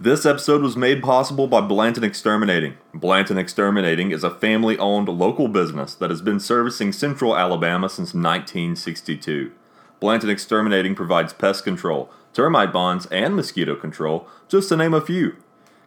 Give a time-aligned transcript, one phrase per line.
[0.00, 2.76] This episode was made possible by Blanton Exterminating.
[2.94, 8.14] Blanton Exterminating is a family owned local business that has been servicing central Alabama since
[8.14, 9.50] 1962.
[9.98, 15.34] Blanton Exterminating provides pest control, termite bonds, and mosquito control, just to name a few.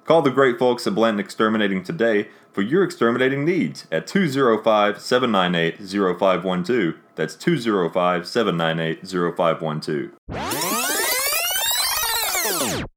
[0.04, 5.78] Call the great folks at Blanton Exterminating today for your exterminating needs at 205 798
[6.20, 6.96] 0512.
[7.16, 9.08] That's 205 798
[9.38, 10.81] 0512.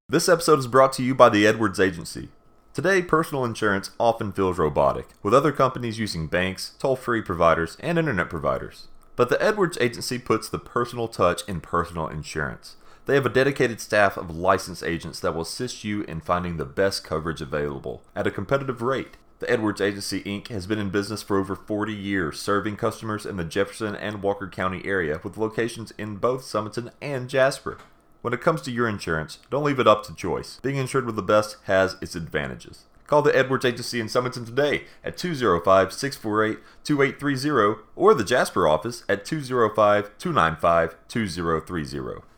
[0.06, 2.28] This episode is brought to you by the Edwards Agency.
[2.74, 7.98] Today, personal insurance often feels robotic, with other companies using banks, toll free providers, and
[7.98, 8.88] internet providers.
[9.16, 12.76] But the Edwards Agency puts the personal touch in personal insurance.
[13.06, 16.66] They have a dedicated staff of licensed agents that will assist you in finding the
[16.66, 19.16] best coverage available at a competitive rate.
[19.38, 20.48] The Edwards Agency Inc.
[20.48, 24.48] has been in business for over 40 years, serving customers in the Jefferson and Walker
[24.48, 27.78] County area with locations in both Sumiton and Jasper.
[28.24, 30.58] When it comes to your insurance, don't leave it up to choice.
[30.62, 32.84] Being insured with the best has its advantages.
[33.06, 39.04] Call the Edwards Agency in Sumiton today at 205 648 2830 or the Jasper office
[39.10, 42.33] at 205 295 2030.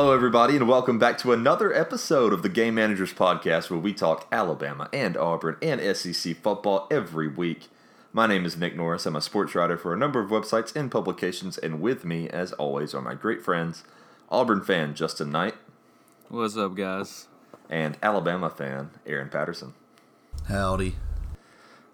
[0.00, 3.92] Hello, everybody, and welcome back to another episode of the Game Managers Podcast where we
[3.92, 7.68] talk Alabama and Auburn and SEC football every week.
[8.10, 9.04] My name is Nick Norris.
[9.04, 12.52] I'm a sports writer for a number of websites and publications, and with me, as
[12.54, 13.84] always, are my great friends,
[14.30, 15.56] Auburn fan Justin Knight.
[16.30, 17.28] What's up, guys?
[17.68, 19.74] And Alabama fan Aaron Patterson.
[20.48, 20.96] Howdy.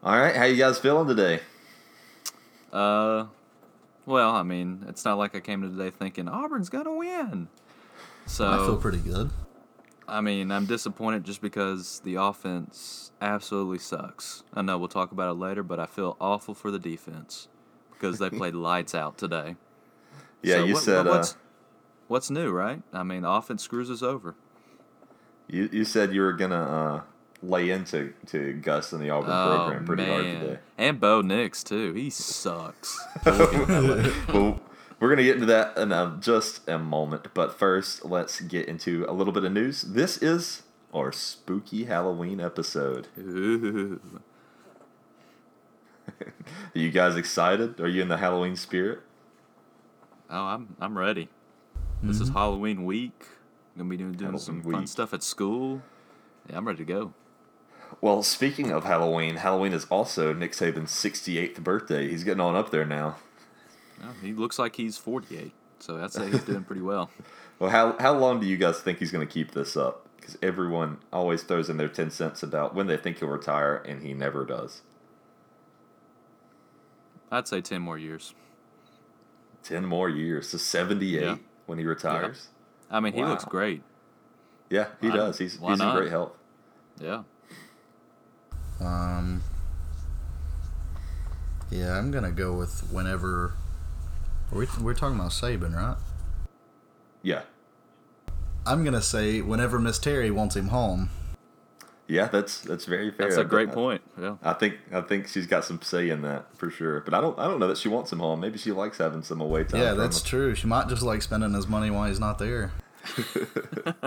[0.04, 1.40] All right, how you guys feeling today?
[2.72, 3.26] Uh,
[4.06, 7.48] well, I mean, it's not like I came to today thinking Auburn's gonna win.
[8.26, 9.30] So I feel pretty good.
[10.08, 14.44] I mean, I'm disappointed just because the offense absolutely sucks.
[14.54, 17.48] I know we'll talk about it later, but I feel awful for the defense
[17.92, 19.56] because they played lights out today.
[20.42, 21.36] Yeah, So you what- said what's, uh,
[22.08, 22.82] what's new, right?
[22.92, 24.34] I mean, the offense screws us over.
[25.48, 27.00] you, you said you were gonna uh,
[27.42, 30.58] lay into to Gus and the Auburn Oh program pretty hard today.
[30.78, 31.92] and Bo Nix too.
[31.94, 33.00] He sucks.
[33.24, 34.60] well,
[34.98, 37.28] we're going to get into that in a, just a moment.
[37.34, 39.82] But first, let's get into a little bit of news.
[39.82, 40.62] This is
[40.94, 43.08] our spooky Halloween episode.
[43.18, 44.00] Are
[46.74, 47.80] you guys excited?
[47.80, 49.00] Are you in the Halloween spirit?
[50.30, 51.28] Oh, I'm I'm ready.
[52.02, 52.38] This is mm-hmm.
[52.38, 53.26] Halloween week.
[53.76, 55.82] gonna be doing, doing some Halloween fun stuff at school.
[56.48, 57.12] Yeah, I'm ready to go.
[58.00, 62.08] Well, speaking of Halloween, Halloween is also Nick Saban's 68th birthday.
[62.08, 63.16] He's getting on up there now.
[64.02, 67.10] Oh, he looks like he's 48, so I'd say he's doing pretty well.
[67.58, 70.06] Well, how, how long do you guys think he's going to keep this up?
[70.18, 74.02] Because everyone always throws in their 10 cents about when they think he'll retire, and
[74.02, 74.82] he never does.
[77.32, 78.34] I'd say 10 more years.
[79.62, 80.50] 10 more years.
[80.50, 81.36] So 78 Yeah.
[81.64, 82.48] when he retires.
[82.90, 83.82] I mean, he looks great.
[84.68, 85.38] Yeah, he Why- does.
[85.38, 86.32] He's, why he's in great health.
[87.00, 87.22] Yeah.
[88.80, 89.40] Um.
[91.70, 93.54] Yeah, I'm gonna go with whenever.
[94.52, 95.96] We're, we're talking about Saban, right?
[97.22, 97.42] Yeah.
[98.64, 101.10] I'm gonna say whenever Miss Terry wants him home.
[102.08, 103.26] Yeah, that's that's very fair.
[103.28, 104.02] That's a great I- point.
[104.20, 104.36] Yeah.
[104.42, 107.00] I think I think she's got some say in that for sure.
[107.00, 108.40] But I don't I don't know that she wants him home.
[108.40, 109.80] Maybe she likes having some away time.
[109.80, 110.26] yeah, that's him.
[110.26, 110.54] true.
[110.54, 112.72] She might just like spending his money while he's not there.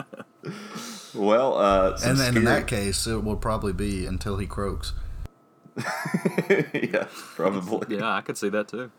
[1.15, 4.93] Well, uh, And then in that case, it will probably be until he croaks.
[6.73, 7.97] yeah, probably.
[7.97, 8.91] Yeah, I could see that too.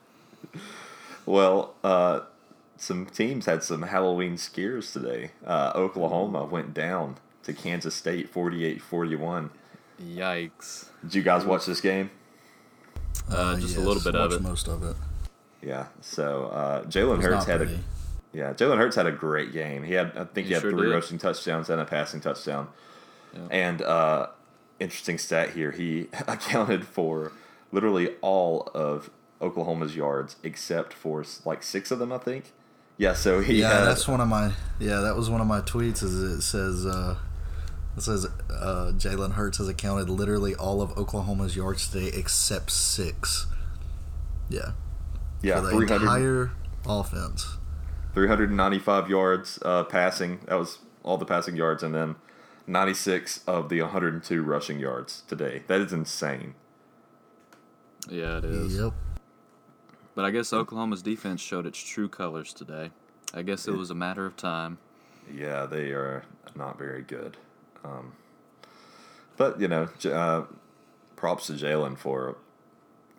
[1.26, 2.20] Well, uh,
[2.76, 5.32] some teams had some Halloween scares today.
[5.46, 9.50] Uh, Oklahoma went down to Kansas State 48-41.
[10.02, 10.86] Yikes.
[11.02, 12.10] Did you guys watch this game?
[13.28, 14.40] Uh, just a little bit of it.
[14.40, 14.96] Most of it.
[15.62, 15.86] Yeah.
[16.00, 17.78] So uh, Jalen It's Hurts not had a.
[18.32, 19.82] Yeah, Jalen Hurts had a great game.
[19.82, 20.94] He had, I think, he, He had sure three did.
[20.94, 22.68] rushing touchdowns and a passing touchdown.
[23.34, 23.40] Yeah.
[23.50, 24.28] And uh,
[24.78, 27.32] interesting stat here: he accounted for
[27.72, 32.52] literally all of Oklahoma's yards except for like six of them, I think.
[32.96, 34.52] Yeah, so he Yeah, had, that's one of my.
[34.78, 36.02] Yeah, that was one of my tweets.
[36.02, 36.84] Is it says.
[36.86, 37.16] uh
[37.96, 43.46] it says uh, Jalen Hurts has accounted literally all of Oklahoma's yards today except six.
[44.48, 44.72] Yeah,
[45.42, 46.50] yeah for the 300, entire
[46.86, 47.56] offense.
[48.14, 50.40] 395 yards uh, passing.
[50.46, 52.14] That was all the passing yards, and then
[52.68, 55.62] 96 of the 102 rushing yards today.
[55.66, 56.54] That is insane.
[58.08, 58.78] Yeah, it is.
[58.78, 58.92] Yep.
[60.20, 62.90] But I guess Oklahoma's defense showed its true colors today.
[63.32, 64.76] I guess it was a matter of time.
[65.34, 66.24] Yeah, they are
[66.54, 67.38] not very good.
[67.82, 68.12] Um,
[69.38, 70.42] but you know, uh,
[71.16, 72.36] props to Jalen for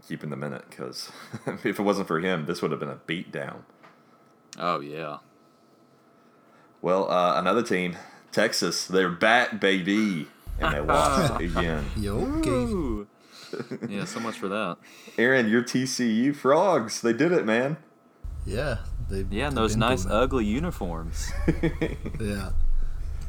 [0.08, 1.12] keeping them in it because
[1.48, 3.62] if it wasn't for him, this would have been a beatdown.
[4.60, 5.18] Oh yeah.
[6.84, 7.98] Well, uh, another team,
[8.32, 10.28] Texas, they're back, baby,
[10.60, 11.84] and they lost again.
[11.98, 13.10] Yo, okay.
[13.54, 13.80] Ooh.
[13.90, 14.78] yeah, so much for that.
[15.18, 17.78] Aaron, your TCU frogs, they did it, man.
[18.46, 18.78] Yeah.
[19.10, 21.32] They, Yeah, and those nice doing ugly uniforms.
[22.20, 22.52] Yeah.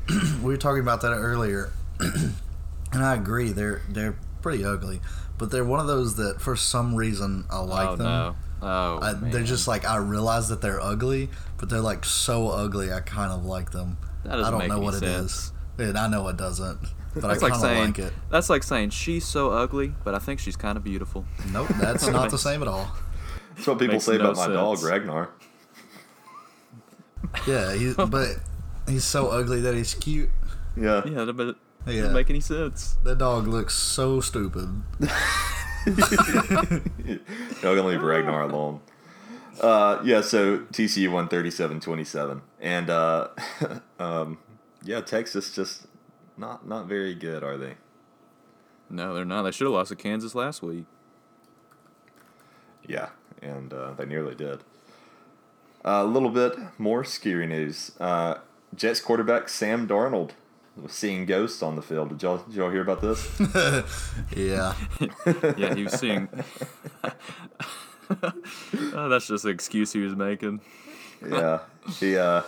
[0.43, 3.53] we were talking about that earlier, and I agree.
[3.53, 5.01] They're they're pretty ugly,
[5.39, 8.07] but they're one of those that for some reason I like oh them.
[8.07, 8.37] no.
[8.63, 12.93] Oh, I, they're just like I realize that they're ugly, but they're like so ugly.
[12.93, 13.97] I kind of like them.
[14.25, 15.53] That doesn't I don't make know any what it is.
[15.87, 15.97] Sense.
[15.97, 16.81] And I know it doesn't,
[17.15, 18.13] but That's I like kind of saying like it.
[18.31, 21.25] that's like saying she's so ugly, but I think she's kind of beautiful.
[21.53, 22.91] Nope, that's not the same at all.
[23.55, 24.83] That's what people Makes say no about my dog.
[24.83, 25.29] Ragnar.
[27.47, 28.29] Yeah, he, but
[28.89, 30.31] he's so ugly that he's cute.
[30.77, 31.03] Yeah.
[31.07, 31.57] Yeah, but it
[31.87, 31.95] Yeah.
[32.03, 32.97] doesn't make any sense.
[33.05, 34.83] That dog looks so stupid.
[35.87, 38.81] Y'all gonna leave Ragnar alone.
[39.61, 42.41] Uh, yeah, so TCU won 37-27.
[42.61, 43.29] And uh,
[43.99, 44.39] um,
[44.85, 45.87] yeah, Texas just
[46.37, 47.75] not not very good, are they?
[48.91, 49.43] No, they're not.
[49.43, 50.85] They should have lost to Kansas last week.
[52.87, 54.61] Yeah, and uh, they nearly did.
[55.85, 57.93] A little bit more scary news.
[57.99, 58.37] Uh,
[58.75, 60.31] Jets quarterback Sam Darnold
[60.77, 62.11] was seeing ghosts on the field.
[62.11, 63.29] Did y'all, did y'all hear about this?
[64.37, 64.75] Yeah,
[65.57, 66.29] Yeah, he was seeing.
[68.95, 70.61] oh, that's just an excuse he was making.
[71.27, 71.61] yeah,
[71.99, 72.43] he uh,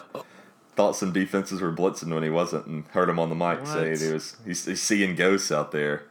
[0.77, 3.91] thought some defenses were blitzing when he wasn't, and heard him on the mic say
[3.91, 4.01] What?
[4.01, 6.05] he was he's, he's seeing ghosts out there.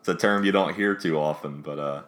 [0.00, 2.02] It's a term you don't hear too often, but uh,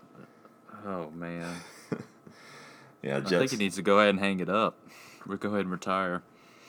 [0.87, 1.57] Oh man,
[3.03, 3.53] yeah, I think Jets.
[3.53, 4.77] he needs to go ahead and hang it up.
[5.29, 6.23] Or go ahead and retire.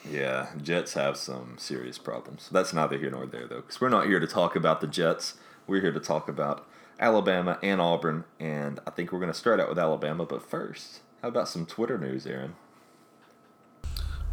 [0.07, 2.49] Yeah, Jets have some serious problems.
[2.51, 5.35] That's neither here nor there, though, because we're not here to talk about the Jets.
[5.65, 6.67] We're here to talk about
[6.99, 10.25] Alabama and Auburn, and I think we're going to start out with Alabama.
[10.25, 12.55] But first, how about some Twitter news, Aaron?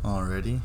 [0.04, 0.60] already.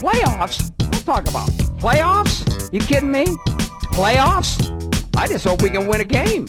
[0.00, 0.76] Playoffs?
[0.78, 1.48] Don't talk about
[1.80, 2.72] playoffs.
[2.72, 3.26] You kidding me?
[3.92, 4.72] Playoffs?
[5.16, 6.46] I just hope we can win a game.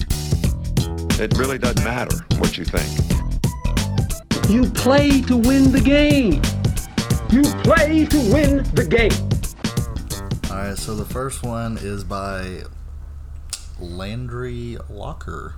[1.19, 2.87] It really doesn't matter what you think.
[4.49, 6.41] You play to win the game.
[7.29, 9.11] You play to win the game.
[10.51, 12.63] All right, so the first one is by
[13.79, 15.55] Landry Locker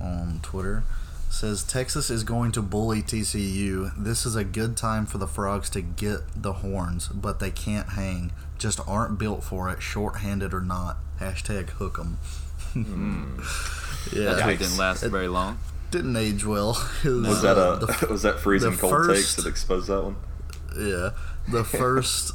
[0.00, 0.84] on Twitter.
[1.28, 3.92] Says Texas is going to bully TCU.
[4.02, 7.90] This is a good time for the frogs to get the horns, but they can't
[7.90, 8.32] hang.
[8.58, 10.96] Just aren't built for it, short-handed or not.
[11.20, 12.18] Hashtag hook 'em.
[14.12, 15.58] yeah, That tweet didn't last very long.
[15.90, 16.70] didn't age well.
[17.04, 20.16] It Was that a the was that freezing the cold takes that exposed that one?
[20.78, 21.10] Yeah,
[21.50, 22.32] the first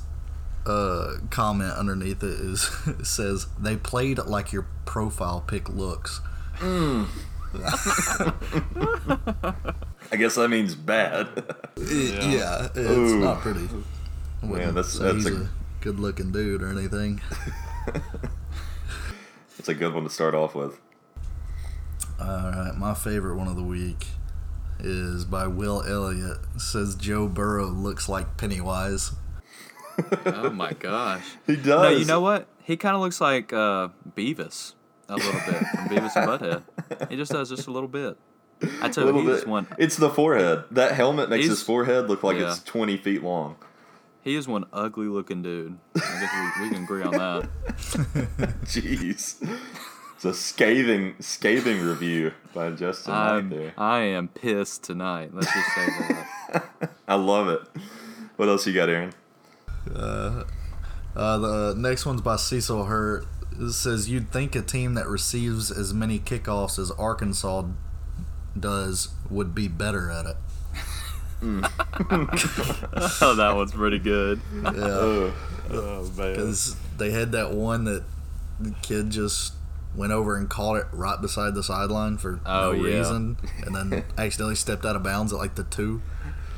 [0.65, 6.21] uh, comment underneath it is it says they played like your profile pic looks.
[10.11, 11.27] I guess that means bad.
[11.77, 13.19] yeah, it's Ooh.
[13.19, 13.67] not pretty.
[14.41, 15.49] Man, that's say that's he's a a
[15.81, 17.21] good-looking dude or anything.
[19.61, 20.79] It's a good one to start off with.
[22.19, 24.07] All right, my favorite one of the week
[24.79, 26.39] is by Will Elliott.
[26.55, 29.11] It says Joe Burrow looks like Pennywise.
[30.25, 31.35] Oh my gosh.
[31.45, 31.67] He does.
[31.67, 32.47] No, you know what?
[32.63, 34.73] He kind of looks like uh, Beavis
[35.11, 37.09] a little bit from Beavis and Butthead.
[37.09, 38.17] He just does just a little bit.
[38.81, 39.47] I tell you, little he is bit.
[39.47, 39.67] one.
[39.77, 40.65] It's the forehead.
[40.71, 42.51] That helmet makes his forehead look like yeah.
[42.51, 43.55] it's twenty feet long.
[44.23, 45.79] He is one ugly looking dude.
[45.95, 47.49] I guess we, we can agree on that.
[48.65, 49.41] Jeez.
[50.15, 53.73] It's a scathing, scathing review by Justin Knight I'm, there.
[53.75, 55.33] I am pissed tonight.
[55.33, 56.91] Let's just say that.
[57.07, 57.61] I love it.
[58.35, 59.13] What else you got, Aaron?
[59.91, 60.43] Uh,
[61.15, 63.25] Uh, the next one's by Cecil Hurt.
[63.61, 67.63] It says you'd think a team that receives as many kickoffs as Arkansas
[68.59, 70.37] does would be better at it.
[71.43, 74.41] oh, that one's pretty good.
[74.63, 75.33] Yeah, Oh,
[75.69, 76.33] Oh man.
[76.33, 78.03] because they had that one that
[78.59, 79.53] the kid just
[79.95, 82.97] went over and caught it right beside the sideline for Oh, no yeah.
[82.97, 86.01] reason, and then accidentally stepped out of bounds at like the two.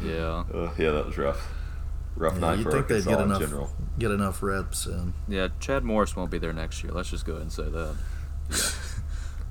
[0.03, 0.43] Yeah.
[0.53, 1.47] uh, yeah, that was rough.
[2.15, 3.69] Rough Yeah, night you for think they'd Arkansas get in enough general.
[3.99, 5.13] Get enough reps in?
[5.27, 6.91] Yeah, Chad Morris won't be there next year.
[6.93, 7.95] Let's just go ahead and say that.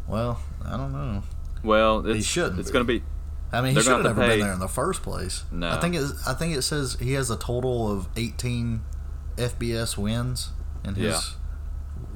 [0.09, 1.23] Well, I don't know.
[1.63, 3.05] Well, it's, shouldn't It's going to be.
[3.53, 5.45] I mean, he should have have never to been there in the first place.
[5.53, 5.71] No.
[5.71, 6.11] I think it.
[6.27, 8.83] I think it says he has a total of 18
[9.37, 10.51] FBS wins
[10.85, 11.35] in his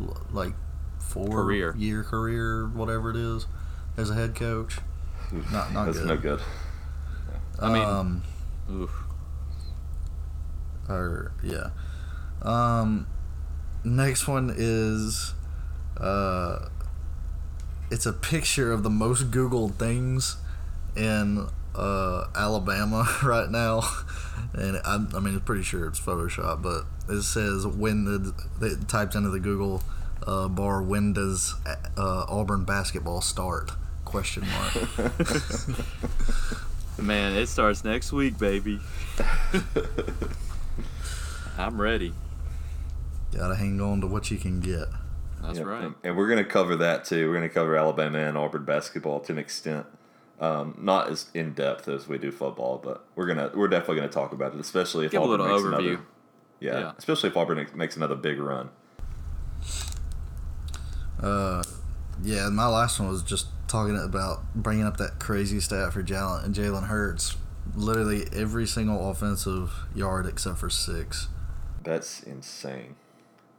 [0.01, 0.53] l- like
[0.99, 1.75] four Career.
[1.79, 3.47] year career, whatever it is,
[3.97, 4.79] as a head coach.
[5.53, 5.95] Not not good.
[5.95, 6.07] That's good.
[6.09, 6.41] no good.
[7.63, 8.23] I mean, Um,
[8.71, 8.91] oof.
[10.89, 11.71] or yeah.
[12.43, 13.07] Um,
[13.85, 15.35] next one is,
[15.99, 16.69] uh,
[17.91, 20.37] it's a picture of the most Googled things
[20.97, 23.83] in uh, Alabama right now,
[24.55, 28.35] and I'm, I mean, it's pretty sure it's Photoshop, but it says when the
[28.67, 29.83] it types into the Google
[30.27, 31.55] uh, bar when does
[31.97, 33.73] uh, Auburn basketball start?
[34.05, 34.75] Question mark.
[36.99, 38.81] Man, it starts next week, baby.
[41.59, 42.13] I'm ready.
[43.37, 44.87] Gotta hang on to what you can get.
[45.43, 45.85] That's Yep, right.
[45.85, 47.29] and- And we're going to cover that too.
[47.29, 49.87] We're going to cover Alabama and Auburn basketball to an extent.
[50.41, 54.09] Um, not as in depth as we do football, but we're gonna we're definitely gonna
[54.09, 55.69] talk about it, especially if Give a Auburn little makes overview.
[55.89, 56.01] another.
[56.61, 56.93] Yeah, Yeah.
[56.99, 58.69] especially if Auburn makes another big run.
[61.23, 61.63] Uh,
[62.23, 66.45] yeah, my last one was just talking about bringing up that crazy stat for Jalen
[66.45, 67.37] and Jalen Hurts.
[67.75, 71.29] Literally every single offensive yard except for six.
[71.83, 72.97] That's insane.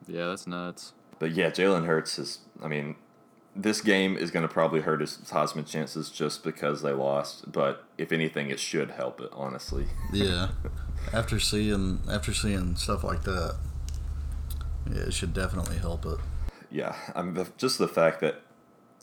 [0.07, 0.93] Yeah, that's nuts.
[1.19, 2.39] But yeah, Jalen Hurts is.
[2.61, 2.95] I mean,
[3.55, 7.51] this game is going to probably hurt his Heisman chances just because they lost.
[7.51, 9.29] But if anything, it should help it.
[9.33, 9.87] Honestly.
[10.11, 10.49] Yeah.
[11.13, 13.55] after seeing after seeing stuff like that,
[14.91, 16.19] yeah, it should definitely help it.
[16.69, 18.41] Yeah, I mean, the, just the fact that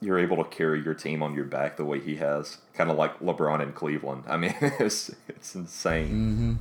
[0.01, 2.97] you're able to carry your team on your back the way he has, kind of
[2.97, 4.25] like LeBron in Cleveland.
[4.27, 6.09] I mean, it's it's insane.
[6.09, 6.55] Mm-hmm.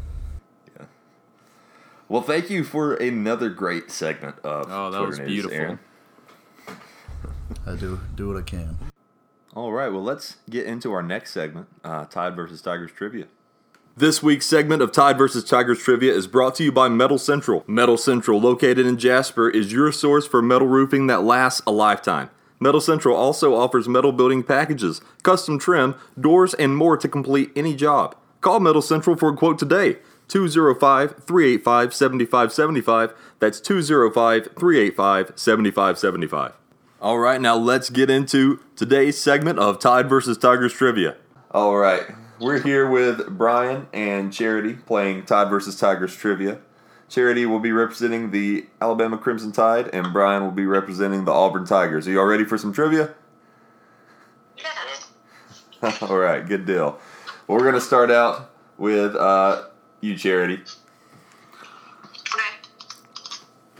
[2.10, 2.14] Yeah.
[2.14, 5.58] Well, thank you for another great segment of Oh, that Twitter was News, beautiful.
[5.58, 5.80] Aaron.
[7.66, 8.78] I do do what I can.
[9.56, 13.26] All right, well, let's get into our next segment uh, Tide versus Tigers Trivia.
[13.96, 17.64] This week's segment of Tide versus Tigers Trivia is brought to you by Metal Central.
[17.68, 22.32] Metal Central, located in Jasper, is your source for metal roofing that lasts a lifetime.
[22.60, 27.76] Metal Central also offers metal building packages, custom trim, doors, and more to complete any
[27.76, 28.16] job.
[28.42, 29.98] Call Metal Central for a quote today.
[30.28, 33.14] 205 385 7575.
[33.40, 36.54] That's 205 385 7575.
[37.02, 41.18] All right, now let's get into today's segment of Tide versus Tigers trivia.
[41.52, 42.04] All right,
[42.40, 46.60] we're here with Brian and Charity playing Tide versus Tigers trivia.
[47.10, 51.66] Charity will be representing the Alabama Crimson Tide, and Brian will be representing the Auburn
[51.66, 52.08] Tigers.
[52.08, 53.14] Are y'all ready for some trivia?
[56.02, 56.98] All right, good deal.
[57.48, 59.66] Well, we're going to start out with uh,
[60.04, 60.60] you, Charity.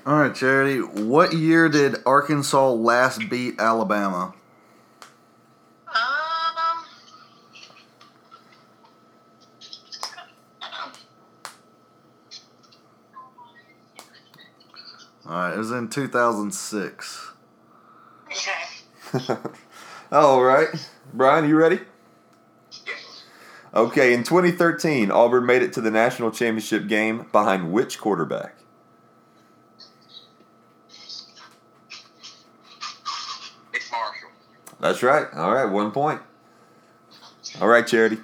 [0.06, 0.80] All right, Charity.
[0.80, 4.34] What year did Arkansas last beat Alabama?
[5.88, 5.94] Um.
[15.26, 17.32] All right, it was in 2006.
[18.28, 19.36] Okay.
[20.12, 20.68] All right,
[21.14, 21.80] Brian, you ready?
[23.76, 28.56] Okay, in 2013, Auburn made it to the national championship game behind which quarterback?
[33.72, 34.30] Nick Marshall.
[34.80, 35.26] That's right.
[35.34, 36.22] All right, one point.
[37.60, 38.18] All right, Charity.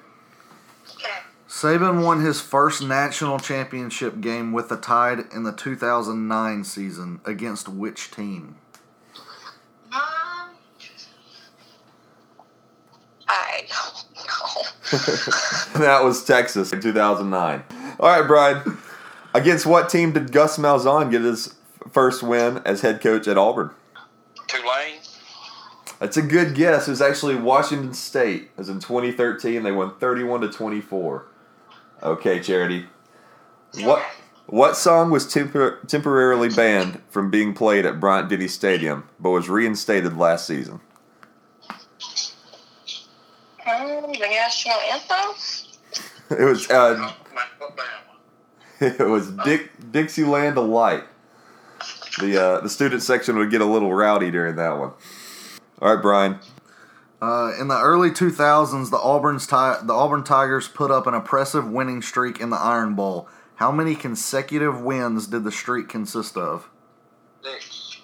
[0.95, 1.09] Okay.
[1.47, 7.67] Saban won his first national championship game with the Tide in the 2009 season against
[7.67, 8.57] which team?
[9.91, 10.01] Um.
[13.27, 14.08] I don't know.
[15.79, 17.63] that was Texas in 2009.
[17.99, 18.77] All right, Brian.
[19.33, 21.55] Against what team did Gus Malzahn get his
[21.91, 23.71] first win as head coach at Auburn?
[24.47, 24.99] Tulane.
[25.99, 26.87] That's a good guess.
[26.87, 28.49] It was actually Washington State.
[28.57, 29.63] Was in 2013.
[29.63, 31.25] They won 31 to 24.
[32.01, 32.85] Okay, Charity.
[33.81, 34.03] What
[34.47, 39.47] what song was tempor- temporarily banned from being played at Bryant Denny Stadium, but was
[39.47, 40.79] reinstated last season?
[43.69, 46.39] The national anthem.
[46.39, 47.13] It was uh,
[47.61, 47.93] Alabama.
[48.79, 51.03] it was Dick Dixieland Delight.
[52.19, 54.93] The uh, the student section would get a little rowdy during that one.
[55.81, 56.39] All right, Brian.
[57.21, 61.69] Uh, in the early 2000s, the Auburn's Ti- the Auburn Tigers put up an impressive
[61.69, 63.27] winning streak in the Iron Bowl.
[63.55, 66.69] How many consecutive wins did the streak consist of?
[67.43, 67.97] Six.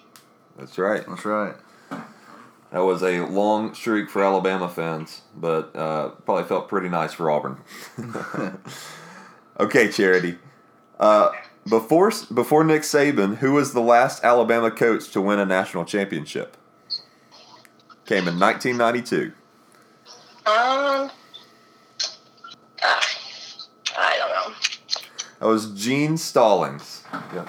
[0.58, 1.04] That's right.
[1.08, 1.56] That's right.
[2.76, 7.32] That was a long streak for Alabama fans, but uh, probably felt pretty nice for
[7.32, 7.60] Auburn.
[9.62, 10.38] okay, Charity.
[11.00, 11.32] Uh,
[11.70, 16.58] before before Nick Saban, who was the last Alabama coach to win a national championship?
[18.08, 19.28] Came in 1992.
[19.28, 19.32] Um.
[20.44, 21.12] ah,
[23.98, 24.56] I don't know.
[25.40, 27.46] That was Gene Stallings, yeah,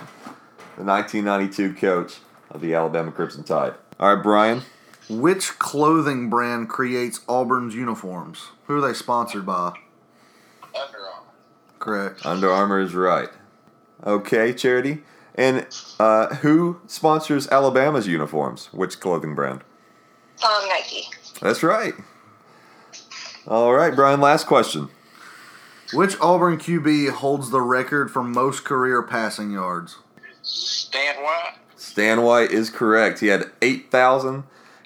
[0.76, 2.18] the 1992 coach
[2.48, 3.74] of the Alabama Crimson Tide.
[3.98, 4.62] All right, Brian.
[5.08, 8.48] Which clothing brand creates Auburn's uniforms?
[8.66, 9.72] Who are they sponsored by?
[10.74, 11.30] Under Armour.
[11.78, 12.26] Correct.
[12.26, 13.28] Under Armour is right.
[14.04, 15.02] Okay, Charity.
[15.36, 15.66] And
[16.00, 18.66] uh, who sponsors Alabama's uniforms?
[18.72, 19.60] Which clothing brand?
[20.44, 21.08] Um, Nike.
[21.40, 21.94] That's right.
[23.46, 24.88] All right, Brian, last question.
[25.92, 29.98] Which Auburn QB holds the record for most career passing yards?
[30.42, 31.54] Stan White.
[31.76, 33.20] Stan White is correct.
[33.20, 33.52] He had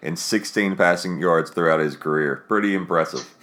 [0.02, 2.44] 8,016 passing yards throughout his career.
[2.48, 3.34] Pretty impressive.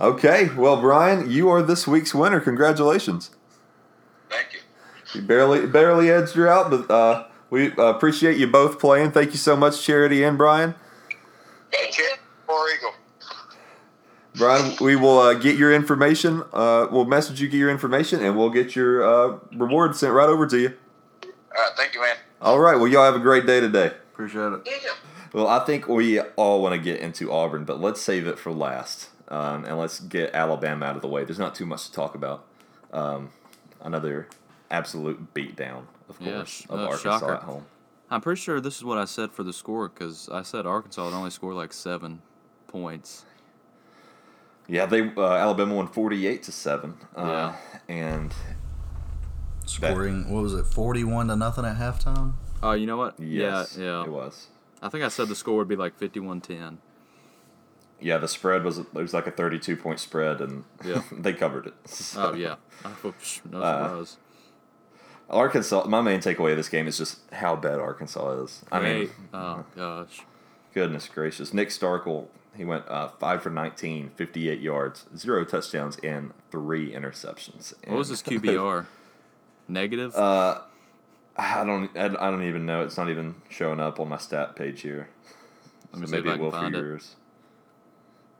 [0.00, 2.40] Okay, well, Brian, you are this week's winner.
[2.40, 3.30] Congratulations.
[4.28, 4.60] Thank you.
[5.14, 9.12] You barely barely edged her out, but uh, we uh, appreciate you both playing.
[9.12, 10.74] Thank you so much, Charity and Brian.
[11.70, 12.10] Thank you.
[12.48, 12.94] War Eagle.
[14.34, 16.42] Brian, we will uh, get your information.
[16.52, 20.28] Uh, we'll message you, get your information, and we'll get your uh, reward sent right
[20.28, 20.72] over to you.
[21.22, 21.30] All
[21.62, 21.70] right.
[21.76, 22.16] Thank you, man.
[22.42, 22.74] All right.
[22.74, 23.92] Well, y'all have a great day today.
[24.12, 24.68] Appreciate it.
[25.34, 25.44] You too.
[25.44, 28.52] Well, I think we all want to get into Auburn, but let's save it for
[28.52, 31.24] last, um, and let's get Alabama out of the way.
[31.24, 32.44] There's not too much to talk about.
[32.92, 33.30] Um,
[33.80, 34.28] another
[34.70, 37.34] absolute beatdown, of course, sh- of uh, Arkansas shocker.
[37.34, 37.66] at home.
[38.10, 41.04] I'm pretty sure this is what I said for the score because I said Arkansas
[41.04, 42.22] would only score like seven
[42.68, 43.24] points.
[44.68, 46.94] Yeah, they uh, Alabama won 48 to seven.
[47.16, 47.54] Uh,
[47.88, 48.32] and
[49.66, 52.34] Scoring, what was it, 41 to nothing at halftime?
[52.62, 53.18] Oh, you know what?
[53.18, 54.04] yes, yeah, yeah.
[54.04, 54.48] it was.
[54.84, 56.76] I think I said the score would be like 51-10.
[58.00, 61.02] Yeah, the spread was it was like a 32 point spread, and Yeah.
[61.12, 61.74] they covered it.
[61.86, 64.04] So, Oh yeah, I thought- psh, no Uh.
[65.30, 65.84] Arkansas.
[65.88, 68.62] My main takeaway of this game is just how bad Arkansas is.
[68.70, 70.20] I mean, oh gosh,
[70.74, 71.54] goodness gracious.
[71.54, 77.72] Nick Starkel, he went uh, five for 19, 58 yards, zero touchdowns, and three interceptions.
[77.86, 78.84] what was And- his QBR?
[79.66, 80.14] Negative.
[80.14, 80.60] Uh,
[81.36, 81.90] I don't.
[81.96, 82.82] I don't even know.
[82.82, 85.08] It's not even showing up on my stat page here.
[85.92, 86.78] Let me So maybe it will for find it.
[86.78, 87.16] yours.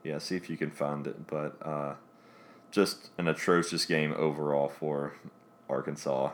[0.03, 1.27] Yeah, see if you can find it.
[1.27, 1.95] But uh,
[2.71, 5.13] just an atrocious game overall for
[5.69, 6.31] Arkansas.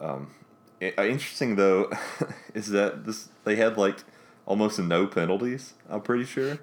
[0.00, 0.34] Um,
[0.80, 1.90] i- uh, interesting though
[2.54, 3.98] is that this they had like
[4.46, 5.74] almost no penalties.
[5.88, 6.58] I'm pretty sure.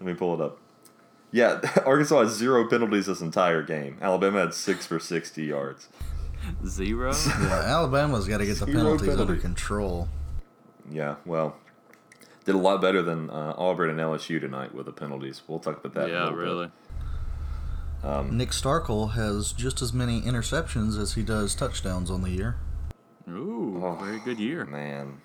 [0.00, 0.58] Let me pull it up.
[1.30, 3.98] Yeah, Arkansas had zero penalties this entire game.
[4.00, 5.88] Alabama had six for sixty yards.
[6.66, 7.12] Zero.
[7.14, 10.08] Yeah, Alabama's got to get the Zero penalties under control.
[10.90, 11.56] Yeah, well,
[12.44, 15.42] did a lot better than uh, Auburn and LSU tonight with the penalties.
[15.46, 16.08] We'll talk about that.
[16.08, 16.42] in a yeah, little bit.
[18.04, 18.30] really.
[18.30, 22.56] Nick Starkel has just as many interceptions as he does touchdowns on the year.
[23.28, 24.64] Ooh, Oh, very good year.
[24.64, 25.20] Man,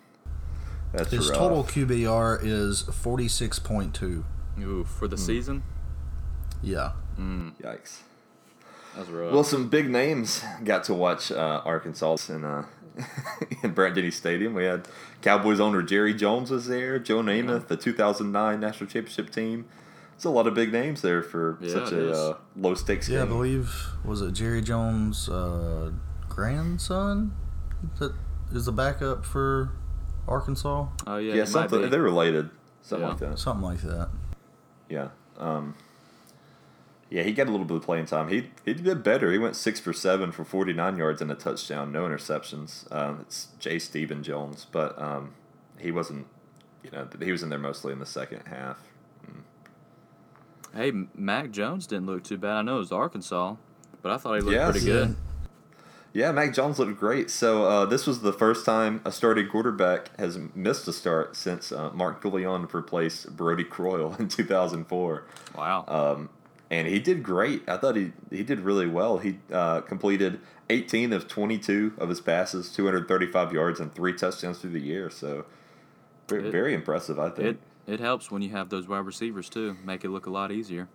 [0.91, 1.37] that's His rough.
[1.37, 4.23] total QBR is 46.2.
[4.61, 5.11] Ooh, for Hmm.
[5.11, 5.63] the season.
[6.61, 6.93] Yeah.
[7.17, 7.99] Yikes.
[8.95, 9.33] That's rough.
[9.33, 12.65] Well, some big names got to watch uh, Arkansas in uh,
[13.63, 14.53] in Bryant Denny Stadium.
[14.53, 14.87] We had
[15.21, 19.65] Cowboys owner Jerry Jones was there, Joe Namath, the 2009 national championship team.
[20.15, 23.23] It's a lot of big names there for Yeah, such a uh, low stakes Yeah,
[23.23, 23.73] I believe,
[24.05, 25.91] was it Jerry Jones' uh,
[26.29, 27.33] grandson
[27.99, 28.13] that
[28.53, 29.71] is the backup for
[30.27, 30.85] Arkansas?
[31.07, 32.51] oh yeah, yeah, something they're related,
[32.83, 33.09] something Yeah.
[33.09, 33.39] like that.
[33.39, 34.09] Something like that.
[34.87, 35.07] Yeah.
[35.39, 35.73] Um,
[37.13, 38.27] yeah, he got a little bit of playing time.
[38.29, 39.31] He he did better.
[39.31, 42.91] He went six for seven for forty nine yards and a touchdown, no interceptions.
[42.91, 45.35] Um, it's Jay Stephen Jones, but um,
[45.77, 46.25] he wasn't.
[46.83, 48.77] You know, he was in there mostly in the second half.
[50.75, 52.53] Hey, Mac Jones didn't look too bad.
[52.57, 53.55] I know it was Arkansas,
[54.01, 54.71] but I thought he looked Yes.
[54.71, 55.15] pretty good.
[56.13, 57.29] Yeah, Mac Jones looked great.
[57.29, 61.71] So uh, this was the first time a starting quarterback has missed a start since
[61.71, 65.25] uh, Mark Gillian replaced Brodie Croyle in two thousand four.
[65.55, 65.85] Wow.
[65.87, 66.29] Um,
[66.71, 67.67] and he did great.
[67.67, 69.17] I thought he he did really well.
[69.19, 74.71] He uh, completed 18 of 22 of his passes, 235 yards, and three touchdowns through
[74.71, 75.09] the year.
[75.09, 75.45] So
[76.27, 77.47] very, It- very impressive, I think.
[77.47, 77.59] it
[77.93, 79.75] it helps when you have those wide receivers too.
[79.83, 80.87] Make it look a lot easier.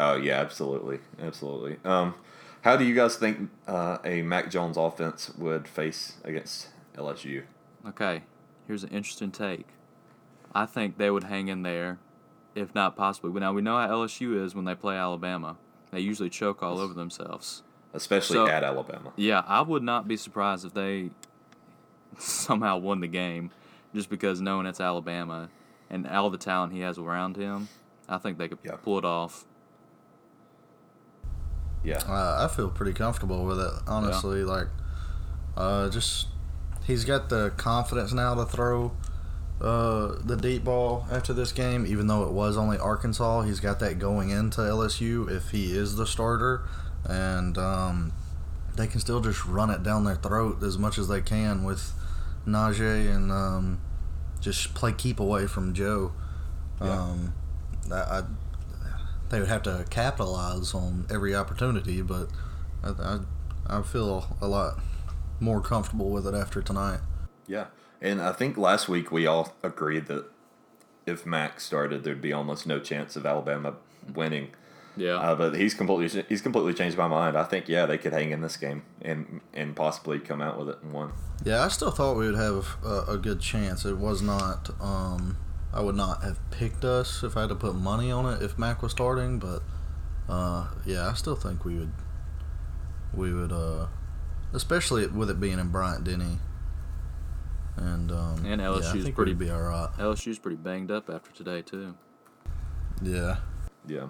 [0.00, 1.76] oh yeah, absolutely, absolutely.
[1.84, 2.14] Um,
[2.62, 7.42] how do you guys think uh, a Mac Jones offense would face against LSU?
[7.86, 8.22] Okay,
[8.66, 9.66] here's an interesting take.
[10.54, 11.98] I think they would hang in there,
[12.54, 13.38] if not possibly.
[13.40, 15.56] Now we know how LSU is when they play Alabama.
[15.90, 17.62] They usually choke all over themselves.
[17.94, 19.12] Especially So- at Alabama.
[19.16, 21.10] Yeah, I would not be surprised if they
[22.18, 23.50] somehow won the game,
[23.94, 25.48] just because knowing it's Alabama
[25.90, 27.68] and all the talent he has around him,
[28.08, 28.76] I think they could Yeah.
[28.82, 29.44] pull it off.
[31.84, 31.98] Yeah.
[32.08, 34.44] Uh, I feel pretty comfortable with it, honestly.
[34.44, 34.68] Like,
[35.56, 36.28] uh, just
[36.84, 38.92] he's got the confidence now to throw
[39.62, 43.42] uh, the deep ball after this game, even though it was only Arkansas.
[43.42, 46.62] He's got that going into LSU if he is the starter,
[47.04, 48.12] and um,
[48.74, 51.92] they can still just run it down their throat as much as they can with
[52.46, 53.80] Najee and um,
[54.40, 56.12] just play keep away from Joe.
[56.80, 57.00] Yeah.
[57.00, 57.34] Um,
[57.90, 58.22] I, I
[59.30, 62.02] they would have to capitalize on every opportunity.
[62.02, 62.28] But
[62.82, 63.18] I, I,
[63.78, 64.78] I feel a lot
[65.40, 67.00] more comfortable with it after tonight.
[67.46, 67.66] Yeah,
[68.02, 70.26] and I think last week we all agreed that
[71.06, 73.74] if Mac started, there'd be almost no chance of Alabama
[74.12, 74.48] winning.
[74.96, 75.14] Yeah.
[75.14, 77.36] Uh, but he's completely he's completely changed my mind.
[77.38, 80.68] I think yeah, they could hang in this game and and possibly come out with
[80.68, 81.12] it and won.
[81.44, 83.84] Yeah, I still thought we would have a, a good chance.
[83.84, 84.70] It was not.
[84.80, 85.38] Um,
[85.72, 88.58] I would not have picked us if I had to put money on it if
[88.58, 89.62] Mac was starting, but
[90.28, 91.92] uh, yeah, I still think we would.
[93.14, 93.86] We would, uh,
[94.52, 96.38] especially with it being in Bryant Denny.
[97.76, 99.88] And um, And yeah, I LSU's think pretty- be all right.
[99.98, 101.94] LSU's pretty banged up after today too.
[103.00, 103.38] Yeah.
[103.86, 104.08] Yeah.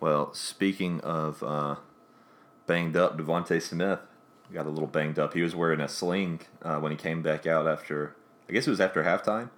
[0.00, 1.76] Well, speaking of uh,
[2.66, 4.00] banged up, DeVonta Smith
[4.52, 5.34] got a little banged up.
[5.34, 8.14] He was wearing a sling uh, when he came back out after.
[8.48, 9.48] I guess it was after halftime.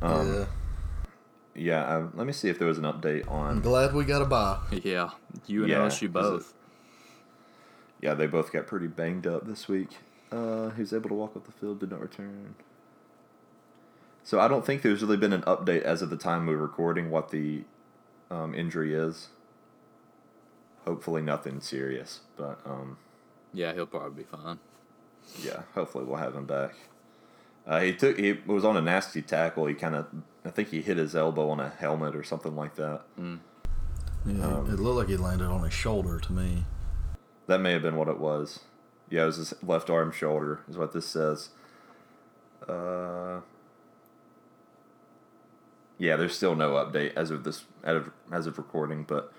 [0.00, 0.44] Um, yeah.
[1.54, 1.82] Yeah.
[1.84, 3.50] Uh, let me see if there was an update on.
[3.50, 3.60] I'm on.
[3.60, 4.58] glad we got a bye.
[4.70, 5.10] Yeah,
[5.46, 6.54] you and Yeah, LSU both.
[8.00, 9.90] Yeah, they both got pretty banged up this week.
[10.32, 12.54] Uh, he was able to walk off the field, did not return.
[14.24, 16.62] So I don't think there's really been an update as of the time we we're
[16.62, 17.64] recording what the
[18.30, 19.28] um, injury is.
[20.84, 22.96] Hopefully nothing serious, but um,
[23.52, 24.58] Yeah, he'll probably be fine.
[25.42, 26.74] yeah, hopefully we'll have him back.
[27.66, 29.66] Uh, he took he was on a nasty tackle.
[29.66, 30.06] He kind of
[30.44, 33.02] I think he hit his elbow on a helmet or something like that.
[33.16, 33.24] Yeah,
[34.44, 36.64] Um, it looked like he landed on his shoulder to me.
[37.46, 38.60] That may have been what it was.
[39.12, 41.50] Yeah, it was his left arm shoulder, is what this says.
[42.66, 43.40] Uh,
[45.98, 49.30] yeah, there's still no update as of this as of, as of recording, but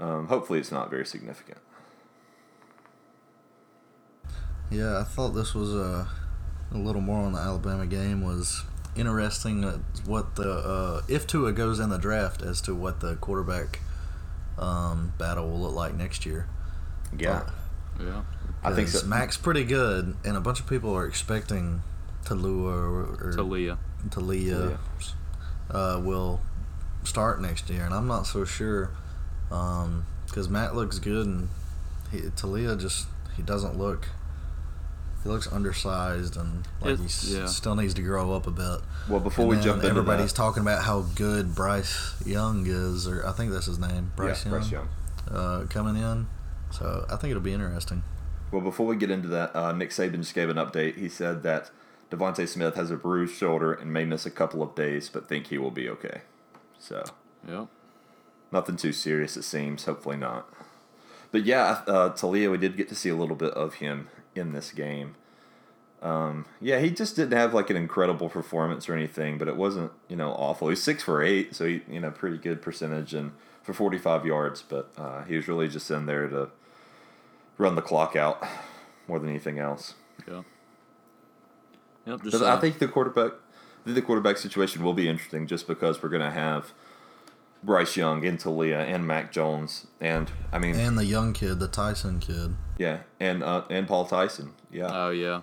[0.00, 1.58] um, hopefully it's not very significant.
[4.70, 6.08] Yeah, I thought this was a,
[6.72, 8.64] a little more on the Alabama game was
[8.96, 9.64] interesting.
[9.64, 13.78] uh, What the uh, if Tua goes in the draft as to what the quarterback
[14.58, 16.48] um, battle will look like next year.
[17.16, 17.42] Yeah,
[18.00, 18.22] Yeah.
[18.62, 19.00] I think so.
[19.00, 21.82] 'Cause Mac's pretty good, and a bunch of people are expecting
[22.24, 23.78] Taulia or, or Taulia.
[24.08, 24.78] Taulia
[25.70, 26.40] uh, will
[27.04, 28.90] start next year, and I'm not so sure
[29.48, 31.48] because Matt looks good, and
[32.10, 34.08] he, Taulia just he doesn't look.
[35.22, 37.46] He looks undersized and like he yeah.
[37.46, 38.80] still needs to grow up a bit.
[39.08, 42.66] Well, before And we then jump into everybody's that, talking about how good Bryce Young
[42.66, 44.88] is, or I think that's his name, Bryce yeah, Young, Bryce Young.
[45.30, 46.26] Uh, coming in.
[46.78, 48.02] So I think it'll be interesting.
[48.50, 50.96] Well, before we get into that, uh, Nick Saban just gave an update.
[50.96, 51.70] He said that
[52.10, 55.48] DeVonta Smith has a bruised shoulder and may miss a couple of days, but think
[55.48, 56.22] he will be okay.
[56.78, 57.04] So
[57.48, 57.68] Yep.
[58.52, 59.84] Nothing too serious, it seems.
[59.84, 60.48] Hopefully not.
[61.32, 64.52] But yeah, uh, Taulia, we did get to see a little bit of him in
[64.52, 65.16] this game.
[66.02, 69.90] Um, yeah, he just didn't have like an incredible performance or anything, but it wasn't
[70.08, 70.68] you know awful.
[70.68, 73.32] He's six for eight, so he you know pretty good percentage and
[73.62, 74.62] for forty five yards.
[74.62, 76.50] But uh, he was really just in there to
[77.58, 78.42] run the clock out
[79.08, 79.94] more than anything else.
[80.28, 80.42] Yeah.
[82.06, 82.22] Yep.
[82.24, 85.66] Just uh, I think the quarterback, I think the quarterback situation will be interesting just
[85.66, 86.72] because we're going to have
[87.62, 91.68] Bryce Young and Taulia and Mac Jones and I mean And the young kid, the
[91.68, 92.56] Tyson kid.
[92.78, 95.40] yeah and uh, and Paul Tyson yeah Oh yeah.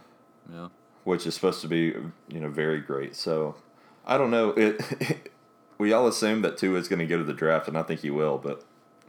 [0.54, 0.68] Yeah.
[1.04, 1.96] which is supposed to be
[2.30, 3.56] you know very great so
[4.06, 5.32] I don't know it
[5.80, 8.02] we all assume that Tua is going to go to the draft and I think
[8.02, 8.64] he will but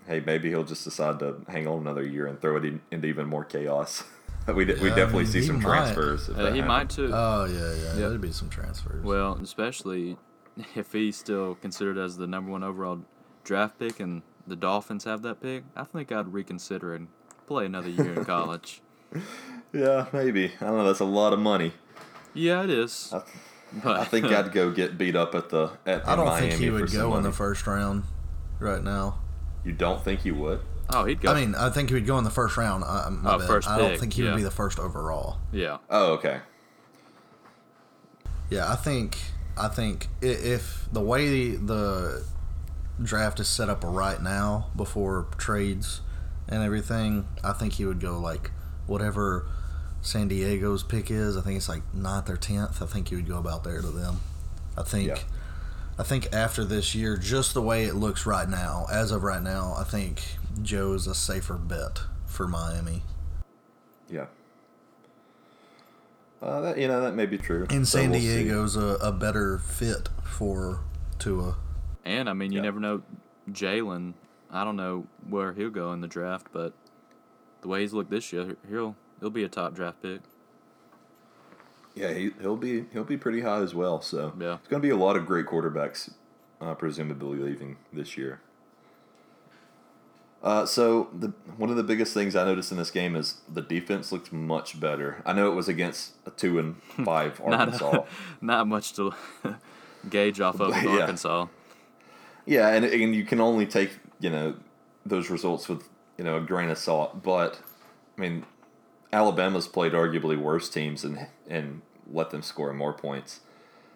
[0.06, 3.06] hey maybe he'll just decide to hang on another year and throw it in, into
[3.06, 4.04] even more chaos
[4.54, 5.68] we d- we Yeah, I definitely mean, see some might.
[5.68, 7.10] transfers if Uh, that he might too.
[7.12, 8.08] Oh yeah, yeah.
[8.08, 9.04] There'd be some transfers.
[9.04, 10.16] well, especially
[10.74, 13.00] if he's still considered as the number one overall
[13.44, 15.62] draft pick, and the Dolphins have that pick.
[15.76, 17.06] I think I'd reconsider and
[17.46, 18.82] play another year in college.
[19.72, 21.72] yeah maybe I don't know that's a lot of money
[22.34, 23.12] Yeah, it is.
[23.12, 23.22] I,
[23.82, 26.60] But I think I'd go get beat up at the at I don't Miami think
[26.62, 28.04] he would some go in the first round
[28.58, 29.18] right now.
[29.64, 30.60] You don't think he would?
[30.94, 31.30] oh, he'd go.
[31.32, 32.84] I mean, I think he would go in the first round.
[32.84, 33.46] I, my Oh, bad.
[33.46, 35.38] first I don't pick, think he would be the first overall.
[35.52, 35.78] yeah.
[35.88, 36.40] Oh, okay.
[38.50, 39.16] Yeah, I think
[39.56, 42.24] I think if the way the
[43.02, 46.00] draft is set up right now, before trades
[46.48, 48.50] and everything, I think he would go like
[48.86, 49.46] whatever
[50.02, 51.36] San Diego's pick is.
[51.36, 52.82] I think it's like ninth or tenth.
[52.82, 54.20] I think he would go about there to them.
[54.76, 55.08] I think.
[55.08, 55.18] Yeah.
[55.98, 59.42] I think after this year, just the way it looks right now, as of right
[59.42, 60.22] now, I think
[60.62, 63.02] Joe is a safer bet for Miami.
[64.08, 64.26] Yeah.
[66.40, 67.66] Uh, that you know that may be true.
[67.70, 68.20] And San we'll.
[68.20, 70.80] Diego's a, a better fit for
[71.18, 71.56] Tua.
[72.04, 72.62] And I mean, you Yeah.
[72.62, 73.02] never know.
[73.50, 74.14] Jalen,
[74.50, 76.72] I don't know where he'll go in the draft, but
[77.60, 80.20] the way he's looked this year, he'll he'll be a top draft pick.
[81.94, 84.00] Yeah, he, he'll be he'll be pretty high as well.
[84.00, 84.54] So Yeah.
[84.54, 86.10] it's going to be a lot of great quarterbacks
[86.60, 88.40] uh, presumably leaving this year.
[90.42, 93.62] Uh, so the one of the biggest things I noticed in this game is the
[93.62, 95.22] defense looked much better.
[95.24, 97.90] I know it was against a two and five Arkansas.
[97.92, 98.08] Not,
[98.40, 99.12] not much to
[100.10, 100.98] gauge off of Yeah.
[101.00, 101.46] Arkansas.
[102.44, 104.54] Yeah, and and you can only take you know
[105.06, 107.22] those results with you know a grain of salt.
[107.22, 107.60] But
[108.18, 108.44] I mean,
[109.12, 113.40] Alabama's played arguably worse teams and and let them score more points.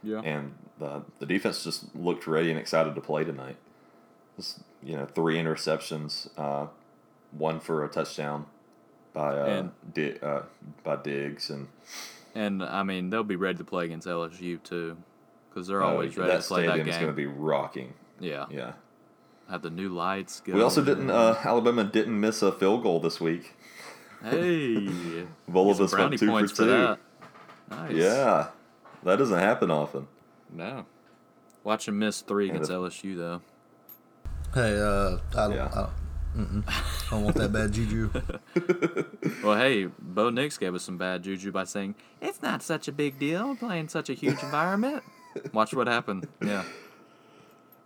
[0.02, 0.20] Yeah.
[0.20, 3.56] And the the defense just looked ready and excited to play tonight.
[4.36, 6.66] Just, you know, three interceptions, uh,
[7.32, 8.44] one for a touchdown
[9.14, 10.42] by uh, And- Di- uh,
[10.84, 11.68] by Diggs, and
[12.34, 14.98] And I mean, they'll be ready to play against LSU too,
[15.48, 17.94] because they're uh, always ready that to play that stadium is going to be rocking.
[18.20, 18.44] yeah.
[18.50, 18.72] Yeah.
[19.48, 20.42] Have the new lights.
[20.46, 21.08] We also didn't.
[21.08, 23.54] Uh, Alabama didn't miss a field goal this week.
[24.22, 24.34] Hey.
[25.50, 26.66] Bulovas Get some brownie went two points for two.
[26.70, 26.98] that.
[27.70, 27.92] Nice.
[27.92, 28.48] Yeah,
[29.04, 30.06] that doesn't happen often.
[30.52, 30.86] No.
[31.64, 33.42] Watch him miss three And against LSU though.
[34.54, 35.68] Hey, uh, I don't, Yeah.
[35.72, 35.74] I,
[36.38, 36.64] don't.
[36.68, 38.10] I don't want that bad juju.
[39.42, 42.92] Well, hey, Bo Nix gave us some bad juju by saying it's not such a
[42.92, 45.02] big deal playing such a huge environment.
[45.52, 46.26] Watch what happened.
[46.44, 46.64] Yeah.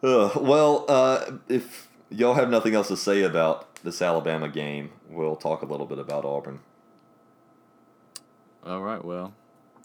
[0.02, 5.36] Ugh, well, uh, if y'all have nothing else to say about this Alabama game, we'll
[5.36, 6.60] talk a little bit about Auburn.
[8.64, 9.04] All right.
[9.04, 9.34] Well.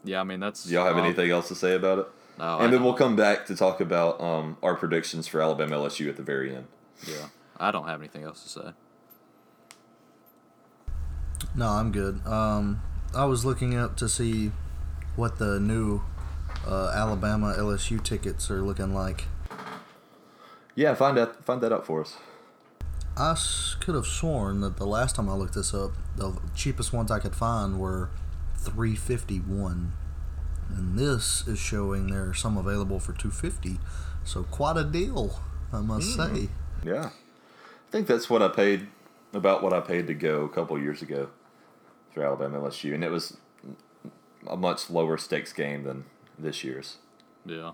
[0.03, 0.21] Yeah.
[0.21, 0.63] I mean that's.
[0.65, 2.07] Do y'all have all- anything else to say about it?
[2.37, 2.43] No.
[2.43, 6.09] I and then we'll come back to talk about um, our predictions for Alabama LSU
[6.09, 6.67] at the very end.
[7.07, 7.27] Yeah.
[7.57, 8.73] I don't have anything else to say.
[11.55, 12.25] No, I'm good.
[12.27, 12.81] Um,
[13.15, 14.51] I was looking up to see
[15.15, 16.01] what the new
[16.67, 19.25] uh, Alabama LSU tickets are looking like.
[20.75, 22.17] Yeah, find that find that out for us.
[23.17, 26.91] I s- could have sworn that the last time I looked this up, the cheapest
[26.91, 28.09] ones I could find were
[28.57, 29.93] 351,
[30.69, 33.79] and this is showing there are some available for 250.
[34.23, 35.39] So quite a deal,
[35.71, 36.35] I must hmm.
[36.35, 36.49] say.
[36.83, 38.87] Yeah, I think that's what I paid
[39.33, 41.29] about what I paid to go a couple years ago
[42.13, 43.37] for Alabama LSU, and it was
[44.47, 46.05] a much lower stakes game than
[46.37, 46.97] this year's.
[47.45, 47.71] Yeah.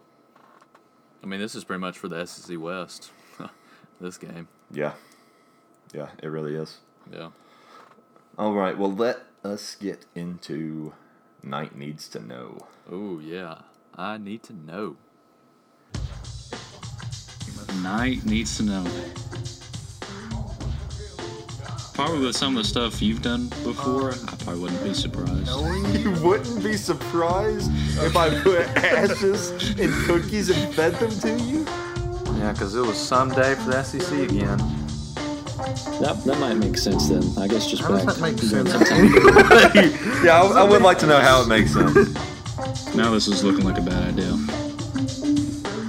[1.23, 3.12] I mean, this is pretty much for the SEC West.
[4.01, 4.47] this game.
[4.71, 4.93] Yeah,
[5.93, 6.77] yeah, it really is.
[7.12, 7.30] Yeah.
[8.38, 10.93] All right, well, let us get into
[11.43, 12.67] Knight Needs to Know.
[12.89, 13.60] Oh yeah.
[13.95, 14.97] I need to know.
[17.82, 18.86] Knight needs to know.
[21.93, 25.49] Probably with some of the stuff you've done before, I probably wouldn't be surprised.
[26.01, 27.71] You wouldn't be surprised
[28.04, 31.65] if I put ashes in cookies and fed them to you?
[32.39, 34.81] Yeah, because it was someday for the SEC again.
[36.02, 37.24] That, that might make sense then.
[37.38, 38.72] I guess just How does that make sense?
[40.26, 41.96] Yeah, I, I would like to know how it makes sense.
[42.96, 44.32] Now this is looking like a bad idea.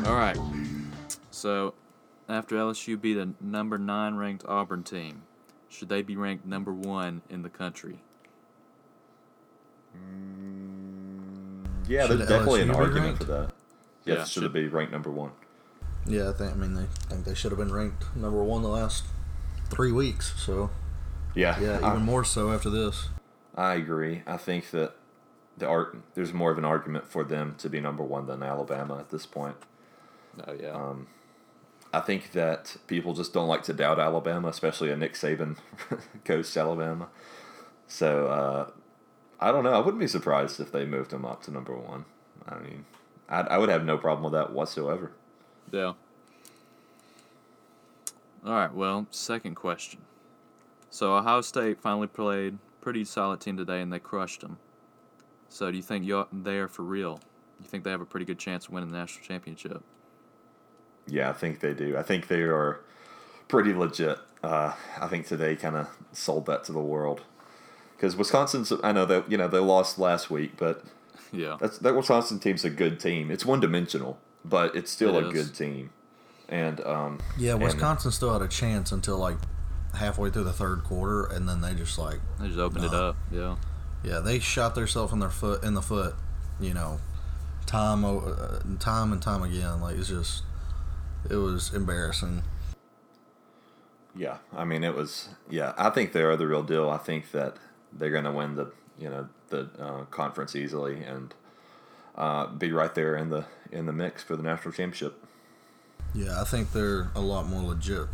[0.09, 0.39] All right.
[1.31, 1.75] So,
[2.29, 5.23] after LSU beat a number nine ranked Auburn team,
[5.69, 7.99] should they be ranked number one in the country?
[9.97, 13.19] Mm, yeah, Should there's definitely an LSU be argument ranked?
[13.25, 13.51] for that.
[14.05, 15.33] Yes, Yeah, should, should- it be ranked number one?
[16.07, 16.53] Yeah, I think.
[16.53, 19.05] I mean, they think they should have been ranked number one the last
[19.73, 20.35] three weeks.
[20.37, 20.71] So
[21.35, 23.09] Yeah, yeah, I, even more so after this.
[23.55, 24.23] I agree.
[24.27, 24.95] I think that
[25.57, 28.99] the art there's more of an argument for them to be number one than Alabama
[28.99, 29.57] at this point.
[30.47, 30.71] Oh yeah.
[30.71, 31.09] Um,
[31.93, 35.59] I think that people just don't like to doubt Alabama, especially a Nick Saban
[36.25, 37.09] coached Alabama.
[37.87, 38.71] So uh,
[39.39, 39.73] I don't know.
[39.73, 42.07] I wouldn't be surprised if they moved him up to number one.
[42.49, 42.87] I mean,
[43.29, 45.13] I, I would have no problem with that whatsoever.
[45.71, 45.93] Yeah.
[48.45, 48.73] All right.
[48.75, 50.01] Well, second question.
[50.91, 54.59] So Ohio State finally played pretty solid team today, and they crushed them.
[55.49, 57.21] So do you think you're there for real?
[57.61, 59.83] You think they have a pretty good chance of winning the national championship?
[61.07, 61.97] Yeah, I think they do.
[61.97, 62.81] I think they are
[63.49, 64.19] pretty legit.
[64.43, 67.23] Uh, I think today kind of sold that to the world
[67.97, 68.73] because Wisconsin's.
[68.83, 70.85] I know that you know they lost last week, but
[71.33, 71.57] Yeah.
[71.61, 73.31] that's that Wisconsin team's a good team.
[73.31, 75.33] It's one dimensional, but it's still It a is.
[75.33, 75.91] good team.
[76.53, 79.39] And um, Yeah, and- Wisconsin still had a chance until like
[79.95, 83.17] halfway through the third quarter, and then they just like They just opened it up.
[83.33, 83.57] Yeah.
[84.05, 86.15] yeah they shot themselves in their foot in the foot,
[86.61, 87.01] you know,
[87.65, 89.81] time uh, time and time again.
[89.81, 90.43] Like it's just
[91.31, 92.43] it was embarrassing.
[94.15, 95.31] Yeah, I mean it was.
[95.49, 96.91] Yeah, I think they're the real deal.
[96.91, 97.57] I think that
[97.95, 101.33] they're going to win the you know the uh, conference easily and
[102.15, 105.19] uh, be right there in the in the mix for the national championship.
[106.15, 108.07] Yeah, I think they're a lot more legit.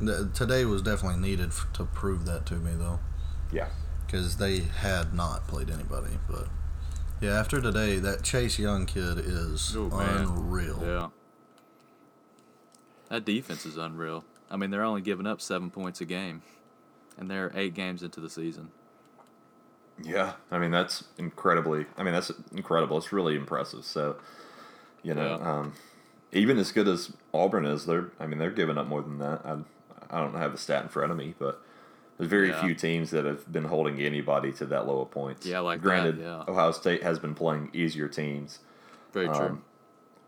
[0.00, 2.98] Th- Today was definitely needed f- to prove that to me though,
[3.52, 3.68] Yeah,
[4.06, 6.18] because they had not played anybody.
[6.28, 6.48] But
[7.20, 10.26] yeah, after today, that Chase Young kid is Oh, man.
[10.26, 10.80] unreal.
[10.82, 11.08] Yeah.
[13.08, 14.24] That defense is unreal.
[14.50, 16.42] I mean, they're only giving up seven points a game,
[17.16, 18.70] and they're eight games into the season.
[20.02, 21.86] Yeah, I mean that's incredibly.
[21.96, 22.98] I mean that's incredible.
[22.98, 23.84] It's really impressive.
[23.84, 24.16] So,
[25.04, 25.50] you know, Yeah.
[25.58, 25.72] um,
[26.34, 28.10] even as good as Auburn is, they're.
[28.20, 29.40] I mean, they're giving up more than that.
[29.44, 29.58] I,
[30.10, 31.60] I don't have the stat in front of me, but
[32.18, 32.60] there's very Yeah.
[32.62, 35.46] few teams that have been holding anybody to that low of points.
[35.46, 36.44] Yeah, like that, granted, yeah.
[36.46, 38.60] Ohio State has been playing easier teams,
[39.12, 39.34] Very true.
[39.36, 39.64] Um,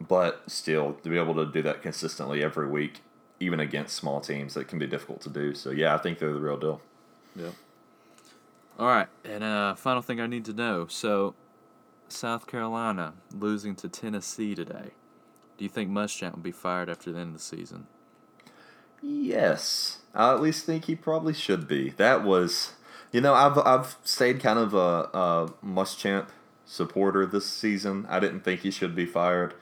[0.00, 3.02] but still to be able to do that consistently every week,
[3.40, 5.54] even against small teams, that can be difficult to do.
[5.54, 6.80] So yeah, I think they're the real deal.
[7.34, 7.50] Yeah.
[8.78, 10.86] All right, and uh, final thing I need to know.
[10.86, 11.34] So,
[12.08, 14.90] South Carolina losing to Tennessee today.
[15.58, 17.86] Do you think Muschamp will be fired after the end of the season?
[19.02, 21.90] Yes, I at least think he probably should be.
[21.90, 22.72] That was,
[23.12, 26.28] you know, I've I've stayed kind of a, a Muschamp
[26.64, 28.06] supporter this season.
[28.08, 29.54] I didn't think he should be fired.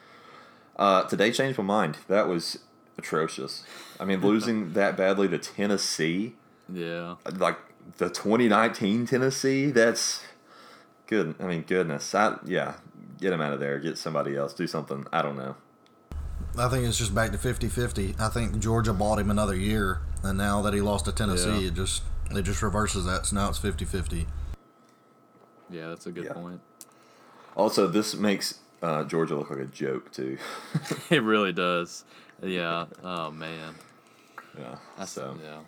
[0.76, 1.98] Uh, today changed my mind.
[2.09, 2.59] That was
[2.96, 3.64] atrocious.
[4.00, 6.35] I mean, losing that badly to Tennessee,
[6.72, 7.16] Yeah.
[7.37, 7.59] like
[7.98, 10.22] the 2019 Tennessee, that's
[11.07, 11.35] good.
[11.38, 12.14] I mean, goodness.
[12.14, 12.74] I yeah,
[13.20, 13.78] get him out of there.
[13.78, 14.54] Get somebody else.
[14.54, 15.07] Do something.
[15.12, 15.57] I don't know.
[16.58, 18.20] I think it's just back to 50-50.
[18.20, 21.68] I think Georgia bought him another year, and now that he lost to Tennessee, Yeah.
[21.68, 23.26] it just it just reverses that.
[23.26, 24.26] So now it's 50-50.
[25.70, 26.32] Yeah, that's a good Yeah.
[26.32, 26.60] point.
[27.56, 30.38] Also, this makes uh, Georgia look like a joke too.
[31.10, 32.04] It really does.
[32.42, 32.86] Yeah.
[33.02, 33.74] Oh man.
[34.58, 34.76] yeah.
[34.96, 35.36] That's, so.
[35.42, 35.60] Yeah.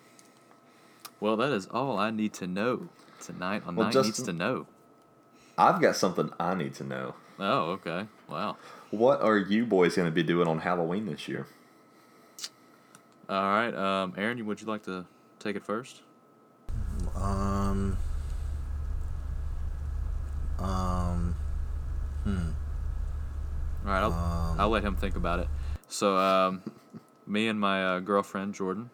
[1.19, 2.89] Well, that is all I need to know
[3.21, 4.67] tonight on Well, Night Needs to Know.
[5.57, 7.15] I've got something I need to know.
[7.39, 8.05] Oh, okay.
[8.29, 8.57] Wow.
[8.91, 11.45] What are you boys going to be doing on Halloween this year?
[13.29, 15.05] All right, um, Aaron, would you like to
[15.39, 16.01] take it first?
[17.15, 17.97] Um.
[20.59, 21.35] Um.
[22.23, 22.49] Hmm.
[23.85, 25.47] All right, I'll, Um, I'll let him think about it.
[25.89, 26.61] So, um,
[27.25, 28.89] me and my uh, girlfriend Jordan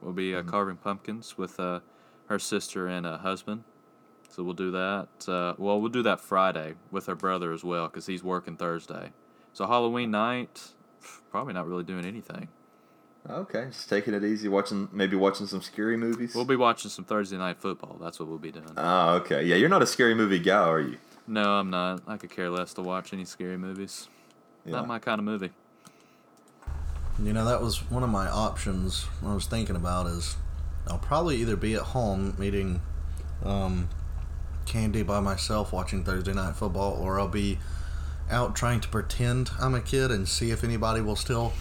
[0.00, 1.80] will be uh, carving pumpkins with uh,
[2.26, 3.62] her sister and uh, husband.
[4.28, 5.08] So we'll do that.
[5.28, 9.12] Uh, well, we'll do that Friday with her brother as well because he's working Thursday.
[9.56, 10.68] So Halloween night,
[11.30, 12.48] probably not really doing anything.
[13.26, 16.34] Okay, just taking it easy, watching maybe watching some scary movies.
[16.34, 17.96] We'll be watching some Thursday night football.
[17.98, 18.68] That's what we'll be doing.
[18.76, 19.42] Oh, okay.
[19.44, 20.98] Yeah, you're not a scary movie guy, are you?
[21.26, 22.02] No, I'm not.
[22.06, 24.08] I could care less to watch any scary movies.
[24.66, 24.72] Yeah.
[24.72, 25.52] Not my kind of movie.
[27.18, 30.36] You know, that was one of my options when I was thinking about is
[30.86, 32.82] I'll probably either be at home eating
[33.42, 33.88] um,
[34.66, 37.58] candy by myself watching Thursday night football, or I'll be
[38.30, 41.52] out trying to pretend I'm a kid and see if anybody will still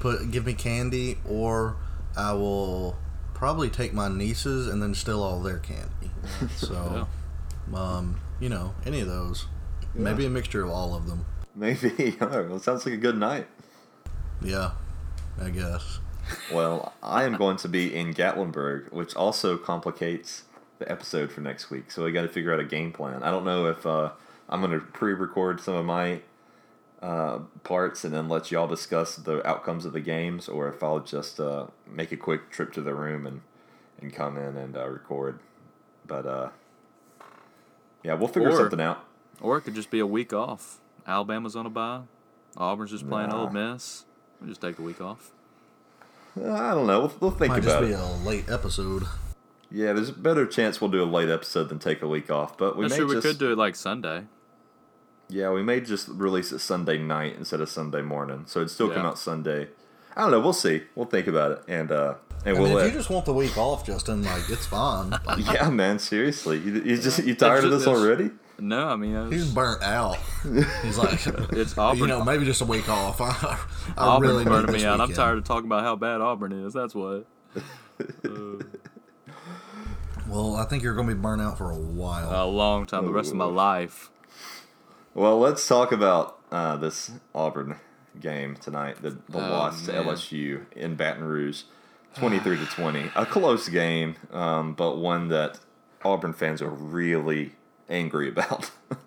[0.00, 1.76] put give me candy, or
[2.16, 2.96] I will
[3.34, 6.10] probably take my nieces and then steal all their candy.
[6.56, 7.08] So,
[7.74, 9.46] um, you know, any of those.
[9.94, 11.26] Maybe a mixture of all of them.
[11.54, 12.16] Maybe.
[12.20, 12.46] All right.
[12.46, 13.46] Well, it sounds like a good night.
[14.40, 14.72] Yeah,
[15.40, 15.98] I guess.
[16.52, 20.44] Well, I am going to be in Gatlinburg, which also complicates
[20.78, 21.90] the episode for next week.
[21.90, 23.22] So we got to figure out a game plan.
[23.22, 24.10] I don't know if uh,
[24.48, 26.20] I'm going to pre-record some of my
[27.00, 31.00] uh, parts and then let y'all discuss the outcomes of the games, or if I'll
[31.00, 33.40] just uh, make a quick trip to the room and
[34.00, 35.38] and come in and uh, record.
[36.06, 36.48] But uh,
[38.02, 39.04] yeah, we'll figure Or- something out.
[39.40, 40.78] Or it could just be a week off.
[41.06, 42.02] Alabama's on a bye.
[42.56, 43.44] Auburn's just playing Nah.
[43.44, 44.04] Ole Miss.
[44.40, 45.30] We just take the week off.
[46.40, 47.00] Uh, I don't know.
[47.00, 47.98] We'll, we'll think Might just be it.
[47.98, 49.04] a late episode.
[49.72, 52.58] Yeah, there's a better chance we'll do a late episode than take a week off.
[52.58, 54.24] But we I'm may sure we could do it like Sunday.
[55.28, 58.90] Yeah, we may just release it Sunday night instead of Sunday morning, so it'd still
[58.90, 59.68] come out Sunday.
[60.14, 60.40] I don't know.
[60.40, 60.82] We'll see.
[60.94, 62.86] We'll think about it, and uh, and I we'll mean, if let.
[62.88, 65.10] you just want the week off, Justin, like it's fine.
[65.24, 65.98] Like, yeah, man.
[65.98, 68.30] Seriously, you, you just you tired of this already?
[68.58, 70.18] No, I mean, was- he's burnt out.
[70.82, 71.98] He's like, it's Auburn.
[71.98, 73.20] you know, maybe just a week off.
[73.22, 73.58] I,
[73.96, 75.00] I Auburn really need burning me out.
[75.00, 76.74] I'm tired of talking about how bad Auburn is.
[76.74, 77.26] That's what.
[80.32, 82.44] Well, I think you're going to be burnt out for a while.
[82.44, 84.10] A long time, the rest of my life.
[85.14, 87.76] Well, let's talk about uh, this Auburn
[88.18, 89.02] game tonight.
[89.02, 89.92] The, the Oh, loss to.
[89.92, 91.64] LSU in Baton Rouge,
[92.16, 93.10] twenty-three to twenty.
[93.16, 95.60] A close game, um, but one that
[96.02, 97.52] Auburn fans are really
[97.90, 98.70] angry about.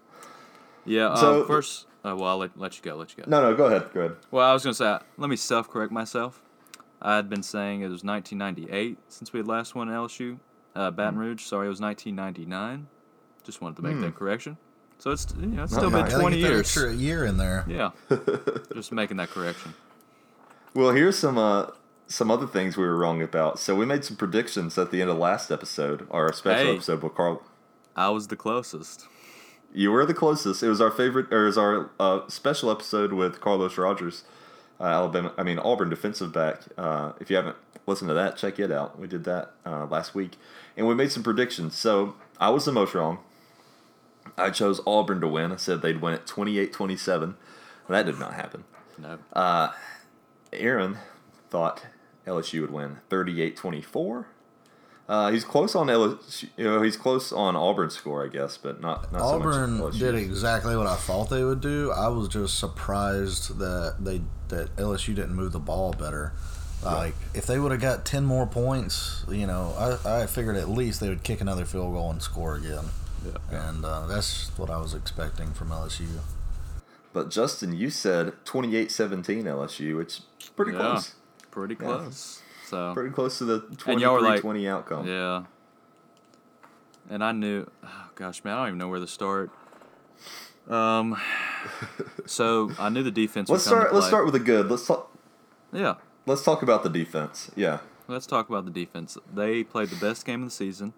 [0.88, 1.08] Yeah.
[1.08, 2.96] Uh, So- first, uh, well, I'll let, let you go.
[2.96, 3.28] Let you go.
[3.32, 3.90] no, no, go ahead.
[3.92, 4.18] Go ahead.
[4.30, 6.44] Well, I was gonna say, let me self-correct myself.
[7.02, 10.38] I had been saying it was 1998 since we had last won LSU,
[10.76, 10.96] uh, Hmm.
[10.96, 11.44] Baton Rouge.
[11.44, 12.88] Sorry, it was 1999.
[13.44, 14.58] Just wanted to make that correction.
[14.98, 16.60] So it's you know it's still been Gotta 20 get that years.
[16.62, 17.66] extra year in there.
[17.68, 17.92] Yeah.
[18.74, 19.74] Just making that correction.
[20.74, 21.68] Well, here's some uh,
[22.08, 23.60] some other things we were wrong about.
[23.60, 26.74] So we made some predictions at the end of last episode, our special Hey.
[26.76, 27.42] episode with Carl.
[27.96, 29.08] I was the closest.
[29.74, 30.64] You were the closest.
[30.64, 34.24] It was our favorite, or it was our uh, special episode with Carlos Rogers.
[34.80, 35.34] uh, Alabama.
[35.38, 36.62] I mean Auburn defensive back.
[36.78, 37.58] Uh, if you haven't
[37.88, 39.00] listened to that, check it out.
[39.00, 40.38] We did that uh, last week,
[40.76, 41.78] and we made some predictions.
[41.78, 43.20] So I was the most wrong.
[44.38, 45.52] I chose Auburn to win.
[45.52, 47.36] I said they'd win at 28-27.
[47.88, 48.64] That did not happen.
[48.98, 49.20] No.
[49.34, 49.72] Uh,
[50.52, 50.98] Aaron
[51.50, 51.86] thought
[52.26, 54.26] LSU would win 38-24.
[55.08, 56.50] Uh, he's close on LSU.
[56.58, 60.00] You know, he's close on Auburn's score, I guess, but not not Auburn so much.
[60.00, 61.92] Did exactly what I thought they would do.
[61.92, 66.34] I was just surprised that they that LSU didn't move the ball better.
[66.86, 69.74] Like if they would have got ten more points, you know,
[70.06, 72.86] I, I figured at least they would kick another field goal and score again.
[73.26, 73.70] Yeah.
[73.70, 76.06] And uh, that's what I was expecting from LSU.
[77.12, 80.78] But Justin, you said 28-17 LSU, which is pretty Yeah.
[80.80, 81.16] close.
[81.50, 81.86] Pretty Yeah.
[81.86, 82.42] close.
[82.68, 85.08] So Pretty close to the And y'all were like- 23-20 outcome.
[85.08, 85.44] Yeah.
[87.10, 89.50] And I knew, oh gosh, man, I don't even know where to start.
[90.68, 91.16] Um,
[92.26, 93.50] so I knew the defense.
[93.50, 93.94] Let's would come to start.
[93.96, 94.70] Let's start with the good.
[94.70, 95.12] Let's talk.
[95.72, 95.96] Yeah,
[96.28, 97.52] Let's talk about the defense.
[97.56, 97.80] Yeah.
[98.08, 99.18] let's talk about the defense.
[99.32, 100.94] They played the best game of the season.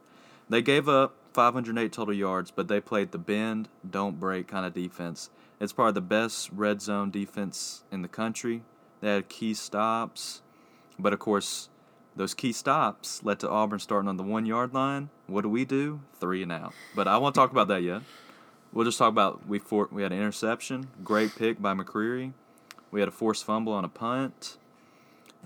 [0.50, 4.74] They gave up 508 total yards, but they played the bend, don't break kind of
[4.74, 5.30] defense.
[5.60, 8.64] It's probably the best red zone defense in the country.
[9.02, 10.42] They had key stops,
[10.98, 11.68] but of course,
[12.16, 15.10] those key stops led to Auburn starting on the one yard line.
[15.28, 16.00] What do we do?
[16.20, 16.74] Three and out.
[16.96, 18.02] But I won't talk about that yet.
[18.72, 22.32] We'll just talk about we for, we had an interception, great pick by McCreary.
[22.92, 24.58] We had a forced fumble on a punt,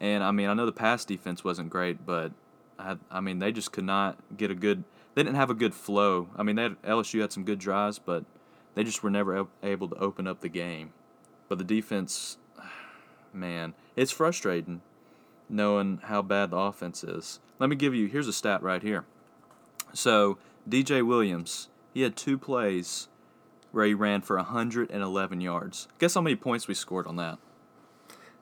[0.02, 2.34] and I mean I know the pass defense wasn't great, but
[2.78, 4.84] I, I mean they just could not get a good.
[5.14, 6.28] They didn't have a good flow.
[6.36, 8.26] I mean they had, LSU had some good drives, but
[8.76, 10.92] they just were never able to open up the game.
[11.48, 12.38] But the defense,
[13.34, 14.82] man, it's frustrating
[15.48, 17.40] knowing how bad the offense is.
[17.60, 19.06] Let me give you here's a stat right here.
[19.94, 23.08] So DJ Williams, he had two plays
[23.72, 25.88] where he ran for 111 yards.
[26.00, 27.38] Guess how many points we scored on that?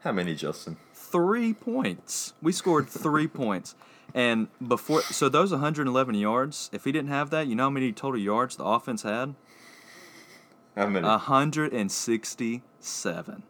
[0.02, 0.78] How many, Justin?
[1.12, 2.34] Three points.
[2.42, 3.76] We scored three points.
[4.14, 7.92] And before, so those 111 yards, if he didn't have that, you know how many
[7.92, 9.36] total yards the offense had?
[10.76, 11.06] How many?
[11.06, 13.44] 167.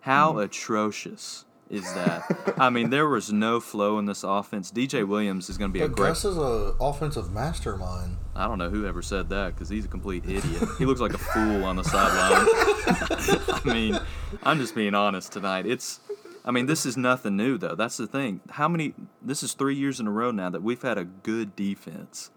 [0.00, 0.38] How hmm.
[0.38, 2.54] atrocious is that?
[2.58, 4.70] I mean, there was no flow in this offense.
[4.70, 6.08] DJ Williams is going to be a great.
[6.08, 8.16] Gus is a offensive mastermind.
[8.34, 10.62] I don't know who ever said that because he's a complete idiot.
[10.78, 12.46] he looks like a fool on the sideline.
[13.54, 13.98] I mean,
[14.42, 15.66] I'm just being honest tonight.
[15.66, 16.00] It's,
[16.44, 17.74] I mean, this is nothing new though.
[17.74, 18.40] That's the thing.
[18.50, 18.94] How many?
[19.20, 22.30] This is three years in a row now that we've had a good defense,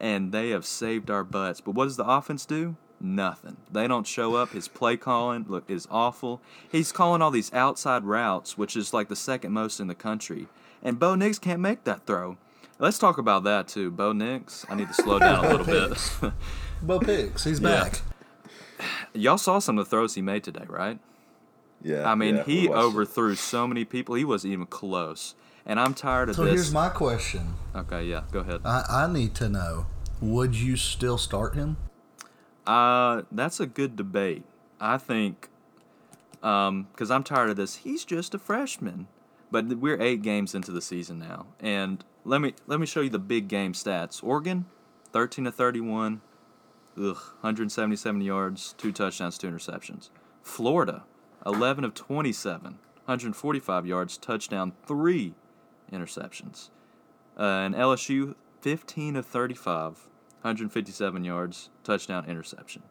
[0.00, 1.60] and they have saved our butts.
[1.60, 2.76] But what does the offense do?
[3.00, 3.56] Nothing.
[3.70, 4.50] They don't show up.
[4.50, 6.40] His play calling look is awful.
[6.70, 10.46] He's calling all these outside routes, which is like the second most in the country.
[10.82, 12.36] And Bo Nix can't make that throw.
[12.78, 13.90] Let's talk about that too.
[13.90, 14.64] Bo Nix.
[14.68, 16.32] I need to slow down a little bit.
[16.82, 17.84] Bo Picks, he's Yeah.
[17.84, 18.02] back.
[19.14, 20.98] Y'all saw some of the throws he made today, right?
[21.82, 22.10] Yeah.
[22.10, 24.14] I mean, yeah, he overthrew so many people.
[24.14, 25.34] He wasn't even close.
[25.64, 26.50] And I'm tired of So this.
[26.50, 27.54] So here's my question.
[27.74, 28.62] okay, yeah, go ahead.
[28.64, 29.86] I, I need to know:
[30.20, 31.76] Would you still start him?
[32.66, 34.44] Uh, that's a good debate.
[34.80, 35.48] I think,
[36.42, 37.76] um, because I'm tired of this.
[37.76, 39.06] He's just a freshman,
[39.52, 43.10] but we're eight games into the season now, and let me let me show you
[43.10, 44.22] the big game stats.
[44.22, 44.66] Oregon,
[45.12, 46.22] thirteen to thirty-one,
[46.96, 50.10] ugh, 177 yards, two touchdowns, two interceptions.
[50.42, 51.04] Florida,
[51.46, 52.62] 11 of 27,
[53.04, 55.34] 145 yards, touchdown, three
[55.92, 56.70] interceptions.
[57.38, 60.08] Uh, and LSU, 15 of 35,
[60.42, 62.82] 157 yards, touchdown, interception.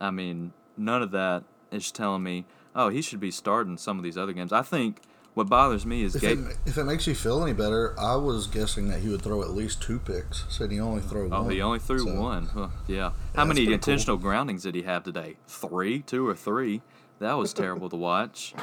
[0.00, 2.44] I mean, none of that is telling me,
[2.74, 4.52] oh, he should be starting some of these other games.
[4.52, 5.00] I think
[5.34, 6.46] what bothers me is If Gabe.
[6.48, 9.42] it, if it makes you feel any better, I was guessing that he would throw
[9.42, 10.44] at least two picks.
[10.48, 11.50] Said he only threw Oh, one.
[11.50, 12.46] he only threw So, one.
[12.46, 13.10] Huh, yeah.
[13.10, 13.12] How
[13.44, 13.74] that's many pretty cool.
[13.74, 15.36] intentional groundings did he have today?
[15.46, 16.82] Three, two or three.
[17.18, 18.54] That was terrible to watch.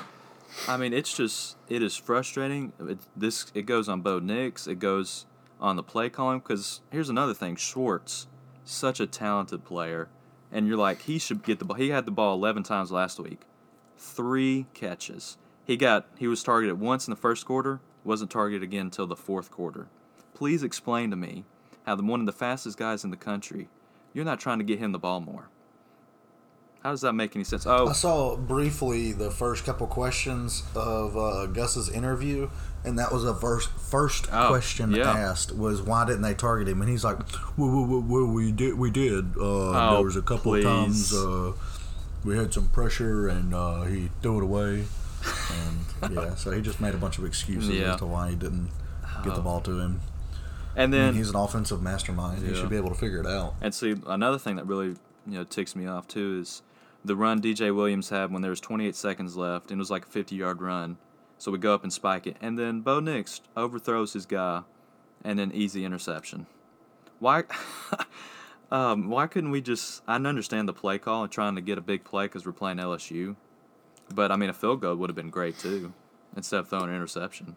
[0.67, 2.73] I mean, it's just it is frustrating.
[2.79, 4.67] It, this it goes on Bo Nix.
[4.67, 5.25] It goes
[5.59, 7.55] on the play calling because here's another thing.
[7.55, 8.27] Schwartz,
[8.65, 10.09] such a talented player,
[10.51, 11.77] and you're like he should get the ball.
[11.77, 13.41] He had the ball 11 times last week,
[13.97, 15.37] three catches.
[15.63, 17.79] He got he was targeted once in the first quarter.
[18.03, 19.87] Wasn't targeted again until the fourth quarter.
[20.33, 21.45] Please explain to me
[21.85, 23.69] how the one of the fastest guys in the country,
[24.11, 25.49] you're not trying to get him the ball more.
[26.83, 27.67] How does that make any sense?
[27.67, 32.49] Oh, I Oh, saw briefly the first couple questions of uh, Gus's interview,
[32.83, 35.11] and that was a first first Oh, question yeah.
[35.11, 36.81] asked was why didn't they target him?
[36.81, 37.19] And he's like,
[37.55, 39.37] "Well, well, well, well we did, we did.
[39.37, 41.53] Uh, Oh, there was a couple of times uh,
[42.25, 44.85] we had some pressure, and uh, he threw it away."
[46.01, 47.93] And yeah, so he just made a bunch of excuses Yeah.
[47.93, 48.71] as to why he didn't
[49.23, 50.01] get the ball to him.
[50.75, 52.41] and I mean, then he's an offensive mastermind.
[52.43, 53.53] He should be able to figure it out.
[53.61, 54.95] And see, another thing that really
[55.27, 56.63] you know ticks me off too is
[57.03, 60.05] the run DJ Williams had when there was 28 seconds left and it was like
[60.05, 60.97] a 50 yard run.
[61.37, 64.61] So we go up and spike it, and then Bo Nix overthrows his guy,
[65.23, 66.45] and then easy interception.
[67.17, 67.45] Why?
[68.71, 70.03] um, why couldn't we just?
[70.07, 72.77] I understand the play call and trying to get a big play because we're playing
[72.77, 73.37] LSU,
[74.13, 75.93] but I mean a field goal would have been great too,
[76.35, 77.55] instead of throwing an interception.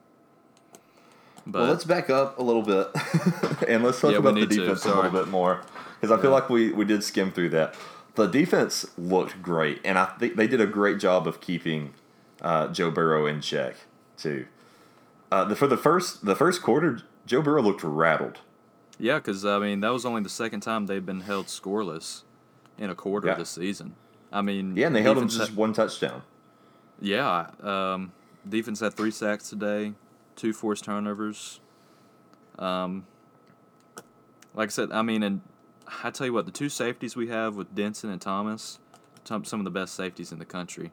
[1.46, 2.88] But well, let's back up a little bit
[3.68, 5.60] and let's talk Yeah, about the to, defense a little bit more
[6.00, 7.74] because I feel like we, we did skim through that.
[8.14, 11.94] The defense looked great, and I think they did a great job of keeping
[12.40, 13.74] uh, Joe Burrow in check
[14.16, 14.46] too.
[15.32, 18.38] Uh, the, for the first the first quarter, Joe Burrow looked rattled.
[18.98, 22.22] Yeah, because I mean that was only the second time they've been held scoreless
[22.78, 23.34] in a quarter Yeah.
[23.34, 23.96] this season.
[24.32, 26.22] I mean, Yeah, and they held him just had- one touchdown.
[27.00, 28.12] yeah, um,
[28.48, 29.94] defense had three sacks today,
[30.36, 31.58] two forced turnovers.
[32.58, 33.06] Um,
[34.54, 35.40] like I said, I mean, and
[36.02, 38.78] I tell you what, the two safeties we have with Dinson and Thomas,
[39.24, 40.90] some some of the best safeties in the country.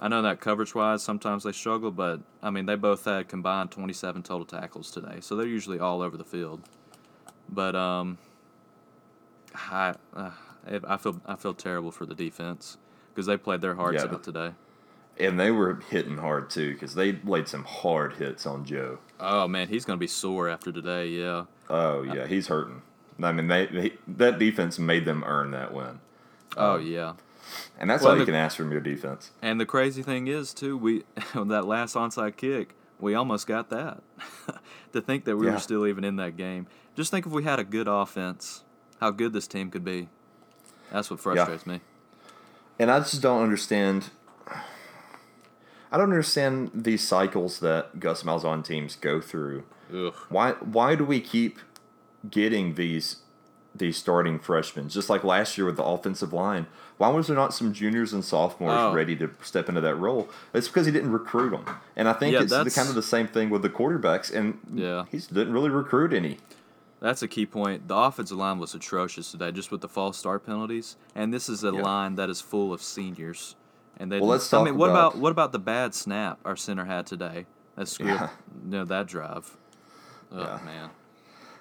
[0.00, 3.70] I know that coverage wise, sometimes they struggle, but I mean, they both had combined
[3.70, 6.62] 27 total tackles today, so they're usually all over the field.
[7.48, 8.18] But um,
[9.54, 10.30] I uh,
[10.86, 12.78] I feel I feel terrible for the defense
[13.14, 14.10] because they played their hearts Yeah.
[14.12, 14.52] out today.
[15.20, 18.98] And they were hitting hard too because they laid some hard hits on Joe.
[19.20, 21.08] Oh man, he's gonna be sore after today.
[21.08, 21.44] Yeah.
[21.68, 22.82] Oh yeah, he's hurting.
[23.24, 26.00] I mean, they, they that defense made them earn that win,
[26.56, 27.14] Oh um, yeah.
[27.78, 29.30] and that's Well, all you the- can ask from your defense.
[29.40, 31.04] And the crazy thing is too, we
[31.34, 34.02] that last onside kick, we almost got that.
[34.92, 35.54] to think that we Yeah.
[35.54, 36.66] were still even in that game.
[36.96, 38.62] Just think if we had a good offense,
[39.00, 40.08] how good this team could be.
[40.92, 41.80] That's what frustrates me.
[42.78, 44.10] And I just don't understand.
[45.90, 49.64] I don't understand these cycles that Gus Malzahn teams go through.
[49.94, 50.14] Ugh.
[50.28, 51.58] Why why do we keep
[52.30, 53.16] getting these
[53.74, 54.88] these starting freshmen?
[54.90, 56.66] Just like last year with the offensive line.
[56.98, 58.92] Why was there not some juniors and sophomores Oh.
[58.92, 60.28] ready to step into that role?
[60.52, 61.64] It's because he didn't recruit them.
[61.96, 64.30] And I think Yeah, it's the, kind of the same thing with the quarterbacks.
[64.32, 65.04] And Yeah.
[65.10, 66.38] he didn't really recruit any.
[67.00, 67.88] That's a key point.
[67.88, 70.96] The offensive line was atrocious today, just with the false start penalties.
[71.14, 71.80] And this is a Yeah.
[71.82, 73.56] line that is full of seniors.
[73.96, 76.38] And they Well, let's I talk mean, what about- about what about the bad snap
[76.44, 77.46] our center had today?
[77.76, 78.28] That screwed Yeah.
[78.64, 79.56] you know, that drive.
[80.30, 80.58] Oh Yeah.
[80.64, 80.90] man.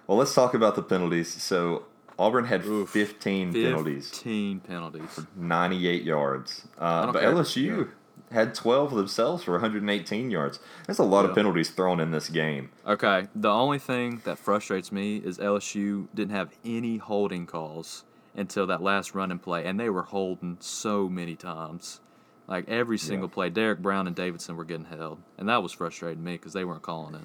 [0.08, 1.30] Well, let's talk about the penalties.
[1.42, 1.86] So
[2.20, 2.90] Auburn had Oof.
[2.90, 4.10] 15 penalties.
[4.10, 5.20] 15 penalties.
[5.36, 6.68] 98 yards.
[6.78, 7.32] Uh, but care.
[7.34, 7.90] LSU
[8.32, 10.60] had 12 themselves for 118 yards.
[10.86, 11.30] There's a lot Yeah.
[11.30, 12.70] of penalties thrown in this game.
[12.88, 18.04] Okay, the only thing that frustrates me is LSU didn't have any holding calls
[18.36, 22.00] until that last run and play, and they were holding so many times.
[22.48, 26.24] Like every single play, Derrick Brown and Davidson were getting held, and that was frustrating
[26.24, 27.22] me because they weren't calling it.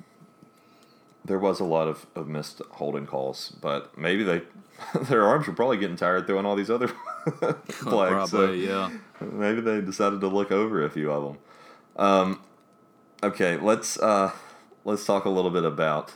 [1.26, 4.42] There was a lot of, of missed holding calls, but maybe they
[5.02, 6.88] their arms were probably getting tired throwing all these other
[7.68, 8.30] flags.
[8.30, 8.90] so yeah.
[9.20, 11.38] maybe they decided to look over a few of them.
[11.96, 12.40] Um,
[13.22, 14.32] okay, let's uh,
[14.84, 16.14] let's talk a little bit about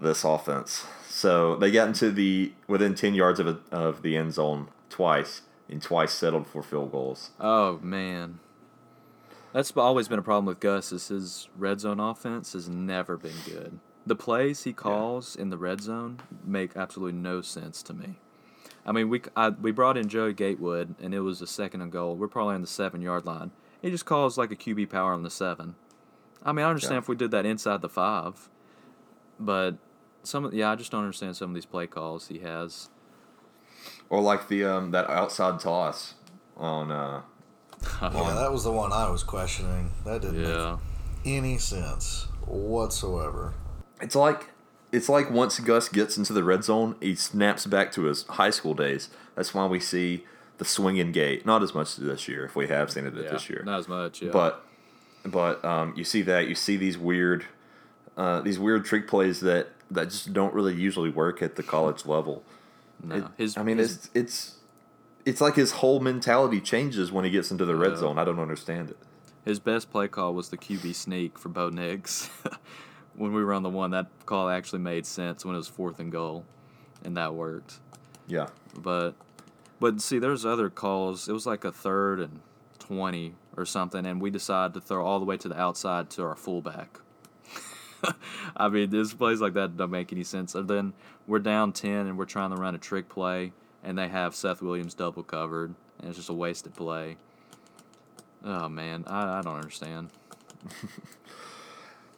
[0.00, 0.86] this offense.
[1.08, 5.42] So they got into the within 10 yards of, a, of the end zone twice,
[5.68, 7.30] and twice settled for field goals.
[7.38, 8.38] Oh man,
[9.52, 10.92] that's always been a problem with Gus.
[10.92, 13.78] Is his red zone offense has never been good.
[14.06, 18.16] The plays he calls in the red zone make absolutely no sense to me.
[18.84, 21.92] I mean, we I, we brought in Joey Gatewood, and it was a second and
[21.92, 22.16] goal.
[22.16, 23.50] We're probably on the seven yard line.
[23.82, 25.74] He just calls like a QB power on the seven.
[26.42, 26.98] I mean, I understand Yeah.
[27.00, 28.48] if we did that inside the five,
[29.38, 29.76] but
[30.22, 32.88] some of yeah, I just don't understand some of these play calls he has.
[34.08, 36.14] Or like the um, that outside toss
[36.56, 37.20] on uh,
[38.02, 39.92] Yeah, that was the one I was questioning.
[40.06, 40.78] That didn't Yeah.
[41.24, 43.54] make any sense whatsoever.
[44.00, 44.48] It's like
[44.92, 48.50] it's like once Gus gets into the red zone, he snaps back to his high
[48.50, 49.08] school days.
[49.36, 50.24] That's why we see
[50.58, 51.46] the swinging gate.
[51.46, 53.62] Not as much this year, if we have seen it Yeah, this year.
[53.64, 54.20] not as much.
[54.22, 54.30] Yeah.
[54.32, 54.64] But
[55.24, 57.44] but um, you see that you see these weird
[58.16, 62.06] uh, these weird trick plays that that just don't really usually work at the college
[62.06, 62.42] level.
[63.02, 64.54] no, It- his I mean, his- it's it's
[65.26, 67.98] it's like his whole mentality changes when he gets into the red Yeah.
[67.98, 68.18] zone.
[68.18, 68.96] I don't understand it.
[69.44, 72.28] His best play call was the QB sneak for Bo Nix.
[73.14, 75.98] when we were on the one, that call actually made sense when it was fourth
[76.00, 76.44] and goal,
[77.04, 77.80] and that worked.
[78.26, 78.48] Yeah.
[78.76, 79.12] But,
[79.80, 81.28] but see, there's other calls.
[81.28, 82.40] It was like a third and
[82.78, 86.22] twenty or something, and we decided to throw all the way to the outside to
[86.22, 86.98] our fullback.
[88.56, 90.54] I mean, this plays like that don't make any sense.
[90.54, 90.92] And then
[91.26, 93.52] we're down ten, and we're trying to run a trick play,
[93.84, 97.16] and they have Seth Williams double covered, and it's just a wasted play.
[98.44, 100.10] Oh man, I, I don't understand.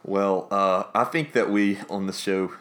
[0.04, 2.52] Well, uh, I think that we on the show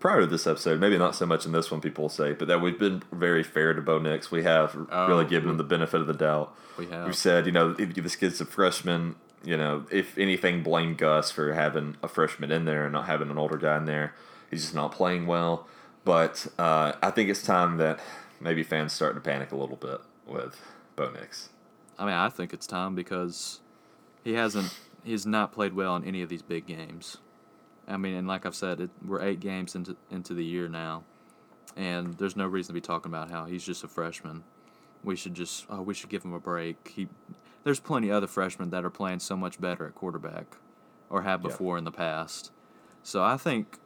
[0.00, 2.46] prior to this episode, maybe not so much in this one, people will say, but
[2.48, 4.30] that we've been very fair to Bo Nix.
[4.30, 6.54] We have Oh, really given him the benefit of the doubt.
[6.76, 7.06] We have.
[7.06, 11.30] We've said, you know, if this kid's a freshman, you know, if anything, blame Gus
[11.30, 14.14] for having a freshman in there and not having an older guy in there.
[14.50, 15.66] He's just not playing well.
[16.04, 17.98] But uh, I think it's time that
[18.40, 20.60] maybe fans starting to panic a little bit with
[20.96, 21.48] Bo Nix.
[21.98, 23.60] I mean, I think it's time because
[24.22, 27.18] he hasn't he's not played well in any of these big games.
[27.86, 31.04] I mean, and like I've said, it, we're eight games into into the year now,
[31.76, 34.42] and there's no reason to be talking about how he's just a freshman.
[35.02, 36.92] We should just oh, we should give him a break.
[36.96, 37.08] He,
[37.62, 40.56] there's plenty of other freshmen that are playing so much better at quarterback,
[41.10, 41.48] or have Yeah.
[41.50, 42.50] before in the past.
[43.02, 43.78] So I think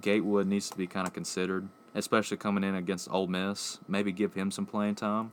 [0.00, 3.78] Gatewood needs to be kind of considered, especially coming in against Ole Miss.
[3.88, 5.32] Maybe give him some playing time.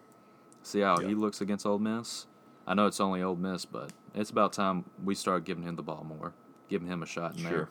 [0.64, 1.10] See how Yeah.
[1.10, 2.28] he looks against Ole Miss.
[2.68, 5.84] I know it's only Ole Miss, but it's about time we start giving him the
[5.84, 6.34] ball more,
[6.70, 7.70] giving him a shot in there.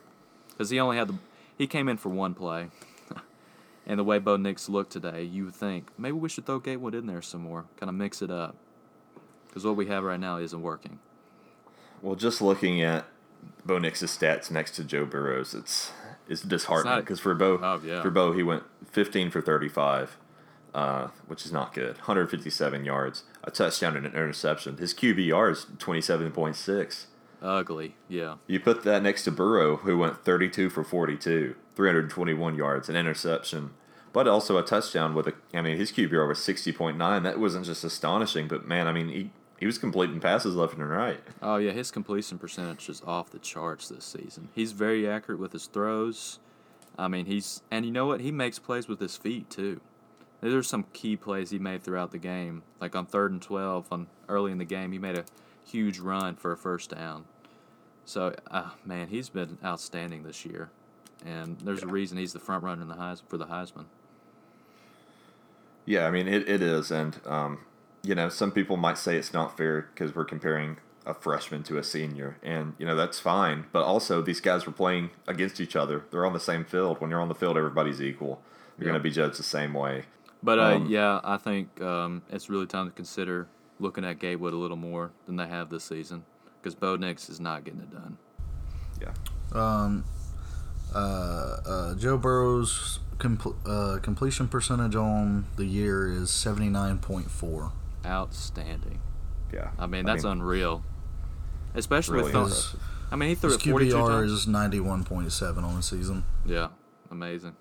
[0.51, 1.15] Because he only had the
[1.57, 2.69] he came in for one play,
[3.87, 6.95] and the way Bo Nix looked today, you would think maybe we should throw Gatewood
[6.95, 8.57] in there some more, kind of mix it up.
[9.49, 11.01] Because what we have right now isn't working.
[12.03, 13.05] Well, just looking at
[13.67, 15.93] Bo Nix's stats next to Joe Burrow's, it's
[16.29, 18.01] it's disheartening because for Bo, Oh, yeah.
[18.03, 18.63] for Bo, he went
[18.93, 20.17] 15 for 35,
[20.75, 21.97] uh, which is not good.
[21.97, 24.77] 157 yards, a touchdown and an interception.
[24.77, 27.07] His QBR is 27.6.
[27.43, 28.37] Ugly, yeah.
[28.47, 33.71] You put that next to Burrow, who went 32 for 42, 321 yards, an interception,
[34.13, 35.33] but also a touchdown with a.
[35.55, 37.23] I mean, his QBR was 60.9.
[37.23, 40.89] That wasn't just astonishing, but man, I mean, he he was completing passes left and
[40.89, 41.21] right.
[41.43, 44.49] Oh yeah, his completion percentage is off the charts this season.
[44.55, 46.39] He's very accurate with his throws.
[46.99, 48.21] I mean, he's and you know what?
[48.21, 49.81] He makes plays with his feet too.
[50.41, 54.07] There's some key plays he made throughout the game, like on third and twelve, on
[54.29, 55.25] early in the game, he made a
[55.65, 57.25] huge run for a first down.
[58.07, 60.71] So, uh, man, he's been outstanding this year,
[61.25, 63.85] and there's a reason he's the front runner in the Heis- for the Heisman.
[65.85, 67.61] Yeah, I mean it, it is, and um,
[68.03, 71.79] you know some people might say it's not fair because we're comparing a freshman to
[71.79, 73.67] a senior, and you know that's fine.
[73.73, 77.01] But also these guys were playing against each other; they're on the same field.
[77.01, 78.41] When you're on the field, everybody's equal.
[78.79, 78.93] You're Yeah.
[78.93, 80.05] going to be judged the same way.
[80.43, 83.47] But uh, Um, yeah, I think um, it's really time to consider
[83.79, 86.25] looking at Gatewood a little more than they have this season
[86.61, 88.17] because Bo Nix is not getting it done.
[89.01, 89.13] Yeah,
[89.59, 90.05] Um,
[90.95, 97.31] uh, uh, Joe Burrow's compl- uh, completion percentage on the year is seventy nine point
[97.31, 97.73] four.
[98.05, 99.01] Outstanding.
[99.53, 99.71] yeah.
[99.79, 100.83] I mean, that's unreal.
[101.75, 102.73] Especially Really with is.
[102.73, 102.77] those.
[103.13, 104.33] I mean, he threw His it 42 QBR times.
[104.33, 106.25] is ninety one point seven on the season.
[106.45, 106.69] Yeah,
[107.11, 107.57] amazing.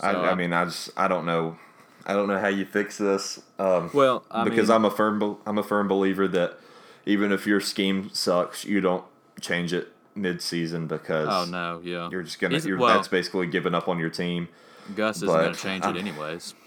[0.00, 1.58] So, I uh, mean, I just I don't know,
[2.06, 3.40] I don't know how you fix this.
[3.58, 6.58] Um, Well, I because mean- I'm a firm I'm a firm believer that
[7.06, 9.04] even if your scheme sucks, you don't
[9.40, 12.08] change it mid season because Oh no, yeah.
[12.10, 14.48] you're just gonna you're, well, that's basically giving up on your team.
[14.94, 16.54] Gus isn't gonna change it anyways.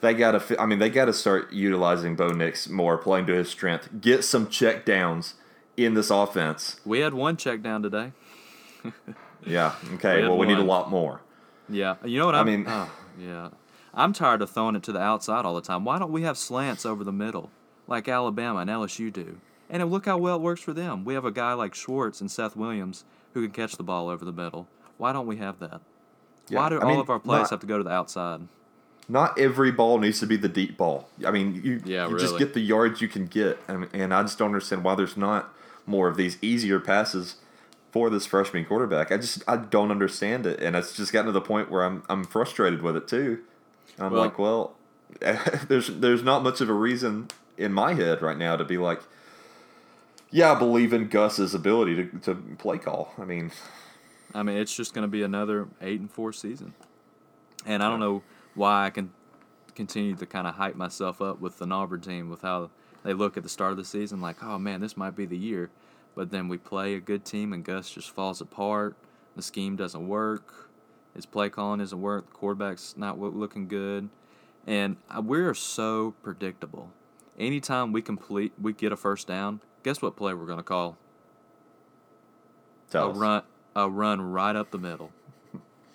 [0.00, 0.60] They gotta.
[0.60, 3.88] I mean, they gotta start utilizing Bo Nix more, playing to his strength.
[4.02, 5.32] Get some check downs
[5.78, 6.78] in this offense.
[6.84, 8.12] We had one check down today.
[9.46, 9.74] Yeah.
[9.94, 10.20] Okay.
[10.20, 11.20] had Well, we need a lot more.
[11.68, 13.48] Yeah, you know what I I'm, mean- oh, yeah,
[13.94, 15.84] I'm tired of throwing it to the outside all the time.
[15.84, 17.50] Why don't we have slants over the middle,
[17.86, 19.38] like Alabama and LSU do?
[19.70, 21.04] And look how well it works for them.
[21.04, 24.24] We have a guy like Schwartz and Seth Williams who can catch the ball over
[24.24, 24.68] the middle.
[24.98, 25.80] Why don't we have that?
[26.48, 27.90] Yeah, Why do I all mean, of our plays not- have to go to the
[27.90, 28.42] outside?
[29.08, 31.08] Not every ball needs to be the deep ball.
[31.26, 34.22] I mean, you, Yeah, you just get the yards you can get, and, and I
[34.22, 35.52] just don't understand why there's not
[35.86, 37.36] more of these easier passes
[37.94, 39.12] for this freshman quarterback.
[39.12, 42.02] I just I don't understand it, and it's just gotten to the point where I'm
[42.08, 43.38] I'm frustrated with it too.
[44.00, 44.74] I'm Well- like, well,
[45.68, 49.00] there's there's not much of a reason in my head right now to be like,
[50.32, 53.14] yeah, I believe in Gus's ability to to play call.
[53.16, 53.52] I mean,
[54.34, 56.74] I mean, it's just going to be another eight and four season,
[57.64, 58.24] and I don't know
[58.56, 59.12] why I can
[59.76, 62.70] continue to kind of hype myself up with the Auburn team with how
[63.04, 65.36] they look at the start of the season, like, oh man, this might be the
[65.38, 65.70] year,
[66.14, 68.96] but then we play a good team and Gus just falls apart.
[69.36, 70.70] The scheme doesn't work.
[71.14, 72.26] His play calling doesn't work.
[72.26, 74.08] The quarterback's not looking good,
[74.66, 76.90] and uh, we're so predictable.
[77.38, 79.60] Anytime we complete, we get a first down.
[79.82, 80.96] Guess what play we're going to call?
[82.94, 83.16] tell a us.
[83.16, 83.42] run
[83.76, 85.10] a run right up the middle.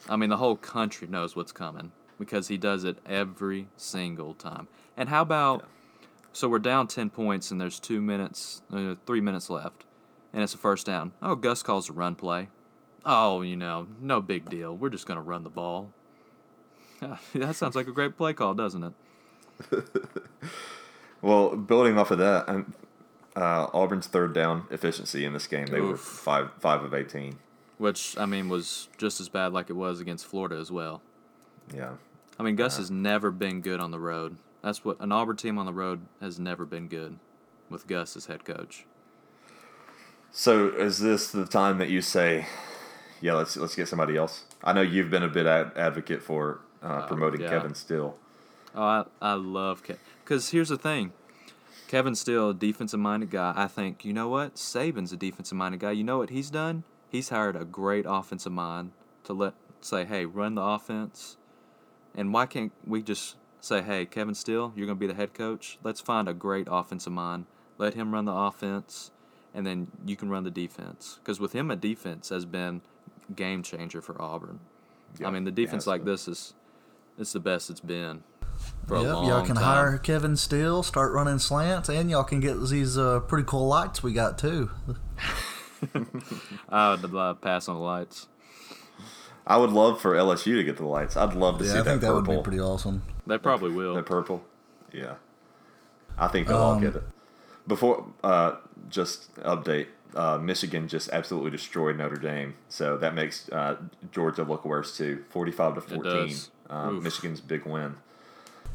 [0.09, 4.67] I mean, the whole country knows what's coming because he does it every single time.
[4.97, 5.65] And how about
[6.33, 9.85] so we're down ten points and there's two minutes, uh, three minutes left,
[10.33, 11.11] and it's a first down.
[11.21, 12.49] Oh, Gus calls a run play.
[13.05, 14.75] Oh, you know, no big deal.
[14.75, 15.91] We're just gonna run the ball.
[17.33, 18.93] that sounds like a great play call, doesn't it?
[21.21, 22.73] Well, building off of that, and
[23.35, 25.65] uh, Auburn's third down efficiency in this game.
[25.67, 27.39] They were five five of eighteen.
[27.77, 31.01] which I mean was just as bad like it was against Florida as well.
[31.75, 31.95] Yeah.
[32.39, 34.37] I mean, Gus has never been good on the road.
[34.63, 37.19] That's what an Auburn team on the road has never been good
[37.69, 38.85] with Gus as head coach.
[40.31, 42.45] So is this the time that you say,
[43.21, 44.43] yeah, let's let's get somebody else?
[44.63, 47.49] I know you've been a bit ad- advocate for uh, promoting yeah.
[47.49, 48.17] Kevin Steele.
[48.75, 50.01] Oh, I, I love Kevin.
[50.23, 51.11] Because here's the thing
[51.87, 53.53] Kevin Steele, a defensive minded guy.
[53.55, 54.55] I think, you know what?
[54.55, 55.91] Saban's a defensive minded guy.
[55.91, 56.83] You know what he's done?
[57.09, 58.91] He's hired a great offensive mind
[59.23, 61.37] to let say, hey, run the offense.
[62.15, 65.33] And why can't we just say, hey, Kevin Steele, you're going to be the head
[65.33, 65.79] coach?
[65.83, 67.45] Let's find a great offensive mind.
[67.77, 69.11] Let him run the offense,
[69.53, 71.19] and then you can run the defense.
[71.21, 72.81] Because with him, a defense has been
[73.35, 74.59] game changer for Auburn.
[75.19, 76.13] Yeah, I mean, the defense like been.
[76.13, 76.53] this is
[77.17, 78.23] it's the best it's been
[78.87, 79.63] for a Yep, long y'all can time.
[79.63, 84.01] hire Kevin Steele, start running slants, and y'all can get these uh, pretty cool lights
[84.03, 84.69] we got too.
[86.69, 88.27] I would uh, pass on the lights.
[89.47, 91.17] I would love for LSU to get the lights.
[91.17, 92.37] I'd love to Yeah, see I that think that would purple.
[92.37, 93.01] be pretty awesome.
[93.25, 93.95] They probably will.
[93.95, 94.43] The purple.
[94.93, 95.15] Yeah.
[96.17, 97.03] I think they'll all Um, get it.
[97.69, 98.55] Before, uh,
[98.89, 99.87] just update.
[100.15, 103.75] Uh, Michigan just absolutely destroyed Notre Dame, so that makes uh,
[104.11, 105.23] Georgia look worse too.
[105.29, 106.27] Forty-five to fourteen.
[106.29, 106.49] does.
[106.69, 107.95] Um, Michigan's big win.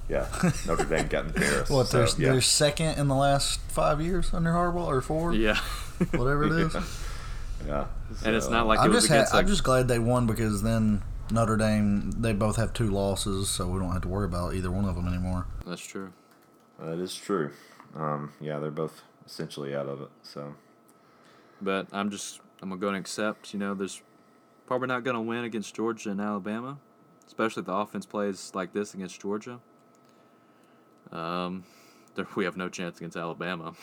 [0.08, 0.28] Yeah,
[0.66, 1.70] Notre Dame got embarrassed.
[1.72, 2.32] What so, they're, yeah.
[2.32, 5.56] they're second in the last five years under Harbaugh or four, Yeah,
[6.12, 6.74] whatever it is.
[7.66, 7.86] yeah.
[8.24, 9.34] and it's not like it I'm was just ha- against.
[9.34, 13.66] I'm just glad they won because then Notre Dame they both have two losses, so
[13.68, 15.46] we don't have to worry about either one of them anymore.
[15.66, 16.12] That's true.
[16.78, 17.50] That is true.
[17.96, 20.10] Um, yeah, they're both essentially out of it.
[20.22, 20.54] So
[21.60, 23.52] But I'm just I'm gonna go and accept.
[23.52, 24.02] You know, there's
[24.66, 26.78] probably not gonna win against Georgia and Alabama,
[27.26, 29.60] especially if the offense plays like this against Georgia.
[31.12, 31.64] Um,
[32.14, 33.74] there, we have no chance against Alabama.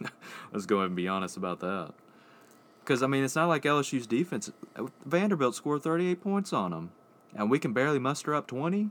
[0.52, 1.92] Let's go and be honest about that.
[2.80, 4.50] Because I mean, it's not like LSU's defense.
[5.04, 6.92] Vanderbilt scored 38 points on them,
[7.34, 8.90] and we can barely muster up 20.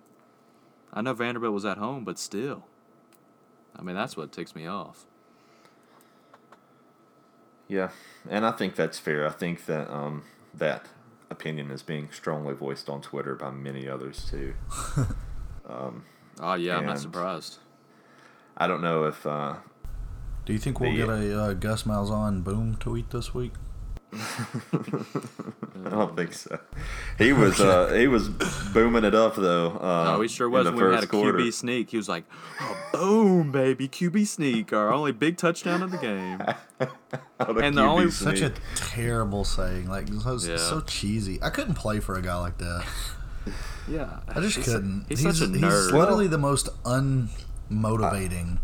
[0.94, 2.66] I know Vanderbilt was at home, but still.
[3.78, 5.06] I mean, that's what ticks me off.
[7.68, 7.90] yeah,
[8.30, 9.28] and I think that's fair.
[9.28, 10.24] I think that um,
[10.54, 10.86] that
[11.30, 14.54] opinion is being strongly voiced on Twitter by many others too.
[16.40, 17.58] Oh yeah, I'm not surprised.
[18.56, 19.56] I don't know if uh,
[20.46, 23.54] Do you think we'll The- get a uh, Gus Malzahn boom tweet this week?
[24.14, 26.60] I don't think so.
[27.18, 28.30] He was uh, he was
[28.74, 29.72] booming it up though.
[29.72, 31.38] Uh, Oh, he sure was when we had a quarter.
[31.40, 31.90] QB sneak.
[31.90, 32.24] He was like,
[32.62, 36.42] oh, "Boom, baby, QB sneak, our only big touchdown of the game."
[37.40, 40.58] And the only- QB Such a terrible saying, like so, Yeah.
[40.58, 41.42] so cheesy.
[41.42, 42.86] I couldn't play for a guy like that.
[43.88, 45.06] Yeah, I just he's, couldn't.
[45.08, 48.58] He's, such a he's literally the most unmotivating.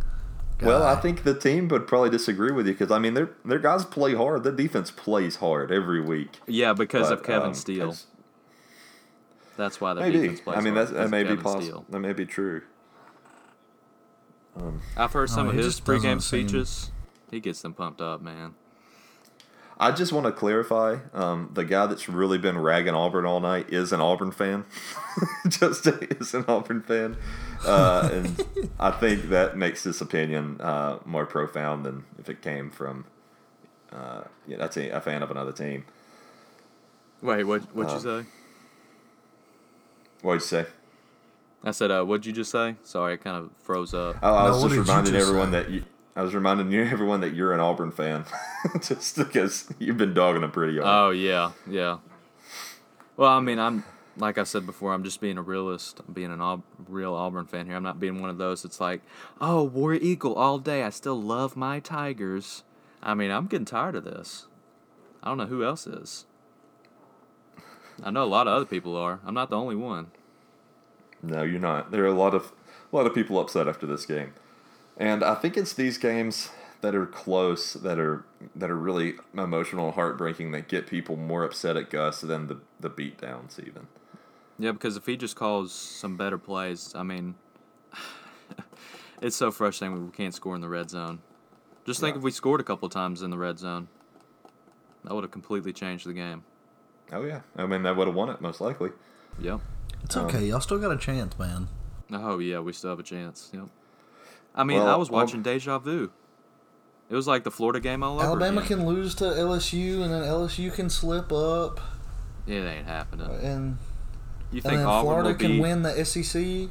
[0.64, 0.68] Guy.
[0.68, 3.60] Well, I think the team would probably disagree with you because I mean, their their
[3.60, 4.44] guys play hard.
[4.44, 6.40] The defense plays hard every week.
[6.48, 7.96] yeah, because of Kevin um, Steele.
[9.56, 10.20] That's why the Maybe.
[10.20, 11.62] defense plays I mean, hard, that's, that may be possible.
[11.62, 11.86] Steele.
[11.90, 12.64] That may be true.
[14.98, 16.92] I've heard some No, of his pregame doesn't seem- speeches.
[17.32, 18.54] He gets them pumped up, man.
[19.80, 23.70] I just want to clarify: um, the guy that's really been ragging Auburn all night
[23.72, 24.66] is an Auburn fan.
[25.50, 27.18] just is an Auburn fan,
[27.66, 28.42] uh, and
[28.80, 33.06] I think that makes this opinion uh, more profound than if it came from
[33.92, 35.86] uh, yeah, that's a, a fan of another team.
[37.22, 37.62] Wait, what?
[37.76, 38.30] What'd Uh, you say?
[40.22, 40.66] What'd you say?
[41.66, 42.76] I said, uh, what'd you just say?
[42.84, 44.18] Sorry, I kind of froze up.
[44.22, 45.64] Oh, I No, was what just reminding just everyone say?
[45.64, 45.84] that you.
[46.16, 48.26] I was reminding you everyone that you're an Auburn fan,
[48.82, 50.88] just because you've been dogging them pretty hard.
[50.88, 51.98] Oh yeah, yeah.
[53.18, 53.84] Well, I mean, I'm
[54.18, 54.94] like I said before.
[54.94, 56.02] I'm just being a realist.
[56.08, 57.76] I'm being an Aub- real Auburn fan here.
[57.76, 59.02] I'm not being one of those that's like,
[59.42, 60.84] oh, War Eagle all day.
[60.84, 62.64] I still love my Tigers.
[63.02, 64.48] I mean, I'm getting tired of this.
[65.22, 66.26] I don't know who else is.
[68.04, 69.20] I know a lot of other people are.
[69.26, 70.12] I'm not the only one.
[71.22, 71.92] No, you're not.
[71.92, 72.52] There are a lot of
[72.92, 74.34] a lot of people upset after this game,
[74.98, 76.50] and I think it's these games
[76.82, 78.26] that are close that are
[78.56, 82.60] that are really emotional and heartbreaking that get people more upset at Gus than the
[82.80, 83.88] the beatdowns even.
[84.60, 87.36] Yeah, because if he just calls some better plays, I mean,
[89.22, 91.20] it's so frustrating we can't score in the red zone.
[91.86, 92.20] Just think Yeah.
[92.20, 93.88] if we scored a couple times in the red zone,
[95.04, 96.44] that would have completely changed the game.
[97.12, 98.92] Oh yeah, I mean they would have won it most likely.
[99.40, 99.60] Yep.
[100.04, 100.38] it's okay.
[100.38, 101.68] Um, Y'all still got a chance, man.
[102.12, 103.50] Oh yeah, we still have a chance.
[103.54, 103.68] Yep.
[104.56, 106.12] I mean, Well, I was well- watching deja vu.
[107.10, 108.80] It was like the Florida game all over Alabama again.
[108.80, 111.80] can lose to LSU, and then LSU can slip up,
[112.48, 113.28] It ain't happening.
[113.30, 113.78] and,
[114.52, 115.60] You and think then Auburn Florida will can be?
[115.60, 116.70] win the SEC.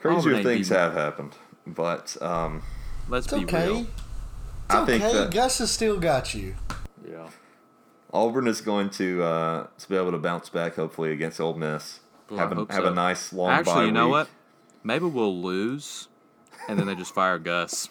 [0.00, 2.62] Crazier things beating- have happened, but um,
[3.08, 3.66] Let's It's be okay.
[3.68, 3.86] real.
[4.70, 6.54] I think okay, that Gus has still got you.
[7.06, 7.28] Yeah.
[8.12, 12.00] Auburn is going to uh, to be able to bounce back hopefully against Ole Miss.
[12.30, 12.88] Well, have I a, hope have so.
[12.90, 14.12] a nice long bye Actually, you know week.
[14.12, 14.28] what?
[14.82, 16.08] Maybe we'll lose,
[16.68, 17.88] and then they just fire Gus.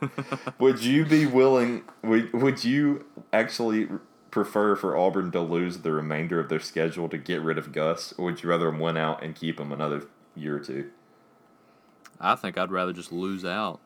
[0.58, 1.82] Would you be willing?
[2.02, 3.88] Would Would you actually
[4.30, 8.14] prefer for Auburn to lose the remainder of their schedule to get rid of Gus,
[8.16, 10.06] or would you rather him win out and keep him another
[10.36, 10.90] year or two?
[12.20, 13.80] I think I'd rather just lose out.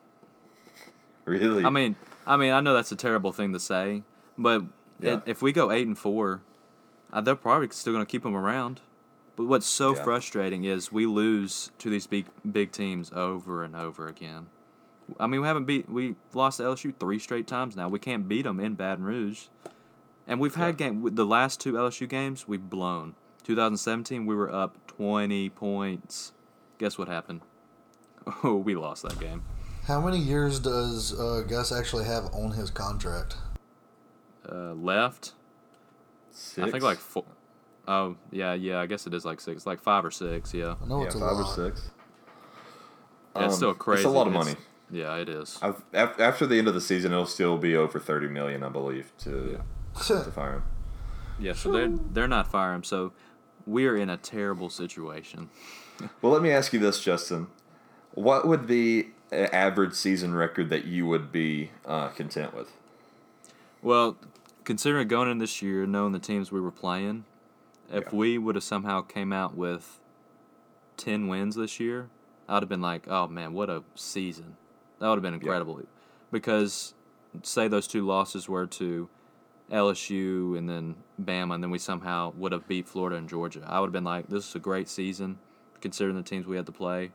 [1.25, 1.63] Really?
[1.65, 1.95] I mean,
[2.27, 4.03] I mean, I know that's a terrible thing to say,
[4.37, 4.63] but
[4.99, 5.21] Yeah.
[5.25, 6.41] if we go eight and four,
[7.11, 8.81] uh, they're probably still going to keep him around.
[9.35, 10.03] But what's so Yeah.
[10.03, 14.47] frustrating is we lose to these big big teams over and over again.
[15.19, 17.89] I mean, we haven't beat we lost to LSU three straight times now.
[17.89, 19.47] We can't beat them in Baton Rouge,
[20.25, 23.15] and we've had game the last two LSU games we've blown.
[23.43, 26.33] 2017 we were up 20 points.
[26.77, 27.41] Guess what happened?
[28.43, 29.43] Oh, we lost that game.
[29.85, 33.37] How many years does uh, Gus actually have on his contract?
[34.51, 35.33] Uh, left.
[36.31, 36.67] Six?
[36.67, 37.23] I think like four.
[37.87, 38.79] Oh yeah, yeah.
[38.79, 40.53] I guess it is like six, like five or six.
[40.53, 41.41] Yeah, I know yeah, it's a five lot.
[41.59, 41.89] or six.
[43.35, 44.01] yeah it's Um, still crazy.
[44.01, 44.57] It's a lot of It's- money.
[44.91, 45.57] Yeah, it is.
[45.63, 49.11] I've, after the end of the season, it'll still be over thirty million, I believe,
[49.19, 49.59] to
[50.05, 50.63] to fire him.
[51.39, 52.83] Yeah, so they're they're not firing.
[52.83, 53.11] So
[53.65, 55.49] we are in a terrible situation.
[56.21, 57.47] Well, let me ask you this, Justin.
[58.13, 62.71] What would be an average season record that you would be uh, content with?
[63.81, 64.17] Well,
[64.65, 67.25] considering going in this year, knowing the teams we were playing,
[67.91, 68.09] if Yeah.
[68.17, 69.99] we would have somehow came out with
[70.97, 72.09] ten wins this year,
[72.47, 74.57] I'd have been like, oh man, what a season!
[74.99, 75.81] That would have been incredible.
[76.31, 76.93] Because
[77.43, 79.09] say those two losses were to
[79.71, 83.63] LSU and then Bama, and then we somehow would have beat Florida and Georgia.
[83.67, 85.39] I would have been like, this is a great season,
[85.81, 87.11] considering the teams we had to play.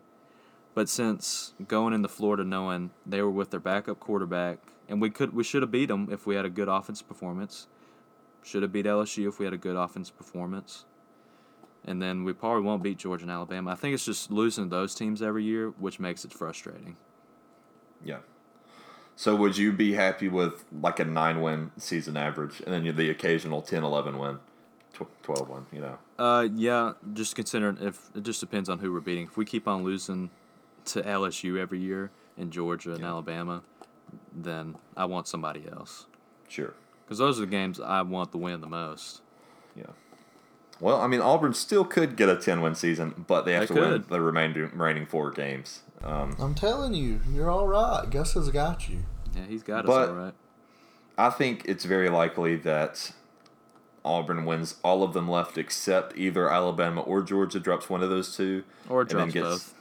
[0.75, 4.59] But since going into Florida knowing they were with their backup quarterback,
[4.89, 7.67] and we could we should have beat them if we had a good offense performance.
[8.43, 10.85] Should have beat LSU if we had a good offensive performance.
[11.85, 13.71] And then we probably won't beat Georgia and Alabama.
[13.71, 16.97] I think it's just losing those teams every year, which makes it frustrating.
[18.05, 18.19] Yeah.
[19.17, 23.11] So would you be happy with like a nine win season average and then the
[23.11, 24.39] occasional 10, 11 win,
[25.23, 25.99] 12 win, you know?
[26.19, 29.27] Uh, yeah, just considering if it just depends on who we're beating.
[29.27, 30.31] If we keep on losing
[30.87, 33.63] to LSU every year and Georgia and Alabama,
[34.35, 36.07] then I want somebody else.
[36.49, 36.75] Sure.
[37.11, 39.21] Because those are the games I want to win the most.
[39.75, 39.83] Yeah.
[40.79, 43.75] Well, I mean, Auburn still could get a 10 win season, but they have They
[43.75, 45.81] to win the remainder, remaining four games.
[46.05, 48.09] Um, I'm telling you, you're all right.
[48.09, 49.01] Gus has got you.
[49.35, 50.35] Yeah, he's got us But- all right.
[51.19, 53.11] I think it's very likely that
[54.05, 58.37] Auburn wins all of them left except either Alabama or Georgia drops one of those
[58.37, 58.63] two.
[58.89, 59.75] Or drops gets-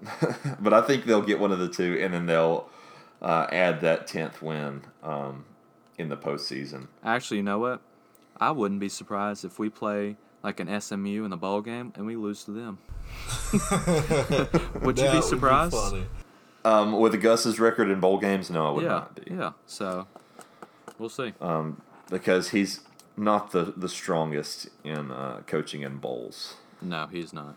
[0.00, 0.56] both.
[0.58, 2.70] but I think they'll get one of the two, and then they'll
[3.20, 5.44] uh, add that 10th win um,
[5.98, 6.88] in the postseason.
[7.04, 7.80] Actually, you know what?
[8.38, 12.06] I wouldn't be surprised if we play like an SMU in the ball game and
[12.06, 12.78] we lose to them.
[14.82, 15.72] would you be surprised?
[15.72, 16.04] funny.
[16.64, 19.34] Um, with Gus's record in bowl games, no, I would yeah, not be.
[19.34, 19.52] yeah.
[19.66, 20.06] So
[20.98, 21.32] we'll see.
[22.10, 22.80] Because he's
[23.16, 26.56] not the, the strongest in uh, coaching in bowls.
[26.82, 27.56] No, he's not.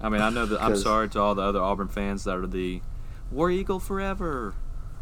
[0.00, 0.62] I mean, I know that.
[0.62, 2.80] I'm sorry to all the other Auburn fans that are the
[3.30, 4.54] War Eagle forever.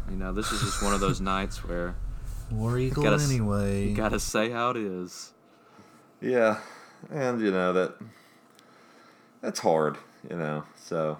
[0.09, 1.95] You know, this is just one of those nights where
[2.51, 3.87] War Eagle gotta anyway.
[3.87, 5.33] you gotta say how it is.
[6.21, 6.59] Yeah,
[7.11, 7.95] and you know that
[9.41, 9.97] that's hard,
[10.29, 10.63] you know.
[10.75, 11.17] So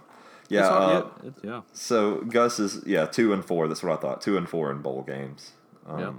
[0.50, 1.62] yeah, It's hard- uh, yeah, it- yeah.
[1.74, 3.68] so Gus is yeah two and four.
[3.68, 4.22] That's what I thought.
[4.22, 5.52] Two and four in bowl games,
[5.88, 6.14] um, Yep.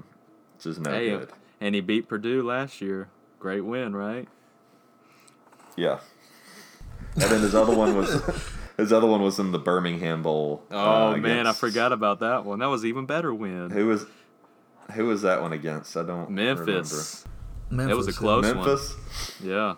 [0.57, 1.31] which is no Hey, good.
[1.61, 3.09] and he beat Purdue last year.
[3.41, 4.29] Great win, right?
[5.77, 6.01] Yeah,
[7.15, 8.11] and then his other one was
[8.79, 10.63] his other one was in the Birmingham Bowl.
[10.71, 12.61] Oh uh, man, I forgot about that one.
[12.61, 13.71] That was even better win.
[13.71, 14.07] who was
[14.95, 15.97] who was that one against?
[15.97, 17.27] I don't Memphis.
[17.71, 18.61] Memphis, It was a close remember.
[18.61, 18.69] one.
[18.69, 19.41] Memphis.
[19.43, 19.75] Yeah.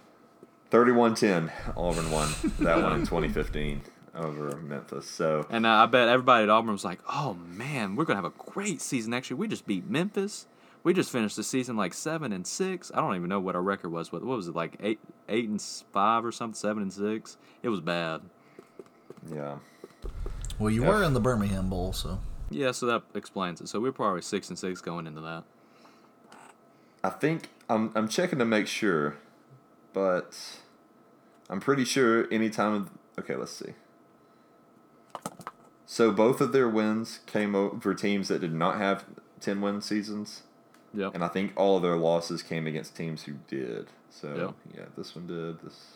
[0.70, 2.28] 31-10, Auburn won
[2.60, 3.82] that one in 2015
[4.14, 5.08] over Memphis.
[5.10, 8.24] So And uh, I bet everybody at Auburn was like, "Oh man, we're gonna have
[8.24, 9.36] a great season next year.
[9.36, 10.46] We just beat Memphis.
[10.82, 12.90] We just finished the season like seven and six.
[12.94, 14.12] I don't even know what our record was.
[14.12, 16.54] What, what was it like eight, eight and five or something?
[16.54, 17.36] Seven and six.
[17.62, 18.22] It was bad.
[19.28, 19.56] Yeah,
[20.58, 20.88] Well, you Yeah.
[20.88, 23.68] were in the Birmingham Bowl, so Yeah, so that explains it.
[23.68, 25.44] So we're probably six and six going into that.
[27.02, 29.16] I think I'm I'm checking to make sure,
[29.92, 30.58] but
[31.48, 32.90] I'm pretty sure any anytime.
[33.18, 33.74] Okay, let's see.
[35.86, 39.04] So both of their wins came over teams that did not have
[39.40, 40.42] ten win seasons,
[40.94, 41.14] Yep.
[41.14, 43.88] and I think all of their losses came against teams who did.
[44.10, 44.54] So Yep.
[44.76, 45.60] yeah, this one did.
[45.62, 45.86] This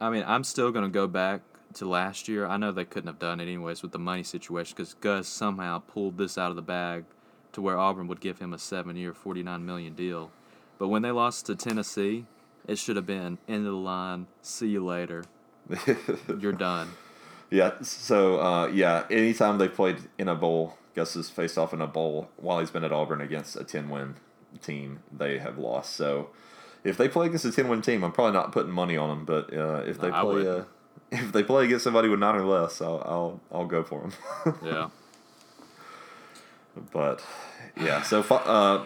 [0.00, 1.42] I mean, I'm still gonna go back
[1.74, 4.74] to last year, I know they couldn't have done it anyways with the money situation
[4.76, 7.04] because Gus somehow pulled this out of the bag
[7.52, 10.30] to where Auburn would give him a seven-year, forty-nine million deal.
[10.78, 12.26] But when they lost to Tennessee,
[12.66, 14.26] it should have been end of the line.
[14.40, 15.24] See you later.
[16.38, 16.90] You're done.
[17.50, 21.80] Yeah, so uh, yeah, anytime they played in a bowl, Gus has faced off in
[21.80, 24.16] a bowl while he's been at Auburn against a 10 win
[24.62, 25.94] team, they have lost.
[25.94, 26.30] So
[26.84, 29.24] if they play against a 10 win team, I'm probably not putting money on them,
[29.24, 30.64] but uh, if they No, play uh.
[31.12, 34.56] If they play against somebody with nine or less, I'll I'll, I'll go for them.
[34.64, 34.88] Yeah.
[36.92, 37.22] but
[37.76, 38.84] yeah, so uh,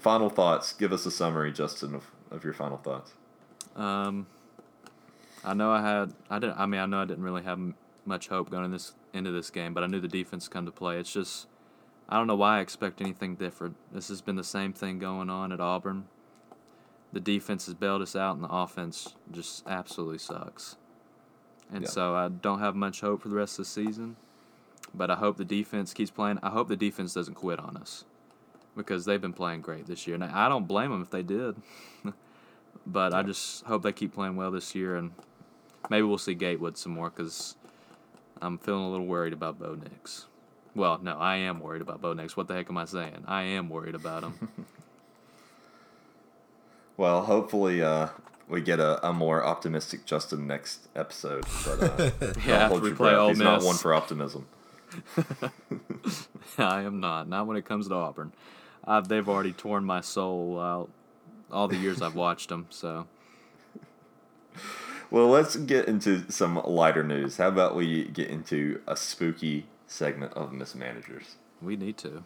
[0.00, 0.72] final thoughts.
[0.72, 3.12] Give us a summary, Justin, of, of your final thoughts.
[3.76, 4.26] Um,
[5.44, 7.74] I know I had I didn't I mean I know I didn't really have m-
[8.04, 10.72] much hope going in this into this game, but I knew the defense come to
[10.72, 10.98] play.
[10.98, 11.46] It's just
[12.08, 13.76] I don't know why I expect anything different.
[13.92, 16.06] This has been the same thing going on at Auburn.
[17.12, 20.76] The defense has bailed us out, and the offense just absolutely sucks.
[21.72, 21.88] And Yeah.
[21.90, 24.16] so I don't have much hope for the rest of the season.
[24.94, 26.38] But I hope the defense keeps playing.
[26.42, 28.04] I hope the defense doesn't quit on us
[28.74, 30.14] because they've been playing great this year.
[30.14, 31.56] And I don't blame them if they did.
[32.86, 35.12] but I just hope they keep playing well this year, and
[35.90, 37.54] maybe we'll see Gatewood some more because
[38.40, 40.26] I'm feeling a little worried about Bo Nix.
[40.74, 42.36] Well, no, I am worried about Bo Nix.
[42.36, 43.24] What the heck am I saying?
[43.26, 44.48] I am worried about him.
[46.96, 48.08] Well, hopefully, uh,
[48.48, 51.44] we get a, a more optimistic Justin next episode.
[51.64, 52.10] But uh,
[52.46, 53.18] Yeah, hold we play breath.
[53.20, 54.46] Ole He's not one for optimism.
[56.58, 57.28] I am not.
[57.28, 58.32] Not when it comes to Auburn.
[58.84, 60.88] i they've already torn my soul out
[61.50, 62.66] all the years I've watched them.
[62.70, 63.06] So
[65.10, 67.36] Well, let's get into some lighter news.
[67.36, 71.36] How about we get into a spooky segment of mismanagers?
[71.60, 72.24] we need to.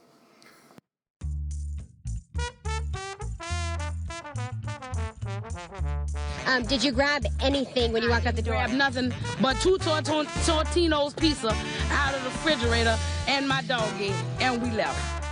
[6.52, 8.54] Um, did you grab anything when you walked out the door?
[8.54, 11.48] I Grab nothing but two Torton- Totino's pizza
[11.90, 15.24] out of the refrigerator and my doggy, and we left.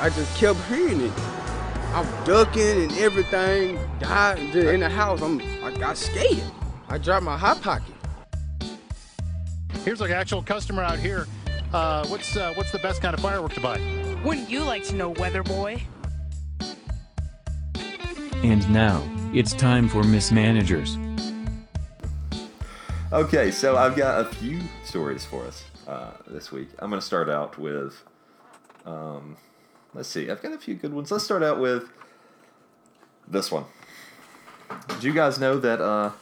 [0.00, 1.12] I just kept hearing it.
[1.92, 3.80] I'm ducking and everything.
[3.98, 5.20] Died in the house.
[5.20, 6.44] I'm, I got scared.
[6.88, 7.92] I dropped my hot pocket.
[9.84, 11.26] Here's an actual customer out here.
[11.72, 13.80] Uh, what's uh, what's the best kind of firework to buy?
[14.24, 15.82] Wouldn't you like to know, Weather Boy?
[18.44, 19.02] And now,
[19.34, 20.96] it's time for mismanagers.
[23.12, 26.68] Okay, so I've got a few stories for us uh, this week.
[26.78, 28.02] I'm going to start out with,
[28.86, 29.36] um,
[29.94, 31.10] let's see, I've got a few good ones.
[31.10, 31.88] Let's start out with
[33.28, 33.64] this one.
[34.88, 36.12] Did you guys know that uh,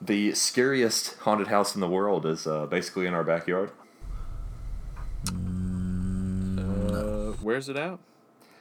[0.00, 3.70] the scariest haunted house in the world is uh, basically in our backyard?
[6.58, 7.98] Uh, where's it at?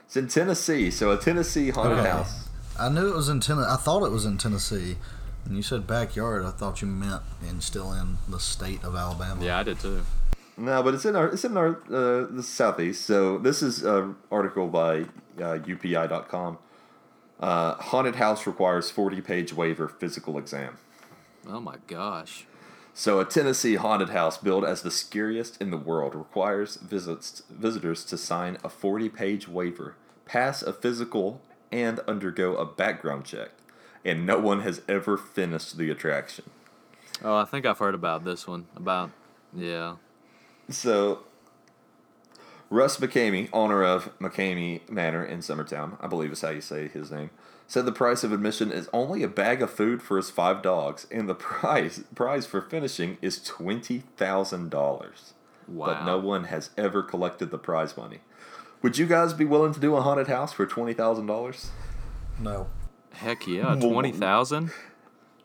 [0.05, 2.09] It's in Tennessee, so a Tennessee haunted Okay.
[2.09, 2.46] house.
[2.79, 3.69] I knew it was in Tennessee.
[3.69, 4.97] I thought it was in Tennessee.
[5.45, 6.43] And you said backyard.
[6.45, 9.43] I thought you meant in still in the state of Alabama.
[9.43, 10.03] Yeah, I did too.
[10.57, 13.05] No, but it's in our it's in our uh, the southeast.
[13.05, 15.01] So this is an article by
[15.37, 16.57] uh, UPI.com.
[17.39, 20.77] Uh, haunted house requires forty page waiver physical exam.
[21.47, 22.45] Oh my gosh.
[22.93, 28.03] So a Tennessee haunted house billed as the scariest in the world requires visits visitors
[28.05, 31.41] to sign a forty page waiver, pass a physical,
[31.71, 33.49] and undergo a background check.
[34.05, 36.45] And no one has ever finished the attraction.
[37.23, 38.67] Oh, I think I've heard about this one.
[38.75, 39.11] About
[39.53, 39.95] yeah.
[40.69, 41.23] So,
[42.69, 47.11] Russ McKamey, owner of McKamey Manor in Summertown, I believe is how you say his
[47.11, 47.29] name,
[47.65, 51.07] said the price of admission is only a bag of food for his five dogs,
[51.09, 55.33] and the prize prize for finishing is twenty thousand dollars.
[55.67, 55.87] Wow.
[55.87, 58.19] But no one has ever collected the prize money.
[58.81, 61.71] Would you guys be willing to do a haunted house for twenty thousand dollars?
[62.39, 62.67] No.
[63.13, 64.71] Heck yeah, twenty thousand.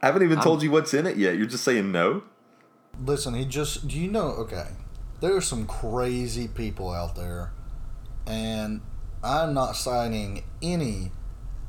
[0.02, 1.36] I haven't even I'm- told you what's in it yet.
[1.36, 2.22] You're just saying no.
[3.02, 3.88] Listen, he just.
[3.88, 4.28] Do you know?
[4.32, 4.66] Okay.
[5.20, 7.52] There are some crazy people out there.
[8.26, 8.80] And
[9.24, 11.10] I'm not signing any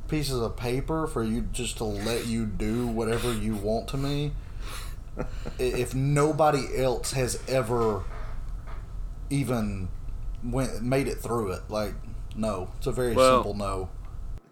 [0.08, 4.34] pieces of paper for you just to let you do whatever you want to me.
[5.60, 8.04] If nobody else has ever
[9.30, 9.88] even
[10.44, 11.94] went made it through it, like
[12.36, 13.90] no, it's a very Well- simple no.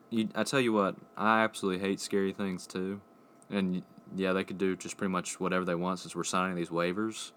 [0.10, 3.00] You, I tell you what, I absolutely hate scary things too,
[3.50, 3.82] and
[4.14, 7.32] yeah, they could do just pretty much whatever they want since we're signing these waivers.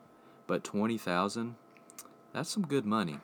[0.49, 1.55] But twenty thousand,
[2.33, 3.21] that's some good money.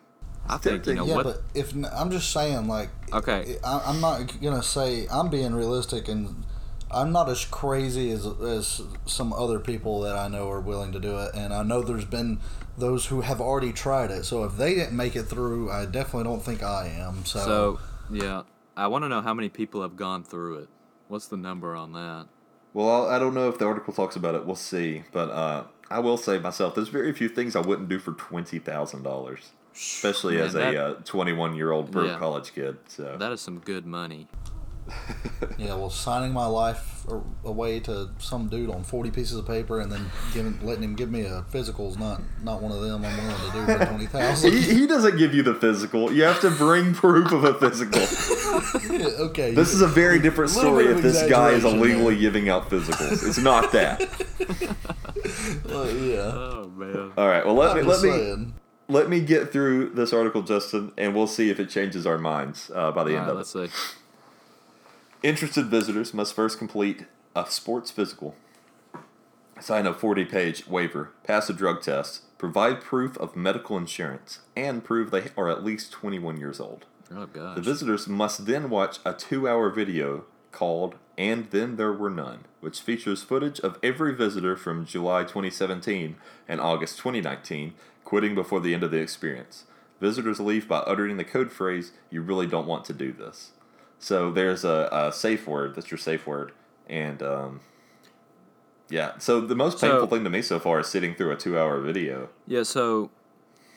[0.49, 1.25] I think you know yeah, what.
[1.25, 3.57] but if I'm just saying, like, Okay.
[3.65, 6.47] I, I'm not gonna say I'm being realistic, and
[6.91, 11.01] I'm not as crazy as as some other people that I know are willing to
[11.01, 12.39] do it, and I know there's been
[12.81, 14.25] those who have already tried it.
[14.25, 17.25] So if they didn't make it through, I definitely don't think I am.
[17.25, 18.43] So, So yeah,
[18.77, 20.69] I want to know how many people have gone through it.
[21.09, 22.27] What's the number on that?
[22.73, 24.47] Well, I don't know if the article talks about it.
[24.47, 25.03] We'll see.
[25.13, 28.59] But uh, I will say myself, there's very few things I wouldn't do for twenty
[28.61, 32.19] thousand dollars, especially Man, as that- a uh, twenty-one-year-old broke Yeah.
[32.19, 32.79] college kid.
[32.87, 34.29] So That is some good money.
[35.57, 37.05] Yeah, well, signing my life
[37.45, 41.11] away to some dude on forty pieces of paper and then giving, letting him give
[41.11, 43.05] me a physical is not not one of them.
[43.05, 44.53] I'm willing to do for twenty thousand.
[44.53, 46.13] he, he doesn't give you the physical.
[46.13, 48.01] You have to bring proof of a physical.
[49.27, 52.21] okay, This is a very different story if this guy is illegally there.
[52.23, 53.27] giving out physicals.
[53.27, 54.01] It's not that.
[55.67, 56.19] Well, yeah.
[56.35, 57.13] Oh man.
[57.17, 57.45] All right.
[57.45, 58.53] Well, let I'm me let just me
[58.89, 62.71] let me get through this article, Justin, and we'll see if it changes our minds
[62.75, 63.71] uh, by the All end right, of let's it.
[63.71, 63.97] see.
[65.23, 67.05] Interested visitors must first complete
[67.37, 68.35] a sports physical,
[69.61, 74.83] sign a 40 page waiver, pass a drug test, provide proof of medical insurance, and
[74.83, 76.87] prove they are at least 21 years old.
[77.15, 77.55] Oh gosh.
[77.55, 82.47] The visitors must then watch a two hour video called And Then There Were None,
[82.61, 86.17] which features footage of every visitor from July 2017
[86.49, 89.65] and August 2019 quitting before the end of the experience.
[90.01, 93.51] Visitors leave by uttering the code phrase, You really don't want to do this.
[94.01, 96.53] So there's a, a safe word, that's your safe word.
[96.89, 97.61] And um,
[98.89, 101.37] yeah, so the most So- painful thing to me so far is sitting through a
[101.37, 102.29] two hour video.
[102.47, 103.11] Yeah, so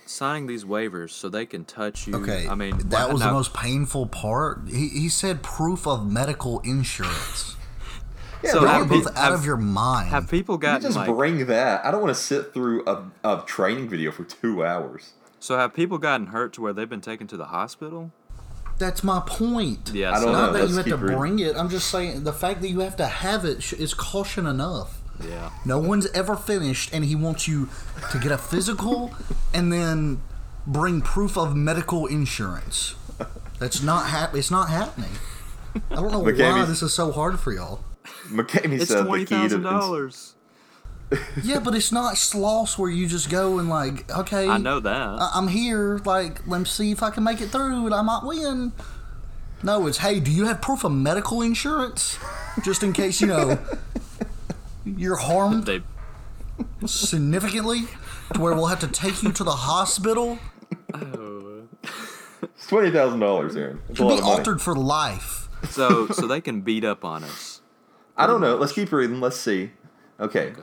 [0.05, 2.15] signing these waivers so they can touch you.
[2.15, 4.61] Okay, I mean that was now- the most painful part.
[4.67, 7.55] He, he said proof of medical insurance.
[8.43, 10.09] yeah, So You're have both out have- of your mind.
[10.09, 11.85] Have people You gotten just like bring that.
[11.85, 15.11] I don't want to sit through a, a training video for two hours.
[15.39, 18.11] so have people gotten hurt to where they've been taken to the hospital?
[18.83, 19.91] That's my point.
[19.93, 20.53] Yeah, I don't so- know.
[20.53, 21.17] That Let's you have to keep reading.
[21.17, 21.55] bring it.
[21.55, 24.99] I'm just saying the fact that you have to have it sh- is caution enough.
[25.25, 25.51] Yeah.
[25.65, 27.69] No one's ever finished, and he wants you
[28.11, 29.13] to get a physical
[29.53, 30.21] and then
[30.67, 32.95] bring proof of medical insurance.
[33.59, 35.11] That's not hap- It's not happening.
[35.91, 37.85] I don't know why McKamey's- this is so hard for y'all.
[38.27, 40.33] McKamey It's said twenty the key to thousand dollars.
[41.43, 44.91] Yeah, but it's not Sloss where you just go and like, okay, I know that.
[45.19, 45.99] I- I'm here.
[46.05, 48.71] Like, let me see if I can make it through, and I might win.
[49.63, 52.17] No, it's hey, do you have proof of medical insurance,
[52.63, 53.57] just in case you know
[54.85, 55.81] you're harmed They
[56.85, 57.83] significantly,
[58.33, 60.37] to where we'll have to take you to the hospital.
[62.43, 63.81] It's twenty thousand dollars, Aaron.
[63.89, 64.37] It's a You'll lot be of money.
[64.37, 65.47] altered for life.
[65.69, 67.61] so so they can beat up on us.
[68.17, 68.55] I don't know.
[68.57, 69.19] Let's keep reading.
[69.21, 69.71] Let's see.
[70.19, 70.53] Okay.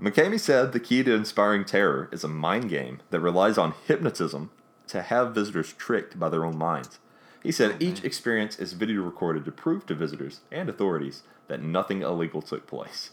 [0.00, 4.50] McKamey said the key to inspiring terror is a mind game that relies on hypnotism
[4.86, 6.98] to have visitors tricked by their own minds.
[7.42, 11.62] He said oh, each experience is video recorded to prove to visitors and authorities that
[11.62, 13.10] nothing illegal took place.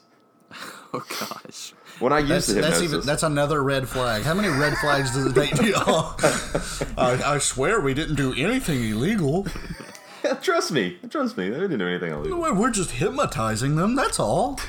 [0.94, 1.74] Oh gosh.
[2.00, 4.24] When I use That's, the that's, even, that's another red flag.
[4.24, 8.82] How many red flags does it take to I, I swear we didn't do anything
[8.86, 9.46] illegal.
[10.42, 12.40] trust me, trust me, they didn't do anything illegal.
[12.40, 13.98] We're just hypnotizing them.
[13.98, 14.62] That's all.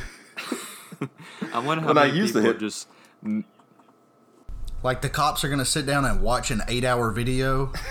[1.52, 2.88] I wonder how When I many use the people hip- just
[4.82, 7.72] Like the cops are gonna sit down and watch an eight-hour video.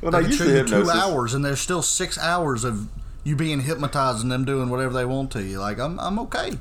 [0.00, 2.16] When They I can use show the you two hypnosis, hours, and there's still six
[2.18, 2.86] hours of
[3.24, 5.58] you being hypnotized and them doing whatever they want to you.
[5.58, 6.58] Like I'm, I'm okay.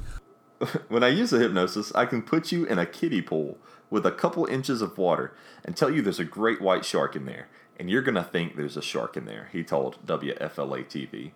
[0.89, 3.59] When I use the hypnosis, I can put you in a kiddie pool
[3.91, 7.25] with a couple inches of water and tell you there's a great white shark in
[7.27, 7.47] there,
[7.79, 9.49] and you're gonna think there's a shark in there.
[9.51, 11.31] He told WFLA TV.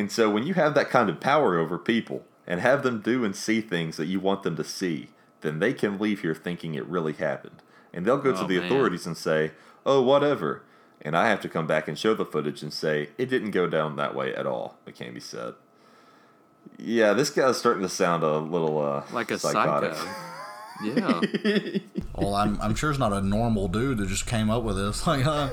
[0.00, 3.22] And so when you have that kind of power over people and have them do
[3.22, 5.10] and see things that you want them to see,
[5.42, 8.56] then they can leave here thinking it really happened, and they'll go to Oh, the
[8.58, 8.64] man.
[8.66, 9.52] authorities and say,
[9.84, 10.62] "Oh, whatever."
[11.02, 13.66] And I have to come back and show the footage and say, it didn't go
[13.66, 15.54] down that way at all, McKamey said.
[16.78, 19.94] Yeah, this guy's starting to sound a little uh, like a psychotic.
[19.94, 20.10] psycho.
[20.82, 21.20] Yeah.
[22.14, 25.06] Well, I'm, I'm sure it's not a normal dude that just came up with this.
[25.06, 25.50] Like, uh,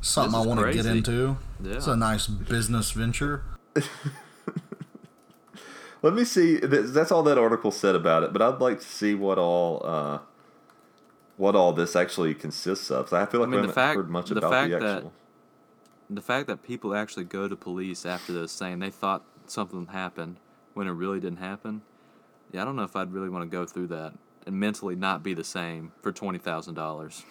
[0.00, 1.36] something I want to get into.
[1.62, 1.74] Yeah.
[1.74, 3.42] It's a nice business venture.
[6.02, 6.56] Let me see.
[6.58, 10.18] That's all that article said about it, but I'd like to see what all uh,
[11.36, 13.08] what all this actually consists of.
[13.08, 14.78] So I feel like I mean, we haven't fact heard much the about fact the
[14.78, 15.12] that actual.
[16.08, 20.36] the fact that people actually go to police after this saying they thought something happened
[20.74, 21.82] when it really didn't happen.
[22.52, 24.14] Yeah, I don't know if I'd really want to go through that
[24.46, 27.24] and mentally not be the same for twenty thousand dollars.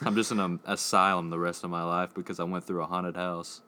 [0.00, 2.86] I'm just in an asylum the rest of my life because I went through a
[2.86, 3.60] haunted house.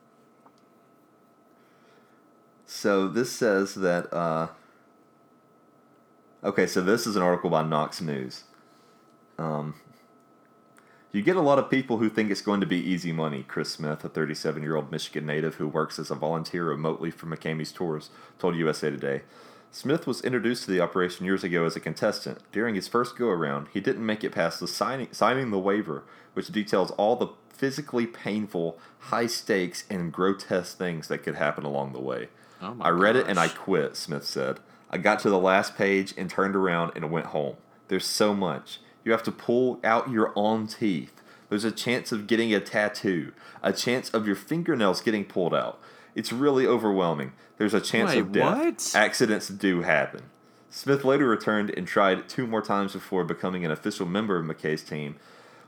[2.66, 4.12] So this says that.
[4.12, 4.48] Uh,
[6.44, 8.44] okay, so this is an article by Knox News.
[9.38, 9.74] Um,
[11.12, 13.44] you get a lot of people who think it's going to be easy money.
[13.46, 17.26] Chris Smith, a 37 year old Michigan native who works as a volunteer remotely for
[17.26, 19.22] McKamey's Tours, told USA Today.
[19.70, 22.38] Smith was introduced to the operation years ago as a contestant.
[22.52, 26.04] During his first go around, he didn't make it past the signing, signing the waiver,
[26.32, 31.92] which details all the physically painful, high stakes, and grotesque things that could happen along
[31.92, 32.28] the way.
[32.62, 34.60] Oh I read it and I quit, Smith said.
[34.90, 37.56] I got to the last page and turned around and went home.
[37.88, 38.80] There's so much.
[39.04, 41.20] You have to pull out your own teeth.
[41.48, 43.32] There's a chance of getting a tattoo,
[43.62, 45.80] a chance of your fingernails getting pulled out.
[46.18, 47.32] It's really overwhelming.
[47.58, 48.56] There's a chance Wait, of death.
[48.58, 48.92] what?
[48.96, 50.24] Accidents do happen.
[50.68, 54.82] Smith later returned and tried two more times before becoming an official member of McKay's
[54.82, 55.14] team.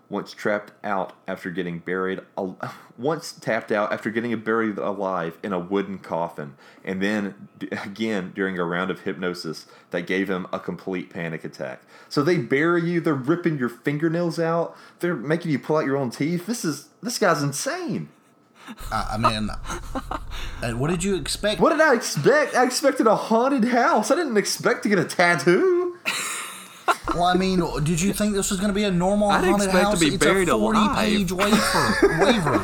[0.09, 2.59] Once trapped out after getting buried, al-
[2.99, 6.55] once tapped out after getting buried alive in a wooden coffin,
[6.85, 11.45] and then d- again during a round of hypnosis that gave him a complete panic
[11.45, 11.81] attack.
[12.09, 15.97] So they bury you, they're ripping your fingernails out, they're making you pull out your
[15.97, 16.47] own teeth.
[16.47, 18.09] This is this guy's insane.
[18.93, 19.51] I, I mean,
[20.63, 21.61] uh, what did you expect?
[21.61, 22.55] What did I expect?
[22.55, 24.11] I expected a haunted house.
[24.11, 25.97] I didn't expect to get a tattoo.
[27.15, 29.67] Well, I mean, did you think this was going to be a normal I'd haunted
[29.67, 30.01] expect to house?
[30.01, 32.19] be it's buried a forty-page waiver.
[32.21, 32.59] waiver.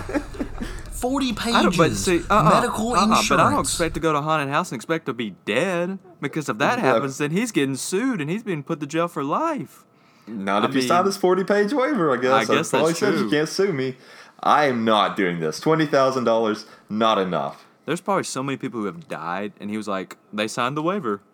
[0.90, 1.54] Forty pages.
[1.56, 3.28] I don't, but see, uh-uh, medical uh-uh, insurance.
[3.28, 5.98] But I don't expect to go to a haunted house and expect to be dead
[6.20, 9.22] because if that happens, then he's getting sued and he's being put to jail for
[9.24, 9.84] life.
[10.26, 12.12] Not I if you mean- sign this forty-page waiver.
[12.16, 12.48] I guess.
[12.50, 13.96] I guess probably that's says you can't sue me.
[14.42, 15.58] I am not doing this.
[15.60, 17.64] Twenty thousand dollars, not enough.
[17.86, 20.82] There's probably so many people who have died, and he was like, they signed the
[20.82, 21.20] waiver.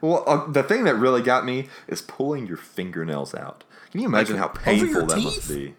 [0.00, 3.64] Well, uh, the thing that really got me is pulling your fingernails out.
[3.90, 5.24] Can you imagine how painful that teeth?
[5.24, 5.74] must be?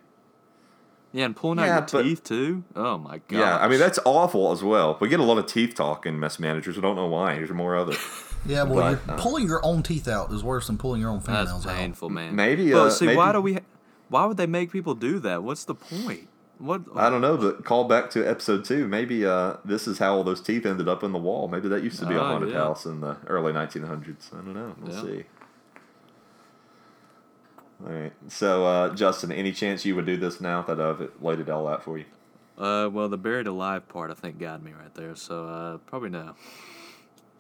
[1.13, 2.65] Yeah, and pulling Yeah, out your but- teeth too.
[2.75, 3.37] Oh my god.
[3.39, 4.97] Yeah, I mean that's awful as well.
[4.99, 6.77] We get a lot of teeth talk in mess managers.
[6.77, 7.35] I don't know why.
[7.35, 7.97] Here's more of it.
[8.45, 11.09] Yeah, well, But, you're, uh, pulling your own teeth out is worse than pulling your
[11.09, 11.77] own fingernails that's out.
[11.79, 12.35] painful, man.
[12.37, 13.57] Maybe, But uh, see, why do we?
[14.09, 15.43] Why would they make people do that?
[15.43, 16.27] What's the point?
[16.57, 16.81] What?
[16.95, 18.87] I don't know, but call back to episode two.
[18.87, 21.47] Maybe uh, this is how all those teeth ended up in the wall.
[21.47, 22.57] Maybe that used to be a Oh, haunted yeah.
[22.57, 24.33] house in the early 1900s.
[24.33, 24.75] I don't know.
[24.81, 25.01] We'll Yeah.
[25.01, 25.23] see.
[27.85, 28.11] All right.
[28.27, 31.67] So, uh, Justin, any chance you would do this now that I've laid it all
[31.67, 32.05] out for you?
[32.57, 35.15] Uh, well, the buried alive part I think got me right there.
[35.15, 36.35] So uh, probably no.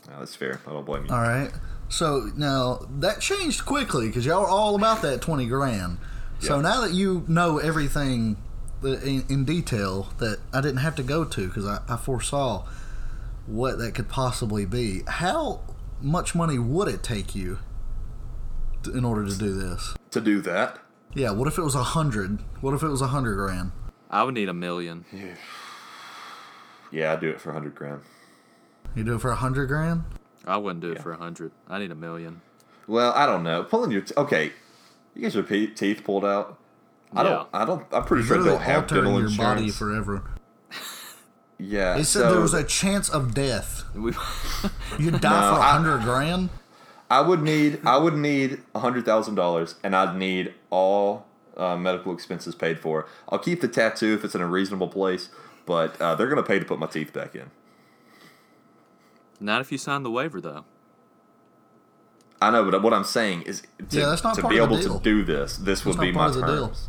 [0.07, 0.61] No, that's fair.
[0.65, 1.11] I don't blame you.
[1.13, 1.51] All right.
[1.89, 5.97] So now that changed quickly because y'all are all about that twenty grand.
[6.39, 6.61] So Yeah.
[6.61, 8.37] now that you know everything
[8.83, 12.65] uh, in, in detail that I didn't have to go to because I, I foresaw
[13.45, 15.01] what that could possibly be.
[15.07, 15.61] How
[16.01, 17.59] much money would it take you
[18.83, 19.95] to, in order to do this?
[20.11, 20.79] To do that,
[21.13, 21.31] Yeah.
[21.31, 22.39] What if it was a hundred?
[22.61, 23.71] What if it was a hundred grand?
[24.09, 25.05] I would need a million.
[25.11, 25.35] yeah,
[26.91, 28.01] Yeah, I'd do it for a 100 grand.
[28.95, 30.03] You do it for a hundred grand?
[30.47, 31.51] I wouldn't do it for a hundred.
[31.67, 32.41] I need a million.
[32.87, 33.63] Well, I don't know.
[33.63, 34.51] Pulling your t- okay,
[35.15, 36.57] you get your pe- teeth pulled out.
[37.13, 37.47] I don't.
[37.53, 37.85] I don't.
[37.91, 39.59] I'm pretty sure Literally they'll have altering dental your insurance.
[39.61, 40.23] body forever.
[41.57, 41.95] yeah.
[41.95, 43.83] They said so there was a chance of death.
[43.95, 44.13] We,
[44.99, 46.49] You'd die No, for a hundred grand.
[47.09, 47.79] I would need.
[47.85, 51.25] I would need a hundred thousand dollars, and I'd need all
[51.57, 53.07] uh, medical expenses paid for.
[53.29, 55.29] I'll keep the tattoo if it's in a reasonable place,
[55.65, 57.49] but uh, they're gonna pay to put my teeth back in.
[59.39, 60.65] not if you sign the waiver though.
[62.41, 64.69] I know, but what I'm saying is to, Yeah, that's not to part be of
[64.69, 64.97] the able deal.
[64.99, 65.57] to do this.
[65.57, 66.67] This would That's be not my of the deal.
[66.67, 66.87] terms.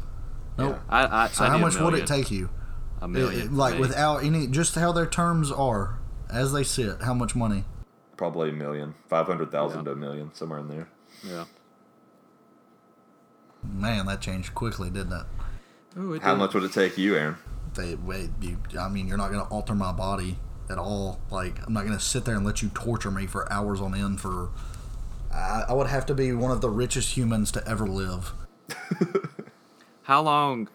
[0.59, 0.79] Nope.
[0.89, 2.51] I, I, So I how much would it take you?
[3.03, 3.41] A million.
[3.43, 3.81] it- for like me.
[3.81, 5.99] without any, just how their terms are
[6.31, 7.03] as they sit.
[7.03, 7.65] How much money?
[8.17, 9.85] Probably a million, five hundred thousand Yeah.
[9.87, 10.89] to a million, somewhere in there.
[11.25, 11.45] Yeah.
[13.63, 15.27] Man, that changed quickly, didn't it?
[15.99, 16.39] Ooh, it How did.
[16.39, 17.37] much would it take you, Aaron?
[17.75, 18.31] They wait.
[18.41, 21.21] You, I mean, you're not going to alter my body at all.
[21.31, 23.95] Like, I'm not going to sit there and let you torture me for hours on
[23.95, 24.21] end.
[24.21, 24.51] For
[25.33, 28.33] I, I would have to be one of the richest humans to ever live.
[30.03, 30.69] How long,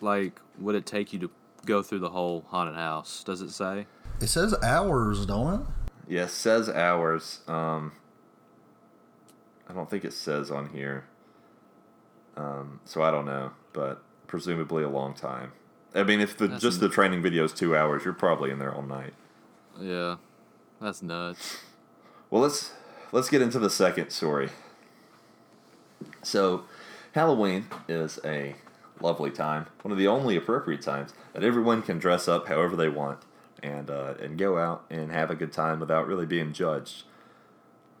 [0.00, 1.30] like, would it take you to
[1.64, 3.24] go through the whole haunted house?
[3.24, 3.86] Does it say?
[4.20, 5.66] It says hours, don't it?
[6.06, 7.40] Yes, says hours.
[7.48, 7.92] Um,
[9.68, 11.06] I don't think it says on here.
[12.36, 15.52] Um, so I don't know, but presumably a long time.
[15.94, 18.50] I mean, if the That's just n- the training video is two hours, you're probably
[18.50, 19.14] in there all night.
[19.80, 20.16] Yeah.
[20.80, 21.58] That's nuts.
[22.30, 22.72] Well, let's
[23.14, 24.50] let's get into the second story.
[26.22, 26.64] So,
[27.12, 28.56] Halloween is a
[29.00, 32.88] lovely time, one of the only appropriate times that everyone can dress up however they
[32.88, 33.20] want
[33.62, 37.04] and uh, and go out and have a good time without really being judged.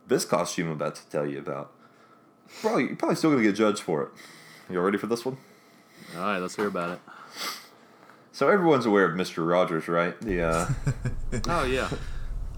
[0.06, 1.72] This costume I'm about to tell you about,
[2.60, 4.08] probably you're probably still gonna get judged for it.
[4.68, 5.36] You ready for this one?
[6.16, 6.98] All right, let's hear about it.
[8.32, 10.18] So everyone's aware of Mister Rogers, right?
[10.20, 10.68] The uh,
[11.48, 11.88] Oh yeah,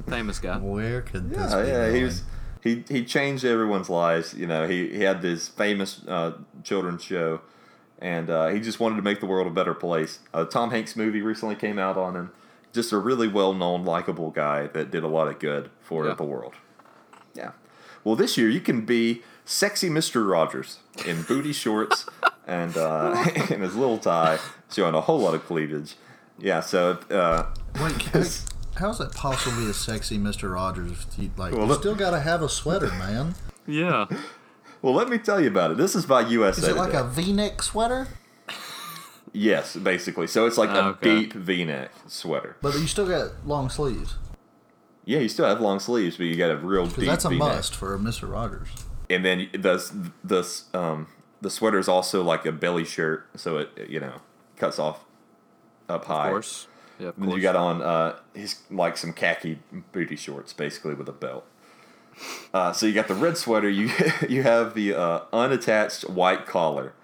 [0.09, 0.59] famous guy.
[0.59, 2.23] Where could this Yeah, be yeah, he was
[2.67, 4.35] he he changed everyone's lives.
[4.35, 6.33] You know, he he had this famous uh,
[6.65, 7.41] children's show,
[8.01, 10.19] and uh, he just wanted to make the world a better place.
[10.35, 12.33] A Tom Hanks movie recently came out on him.
[12.73, 16.15] Just a really well known, likable guy that did a lot of good for Yeah.
[16.15, 16.55] the world.
[17.35, 17.53] Yeah.
[18.05, 20.29] Well, this year you can be sexy Mr.
[20.29, 22.07] Rogers in booty shorts
[22.47, 24.39] and uh, in his little tie,
[24.71, 25.95] showing a whole lot of cleavage.
[26.39, 27.47] Yeah, so uh,
[27.81, 28.11] Wait,
[28.79, 30.53] how, how is that possible be a sexy Mr.
[30.53, 30.93] Rogers?
[30.93, 33.35] if You, like, Well, you look- still got to have a sweater, man.
[33.67, 34.07] Yeah.
[34.83, 35.77] well, let me tell you about it.
[35.77, 36.63] This is by USA.
[36.63, 36.99] Is it like Today.
[37.01, 38.09] a V-neck sweater?
[39.33, 40.27] Yes, basically.
[40.27, 41.21] So it's like a Okay.
[41.21, 42.57] deep V-neck sweater.
[42.63, 44.15] But you still got long sleeves.
[45.05, 47.47] Yeah, you still have long sleeves, but you got a real deep that's a V-neck.
[47.57, 48.31] must for a Mr.
[48.31, 48.69] Rogers.
[49.11, 51.07] And then the the um
[51.41, 54.15] the sweater is also like a belly shirt, so it you know
[54.57, 55.05] cuts off
[55.89, 56.27] up high.
[56.27, 56.67] Of course.
[56.99, 59.59] Yeah, of And then you got on uh his like some khaki
[59.93, 61.47] booty shorts, basically with a belt.
[62.55, 63.69] Uh, so you got the red sweater.
[63.69, 63.91] You
[64.29, 66.95] you have the uh, unattached white collar,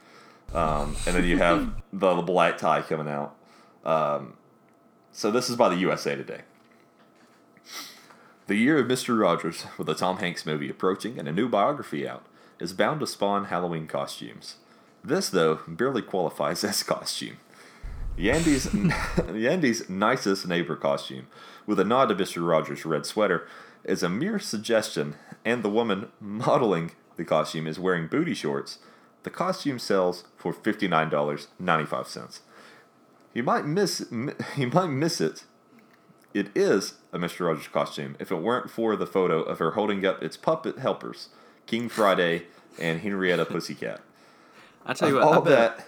[0.55, 3.35] um, and then you have the, the black tie coming out.
[3.85, 4.35] Um,
[5.13, 6.43] so this is by the USA Today.
[8.47, 9.19] The year of Mr.
[9.19, 12.27] Rogers, with a Tom Hanks movie approaching and a new biography out,
[12.59, 14.57] is bound to spawn Halloween costumes.
[15.05, 17.37] This, though, barely qualifies as costume.
[18.17, 18.67] Yandy's,
[19.33, 21.27] Yandy's nicest neighbor costume,
[21.67, 22.47] with a nod to Mr.
[22.47, 23.47] Rogers' red sweater,
[23.85, 28.79] is a mere suggestion, and the woman modeling the costume is wearing booty shorts.
[29.23, 32.41] The costume sells for $59.95.
[33.35, 35.45] You might miss you might miss it.
[36.35, 37.47] It is a Mr.
[37.47, 41.29] Rogers costume if it weren't for the photo of her holding up its puppet helpers,
[41.67, 42.45] King Friday
[42.79, 44.01] and Henrietta Pussycat.
[44.85, 45.87] I tell you Of what, I all bet, that,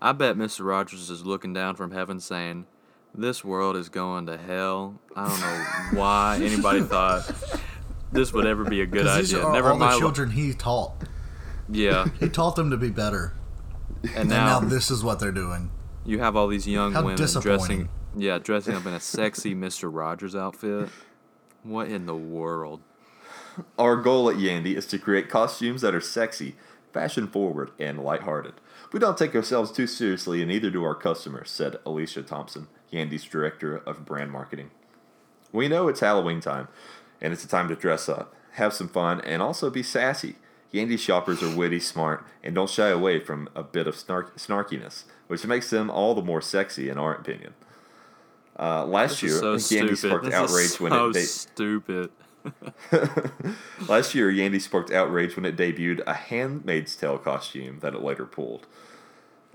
[0.00, 0.64] I bet Mr.
[0.66, 2.66] Rogers is looking down from heaven saying,
[3.14, 5.00] This world is going to hell.
[5.14, 7.30] I don't know why anybody thought
[8.12, 9.46] this would ever be a good 'Cause these idea.
[9.46, 10.94] are Never all the children he taught.
[11.68, 12.06] Yeah.
[12.18, 13.34] He taught them to be better.
[14.02, 15.70] And And now, now this is what they're doing.
[16.06, 19.88] you have all these young How women dressing yeah, dressing up in a sexy Mr.
[19.92, 20.88] Rogers outfit.
[21.62, 22.80] What in the world?
[23.78, 26.56] our goal at Yandy is to create costumes that are sexy,
[26.94, 28.54] fashion forward, and lighthearted.
[28.92, 33.24] We don't take ourselves too seriously, and neither do our customers, said Alicia Thompson, Yandy's
[33.24, 34.70] director of brand marketing.
[35.52, 36.68] We know it's Halloween time,
[37.20, 40.36] and it's a time to dress up, have some fun, and also be sassy.
[40.72, 45.04] Yandy shoppers are witty, smart, and don't shy away from a bit of snark- snarkiness,
[45.28, 47.54] which makes them all the more sexy, in our opinion.
[48.58, 49.60] Uh, last This year, so Yandy
[49.96, 49.98] stupid.
[49.98, 51.12] sparked This outrage is when so it.
[51.14, 52.10] de- stupid.
[53.88, 58.26] Last year, Yandy sparked outrage when it debuted a Handmaid's Tale costume that it later
[58.26, 58.66] pulled.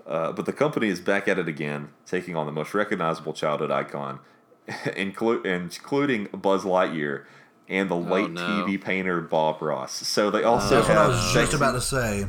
[0.06, 3.72] Uh, but the company is back at it again, taking on the most recognizable childhood
[3.72, 4.20] icon,
[4.68, 7.26] inclu- including Buzz Lightyear
[7.68, 8.41] and the late no.
[8.41, 9.94] TV painter Bob Ross.
[10.07, 11.12] So they also That's what I have.
[11.12, 12.28] was just about to say.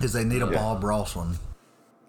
[0.00, 0.54] Is they need a Yeah.
[0.54, 1.38] Bob Ross one.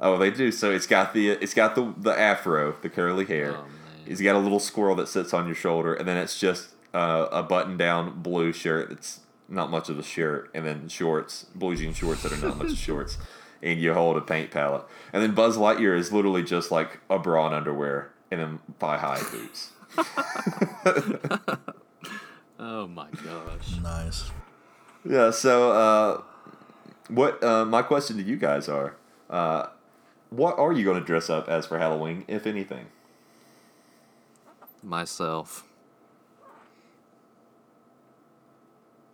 [0.02, 0.52] Oh, they do.
[0.52, 3.57] So it's got the it's got the the afro, the curly hair.
[4.06, 7.27] He's got a little squirrel that sits on your shoulder, and then it's just uh,
[7.31, 8.91] a button down blue shirt.
[8.91, 12.57] It's not much of a shirt, and then shorts, blue jean shorts that are not
[12.57, 13.17] much of shorts,
[13.61, 14.85] and you hold a paint palette.
[15.13, 18.97] And then Buzz Lightyear is literally just like a bra and underwear and then thigh
[18.97, 19.72] high boots.
[22.57, 23.77] Oh my gosh.
[23.81, 24.31] Nice.
[25.07, 25.31] Yeah.
[25.31, 26.22] So, uh,
[27.09, 28.95] what uh, my question to you guys are,
[29.30, 29.67] uh,
[30.30, 32.88] what are you going to dress up as for Halloween, if anything?
[34.81, 35.64] Myself.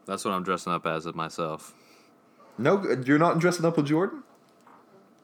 [0.05, 1.73] That's what I'm dressing up as of myself.
[2.57, 4.23] No, you're not dressing up with Jordan.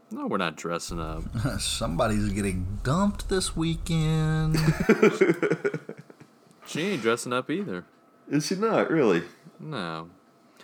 [0.09, 1.23] No, we're not dressing up.
[1.59, 4.57] Somebody's getting dumped this weekend.
[6.65, 7.85] She ain't dressing up either.
[8.29, 9.23] Is she not really?
[9.57, 10.09] No.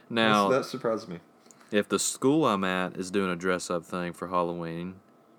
[0.10, 1.20] Now, That's- that surprised me.
[1.72, 4.96] if the school I'm at is doing a dress up thing for Halloween,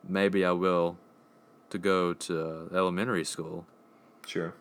[0.09, 0.97] maybe I will
[1.69, 3.67] to go to elementary school,
[4.27, 4.55] Sure.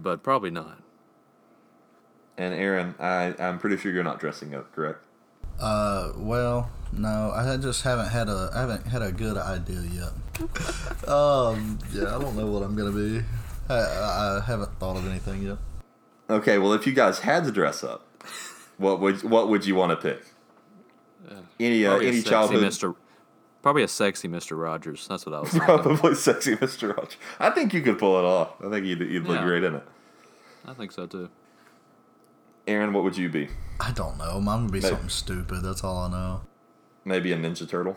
[0.00, 0.78] but probably not.
[2.36, 5.04] And Aaron, I I'm pretty sure you're not dressing up, correct?
[5.60, 10.12] Uh, well, no, I just haven't had a I haven't had a good idea yet.
[11.08, 13.22] um, yeah, I don't know what I'm gonna be.
[13.68, 15.58] I, I, I haven't thought of anything yet.
[16.28, 16.58] Okay.
[16.58, 18.04] Well, if you guys had to dress up,
[18.78, 20.24] what would what would you want to pick?
[21.60, 22.62] Any uh, Probably a any sexy childhood?
[22.64, 22.94] Mr.
[23.62, 24.60] Probably a sexy Mr.
[24.60, 25.06] Rogers.
[25.08, 25.66] That's what I was thinking.
[25.66, 26.94] Probably sexy Mr.
[26.96, 27.16] Rogers.
[27.38, 28.60] I think you could pull it off.
[28.62, 29.44] I think you'd, you'd look Yeah.
[29.44, 29.84] great in it.
[30.66, 31.30] I think so too.
[32.66, 33.48] Aaron, what would you be?
[33.80, 34.40] I don't know.
[34.40, 34.90] Mine would be Maybe.
[34.90, 35.62] something stupid.
[35.62, 36.40] That's all I know.
[37.04, 37.96] Maybe a Ninja Turtle.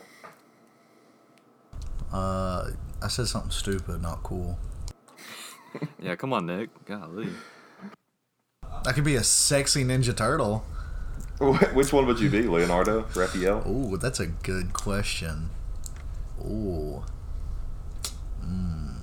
[2.11, 2.71] Uh,
[3.01, 4.57] I said something stupid, not cool.
[6.01, 6.69] Yeah, come on, Nick.
[6.85, 7.27] Golly.
[8.63, 10.65] I could be a sexy Ninja Turtle.
[11.39, 12.43] Which one would you be?
[12.43, 13.63] Leonardo, Raphael?
[13.67, 15.51] Ooh, that's a good question.
[16.41, 17.03] Ooh.
[18.43, 18.95] Mm.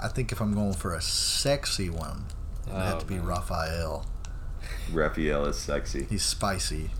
[0.00, 2.24] I think if I'm going for a sexy one,
[2.66, 3.26] it'd have Oh, to be man.
[3.26, 4.06] Raphael.
[4.92, 6.06] Raphael is sexy.
[6.08, 6.90] He's spicy,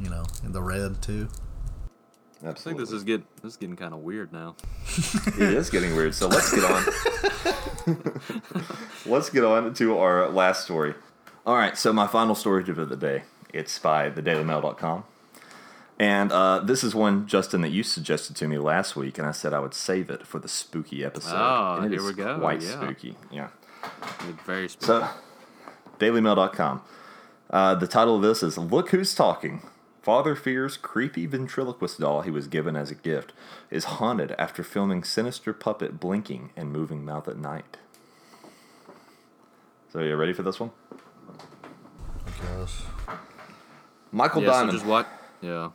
[0.00, 1.28] you know, in the red too.
[2.46, 4.56] I think this is get this is getting kind of weird now.
[5.26, 6.14] it is getting weird.
[6.14, 6.84] So let's get on.
[9.06, 10.94] let's get on to our last story.
[11.46, 11.76] All right.
[11.78, 13.22] So my final story of the day.
[13.52, 15.04] It's by thedailymail.com.
[15.98, 19.30] And uh, this is one, Justin, that you suggested to me last week, and I
[19.30, 21.36] said I would save it for the spooky episode.
[21.36, 22.70] Oh, and it here is we go, Quite yeah.
[22.70, 23.16] spooky.
[23.30, 23.48] Yeah.
[24.44, 24.86] Very spooky.
[24.86, 25.08] So,
[25.98, 26.82] dailymail.com.
[27.50, 29.62] Uh, the title of this is Look Who's Talking.
[30.02, 33.32] Father fears creepy ventriloquist doll he was given as a gift
[33.70, 37.78] is haunted after filming sinister puppet blinking and moving mouth at night.
[39.92, 40.72] So, you ready for this one?
[42.42, 42.82] Gosh.
[44.14, 44.70] Michael yeah, Diamond.
[44.70, 45.06] So just watch.
[45.42, 45.70] Yeah,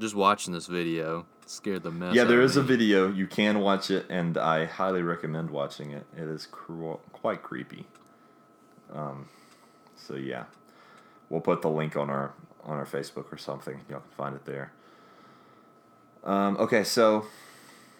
[0.00, 2.14] just watching this video scared the mess.
[2.14, 3.10] yeah, there is a video.
[3.10, 6.06] You can watch it, and I highly recommend watching it.
[6.16, 7.86] It is cru- quite creepy.
[8.92, 9.28] Um,
[9.96, 10.44] so yeah,
[11.28, 12.32] we'll put the link on our
[12.64, 13.80] on our Facebook or something.
[13.88, 14.72] Y'all can find it there.
[16.24, 17.26] Um, okay, so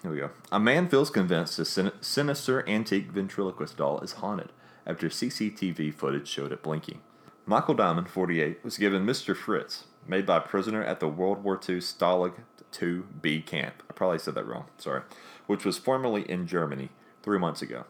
[0.03, 0.31] here we go.
[0.53, 4.51] A man feels convinced a sin- sinister antique ventriloquist doll is haunted
[4.87, 7.01] after CCTV footage showed it blinking.
[7.47, 9.37] Michael Diamond, 48, was given Mr.
[9.37, 12.35] Fritz, made by a prisoner at the World War II Stalag
[12.73, 13.83] 2B camp.
[13.89, 15.03] I probably said that wrong, sorry,
[15.47, 16.91] which was formerly in Germany
[17.23, 17.85] three months ago.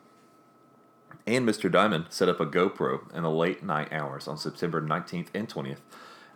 [1.26, 1.70] And Mr.
[1.70, 5.78] Diamond set up a GoPro in the late night hours on September 19th and 20th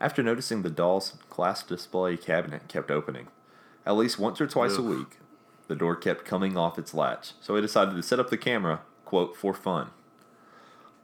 [0.00, 3.28] after noticing the doll's glass display cabinet kept opening.
[3.84, 5.18] At least once or twice a week,
[5.68, 8.82] the door kept coming off its latch, so he decided to set up the camera,
[9.04, 9.90] quote, for fun.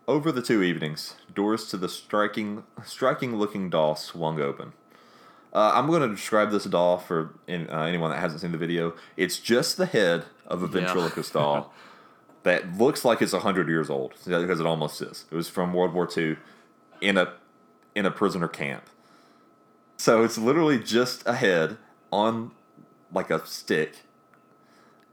[0.06, 4.72] Over the two evenings, doors to the striking, striking looking doll swung open.
[5.54, 8.58] Uh, I'm going to describe this doll for in, uh, anyone that hasn't seen the
[8.58, 8.94] video.
[9.16, 10.72] It's just the head of a Yeah.
[10.72, 11.72] ventriloquist doll
[12.42, 15.26] that looks like it's 100 years old because it almost is.
[15.30, 16.36] It was from World War II
[17.00, 17.34] in a
[17.94, 18.84] in a prisoner camp.
[19.98, 21.76] So it's literally just a head
[22.10, 22.52] on
[23.12, 23.96] like a stick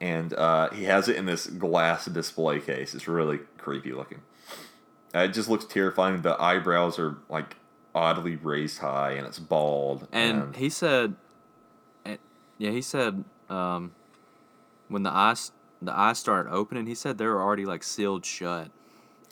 [0.01, 2.95] and uh, he has it in this glass display case.
[2.95, 4.21] It's really creepy looking.
[5.13, 6.21] It just looks terrifying.
[6.21, 7.55] The eyebrows are like
[7.95, 10.07] oddly raised high, and it's bald.
[10.11, 11.15] And he said,
[12.05, 12.17] eh,
[12.57, 13.93] yeah, he said um,
[14.87, 18.69] when the eyes the eyes started opening, he said they were already like sealed shut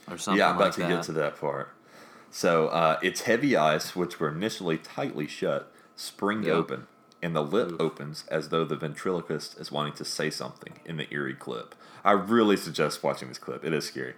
[0.09, 0.39] or something.
[0.39, 0.89] yeah, I'm about like to that.
[0.89, 1.69] get to that part.
[2.31, 6.53] So uh, its heavy eyes, which were initially tightly shut, spring Yeah.
[6.53, 6.87] open,
[7.21, 11.11] and the lip opens as though the ventriloquist is wanting to say something in the
[11.13, 11.73] eerie clip.
[12.03, 13.63] I really suggest watching this clip.
[13.65, 14.13] It is scary.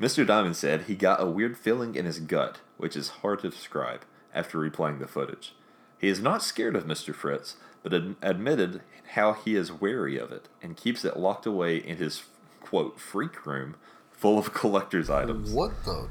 [0.00, 0.26] Mr.
[0.26, 4.02] Diamond said he got a weird feeling in his gut, which is hard to describe,
[4.34, 5.54] after replaying the footage.
[5.98, 7.14] He is not scared of Mr.
[7.14, 8.82] Fritz, but ad- admitted
[9.14, 12.24] how he is wary of it and keeps it locked away in his,
[12.60, 13.76] quote, freak room
[14.12, 15.50] full of collector's items.
[15.52, 16.08] What the?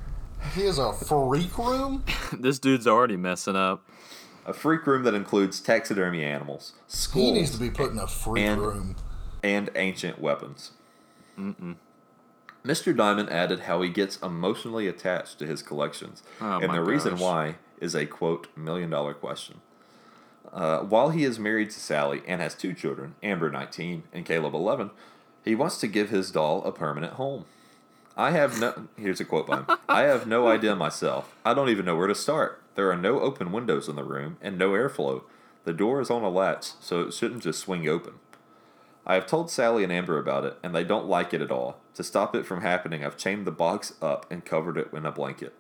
[0.56, 2.04] He has a freak room?
[2.34, 3.88] this dude's already messing up.
[4.48, 8.06] A freak room that includes taxidermy animals, skulls, He needs to be put in a
[8.08, 8.96] freak and, room.
[9.44, 10.72] and ancient weapons.
[11.38, 11.76] Mm-mm.
[12.66, 12.96] Mr.
[12.96, 17.56] Diamond added how he gets emotionally attached to his collections, Oh and the reason why
[17.80, 19.62] is a quote million dollar question.
[20.52, 24.54] Uh, while he is married to Sally and has two children, Amber 19 and Caleb
[24.56, 24.90] 11,
[25.44, 27.46] he wants to give his doll a permanent home.
[28.18, 28.88] I have no.
[28.98, 29.66] Here's a quote by him.
[29.90, 31.36] I have no idea myself.
[31.44, 32.62] I don't even know where to start.
[32.76, 35.24] There are no open windows in the room and no airflow.
[35.66, 38.14] The door is on a latch, so it shouldn't just swing open.
[39.08, 41.78] I have told Sally and Amber about it, and they don't like it at all.
[41.94, 45.12] To stop it from happening, I've chained the box up and covered it in a
[45.12, 45.54] blanket.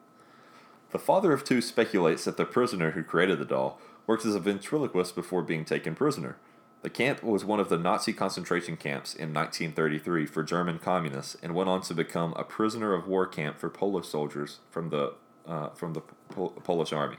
[0.91, 4.39] The father of two speculates that the prisoner who created the doll worked as a
[4.39, 6.37] ventriloquist before being taken prisoner.
[6.81, 11.55] The camp was one of the Nazi concentration camps in 1933 for German communists and
[11.55, 15.13] went on to become a prisoner of war camp for Polish soldiers from the,
[15.47, 17.17] uh, from the Pol- Polish army.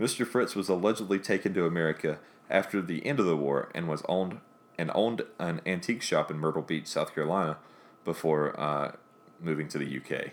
[0.00, 0.26] Mr.
[0.26, 2.18] Fritz was allegedly taken to America
[2.50, 4.40] after the end of the war and was owned
[4.78, 7.58] and owned an antique shop in Myrtle Beach, South Carolina,
[8.04, 8.92] before uh,
[9.40, 10.30] moving to the UK.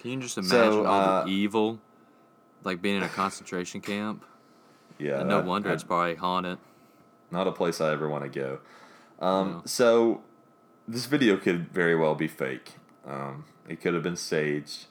[0.00, 1.78] Can you just imagine So, all uh, the evil,
[2.64, 4.24] like being in a concentration camp?
[4.98, 6.58] Yeah, And no wonder that- it's probably haunted.
[7.30, 8.58] not a place I ever want to go.
[9.24, 10.22] Um, So
[10.88, 12.74] this video could very well be fake.
[13.06, 14.86] Um, it could have been staged.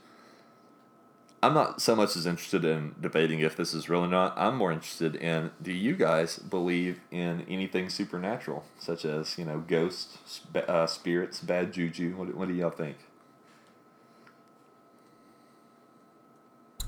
[1.41, 4.33] I'm not so much as interested in debating if this is real or not.
[4.37, 9.59] I'm more interested in do you guys believe in anything supernatural, such as you know
[9.59, 12.15] ghosts, sp- uh, spirits, bad juju?
[12.17, 12.97] What, what do y'all think?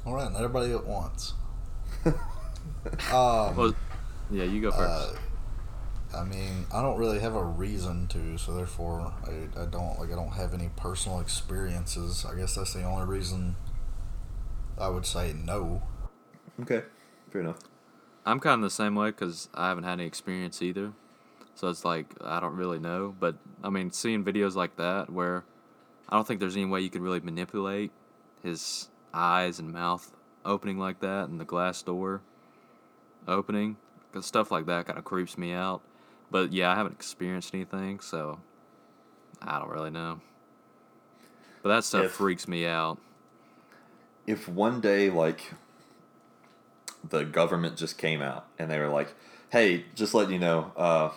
[0.05, 1.33] All right, not everybody at once.
[2.05, 2.13] um,
[3.55, 3.73] Well,
[4.29, 4.79] yeah, you go first.
[4.79, 5.13] uh,
[6.13, 10.11] I mean, I don't really have a reason to, so therefore I, I don't like
[10.11, 12.25] I don't have any personal experiences.
[12.25, 13.55] I guess that's the only reason
[14.81, 15.83] I would say no.
[16.61, 16.83] Okay,
[17.29, 17.59] fair enough.
[18.25, 20.93] I'm kind of the same way because I haven't had any experience either.
[21.55, 23.15] So it's like I don't really know.
[23.19, 25.43] But I mean, seeing videos like that where
[26.09, 27.91] I don't think there's any way you can really manipulate
[28.43, 30.11] his eyes and mouth
[30.45, 32.21] opening like that and the glass door
[33.27, 33.77] opening.
[34.13, 35.81] Cause stuff like that kind of creeps me out.
[36.29, 38.39] But yeah, I haven't experienced anything, so
[39.41, 40.19] I don't really know.
[41.63, 42.97] But that stuff If- freaks me out.
[44.27, 45.53] If one day, like,
[47.07, 49.13] the government just came out and they were like,
[49.49, 51.09] "Hey, just letting you know, uh,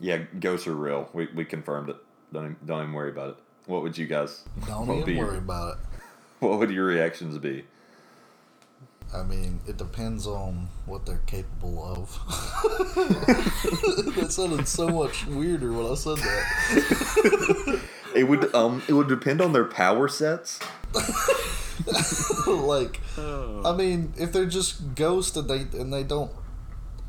[0.00, 1.08] yeah, ghosts are real.
[1.12, 1.96] We, we confirmed it.
[2.32, 3.36] Don't even, don't even worry about it."
[3.66, 4.42] What would you guys?
[4.66, 5.78] Don't would be even worry about it.
[6.40, 7.64] What would your reactions be?
[9.14, 12.18] I mean, it depends on what they're capable of.
[14.16, 17.80] that sounded so much weirder when I said that.
[18.14, 20.60] It would um it would depend on their power sets.
[22.46, 26.30] like, I mean, if they're just ghosts and they and they don't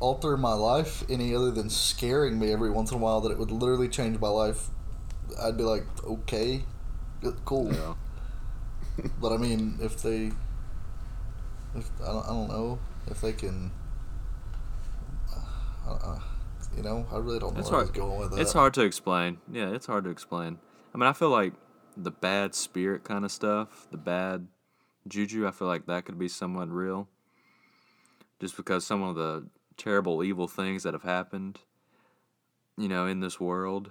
[0.00, 3.38] alter my life any other than scaring me every once in a while, that it
[3.38, 4.68] would literally change my life,
[5.40, 6.64] I'd be like, okay,
[7.44, 7.72] cool.
[9.20, 10.30] but I mean, if they,
[11.74, 13.70] if I don't, I don't know if they can,
[15.86, 16.18] uh, uh,
[16.76, 17.94] you know, I really don't know It's where I was hard.
[17.98, 18.40] going with that.
[18.40, 19.38] It's hard to explain.
[19.50, 20.58] Yeah, it's hard to explain.
[20.94, 21.52] I mean, I feel like
[21.96, 24.46] the bad spirit kind of stuff, the bad
[25.08, 27.08] juju, I feel like that could be somewhat real.
[28.40, 31.60] Just because some of the terrible, evil things that have happened,
[32.76, 33.90] you know, in this world,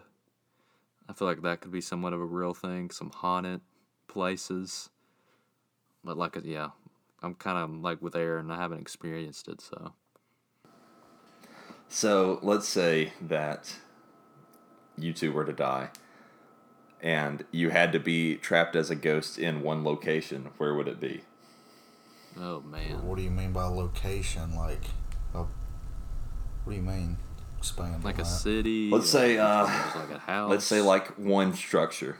[1.07, 2.89] I feel like that could be somewhat of a real thing.
[2.89, 3.61] Some haunted
[4.07, 4.89] places.
[6.03, 6.69] But, like, uh, yeah,
[7.21, 9.93] I'm kind of like with Aaron, I haven't experienced it, so.
[11.87, 13.77] So let's say that
[14.97, 15.89] you two were to die,
[17.03, 20.49] and you had to be trapped as a ghost in one location.
[20.57, 21.23] Where would it be?
[22.39, 23.05] Oh man.
[23.05, 24.55] What do you mean by location?
[24.55, 24.85] Like,
[25.33, 25.47] what
[26.71, 27.17] do you mean?
[27.57, 28.03] Expand.
[28.03, 28.25] Like a that.
[28.25, 28.89] city.
[28.89, 30.49] Let's or say uh, like a house.
[30.49, 32.17] let's say like one structure.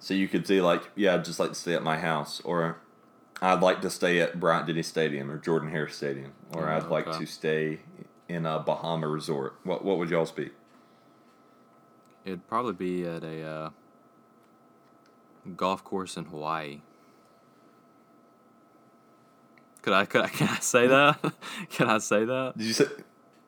[0.00, 2.78] So you could say like, yeah, I'd just like to stay at my house, or
[3.40, 6.88] I'd like to stay at Bryant Denny Stadium or Jordan Hare Stadium, or Oh, I'd
[6.88, 7.80] like to stay
[8.28, 9.56] in a Bahama resort.
[9.64, 10.50] What what would y'all's be?
[12.26, 13.70] It'd probably be at a uh,
[15.56, 16.80] golf course in Hawaii.
[19.82, 20.04] Could I?
[20.06, 20.28] Could I?
[20.38, 21.32] Can I say that?
[21.70, 22.54] can I say that?
[22.58, 22.86] Did you say?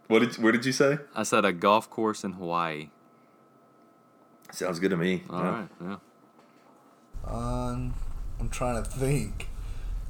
[0.06, 0.36] What did?
[0.36, 0.98] Where did you say?
[1.14, 2.90] I said a golf course in Hawaii.
[4.52, 5.24] Sounds good to me.
[5.28, 5.50] All Yeah.
[5.50, 5.68] right.
[5.82, 5.96] Yeah.
[7.26, 7.94] Um,
[8.38, 9.48] I'm trying to think,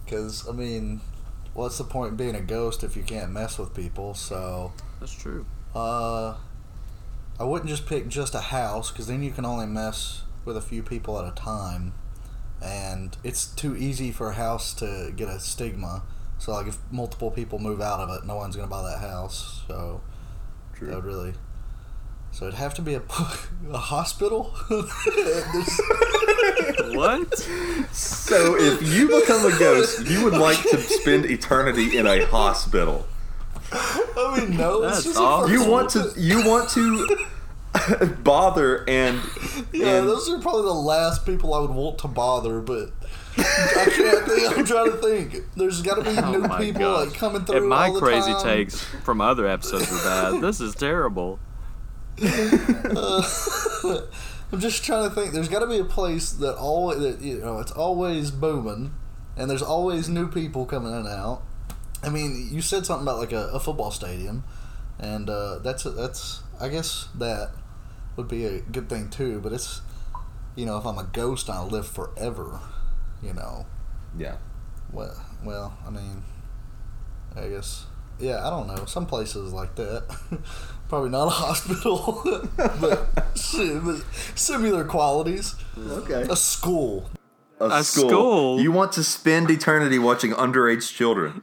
[0.05, 1.01] because I mean,
[1.55, 4.13] what's the point in being a ghost if you can't mess with people?
[4.15, 5.47] So, That's true.
[5.75, 6.37] uh,
[7.41, 10.61] I wouldn't just pick just a house, because then you can only mess with a
[10.61, 11.95] few people at a time,
[12.63, 16.03] and it's too easy for a house to get a stigma.
[16.39, 19.63] So, like, if multiple people move out of it, no one's gonna buy that house.
[19.67, 20.01] So,
[20.81, 21.35] that would really.
[22.31, 23.03] So it'd have to be a,
[23.73, 24.55] a hospital.
[26.95, 27.39] What?
[27.93, 33.07] So if you become a ghost, you would like to spend eternity in a hospital.
[34.19, 35.49] I mean, no, it's That's just awful.
[35.49, 37.17] a You want to you want to
[38.23, 39.21] bother and
[39.73, 42.91] Yeah, and those are probably the last people I would want to bother, but
[43.37, 44.59] I can't think.
[44.59, 45.37] I'm trying to think.
[45.55, 47.07] There's got to be Oh new my people gosh.
[47.09, 47.57] like coming through.
[47.59, 48.43] If my all the crazy time.
[48.43, 51.39] takes from other episodes were bad, this is terrible.
[52.21, 53.23] Uh,
[54.51, 55.33] I'm just trying to think.
[55.33, 58.93] There's got to be a place that always, that, you know, it's always booming,
[59.37, 61.43] and there's always new people coming in and out.
[62.03, 64.45] I mean, you said something about like a, a football stadium,
[64.99, 67.51] and uh, that's that's I guess that
[68.17, 69.41] would be a good thing too.
[69.41, 69.81] But it's
[70.59, 72.61] you know, if I'm a ghost and I live forever,
[73.23, 73.67] you know,
[74.19, 74.37] yeah.
[74.93, 75.15] well,
[75.45, 76.25] well, I mean,
[77.37, 77.87] I guess,
[78.19, 78.85] yeah, I don't know.
[78.87, 80.05] Some places like that,
[80.89, 82.23] probably not a hospital,
[82.57, 82.83] but,
[83.37, 84.05] but
[84.35, 85.55] similar qualities.
[85.79, 86.23] Okay.
[86.23, 87.09] A school.
[87.61, 88.09] A, A school.
[88.09, 88.61] school?
[88.61, 91.43] You want to spend eternity watching underage children.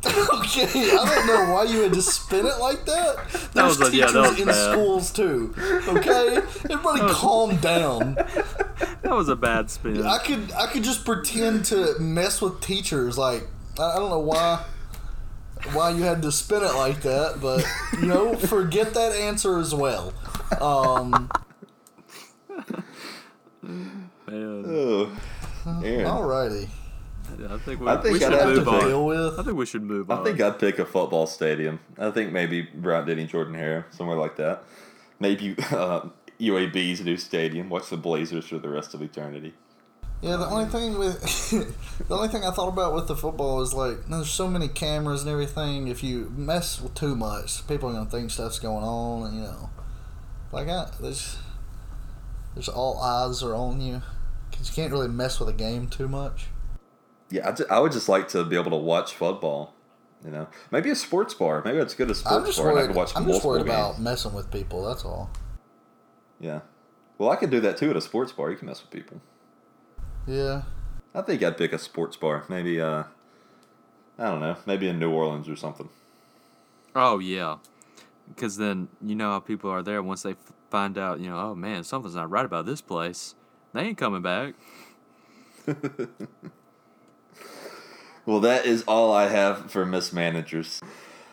[0.06, 3.16] okay, I don't know why you had to spin it like that.
[3.32, 4.72] That There's was a- yeah, teachers that was in bad.
[4.72, 5.54] schools too.
[5.88, 6.36] Okay,
[6.70, 8.14] everybody calm down.
[8.14, 10.06] That was a bad spin.
[10.06, 13.16] I could I could just pretend to mess with teachers.
[13.18, 13.46] Like
[13.78, 14.64] I, I don't know why
[15.72, 17.64] why you had to spin it like that, but
[18.00, 20.12] you know, forget that answer as well.
[20.60, 21.28] Um,
[23.62, 24.10] Man.
[24.28, 25.16] Oh,
[25.84, 26.06] Aaron.
[26.06, 26.68] alrighty.
[27.48, 28.80] I think we, I think we I'd should have to move on.
[28.80, 29.38] deal with.
[29.38, 30.20] I think we should move on.
[30.20, 31.80] I think I'd pick a football stadium.
[31.98, 34.64] I think maybe Bryant Denny, Jordan Hare, somewhere like that.
[35.20, 36.08] Maybe uh,
[36.40, 37.68] UAB's new stadium.
[37.68, 39.54] Watch the Blazers for the rest of eternity.
[40.22, 41.20] Yeah, the only thing with
[42.08, 45.22] the only thing I thought about with the football is like there's so many cameras
[45.22, 45.88] and everything.
[45.88, 49.42] If you mess with too much, people are gonna think stuff's going on, and you
[49.42, 49.70] know,
[50.52, 51.38] like I, there's
[52.54, 54.00] there's all eyes are on you
[54.50, 56.46] because you can't really mess with a game too much.
[57.30, 59.74] Yeah, I, ju- I would just like to be able to watch football.
[60.24, 61.62] You know, maybe a sports bar.
[61.64, 62.70] Maybe it's good a sports I'm just bar.
[62.70, 62.86] and I worried.
[62.88, 63.70] could watch I'm just worried games.
[63.70, 64.84] about messing with people.
[64.86, 65.30] That's all.
[66.40, 66.60] Yeah.
[67.18, 68.50] Well, I could do that too at a sports bar.
[68.50, 69.20] You can mess with people.
[70.26, 70.62] Yeah.
[71.14, 72.44] I think I'd pick a sports bar.
[72.48, 73.04] Maybe, uh,
[74.18, 75.88] I don't know, maybe in New Orleans or something.
[76.94, 77.56] Oh yeah,
[78.28, 80.34] because then you know how people are there once they
[80.70, 81.20] find out.
[81.20, 83.34] You know, oh man, something's not right about this place.
[83.74, 84.54] They ain't coming back.
[88.26, 90.80] Well, that is all I have for mismanagers.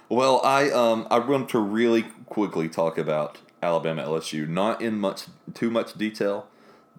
[0.10, 5.24] Well, I um I want to really quickly talk about Alabama LSU, not in much
[5.56, 6.48] too much detail,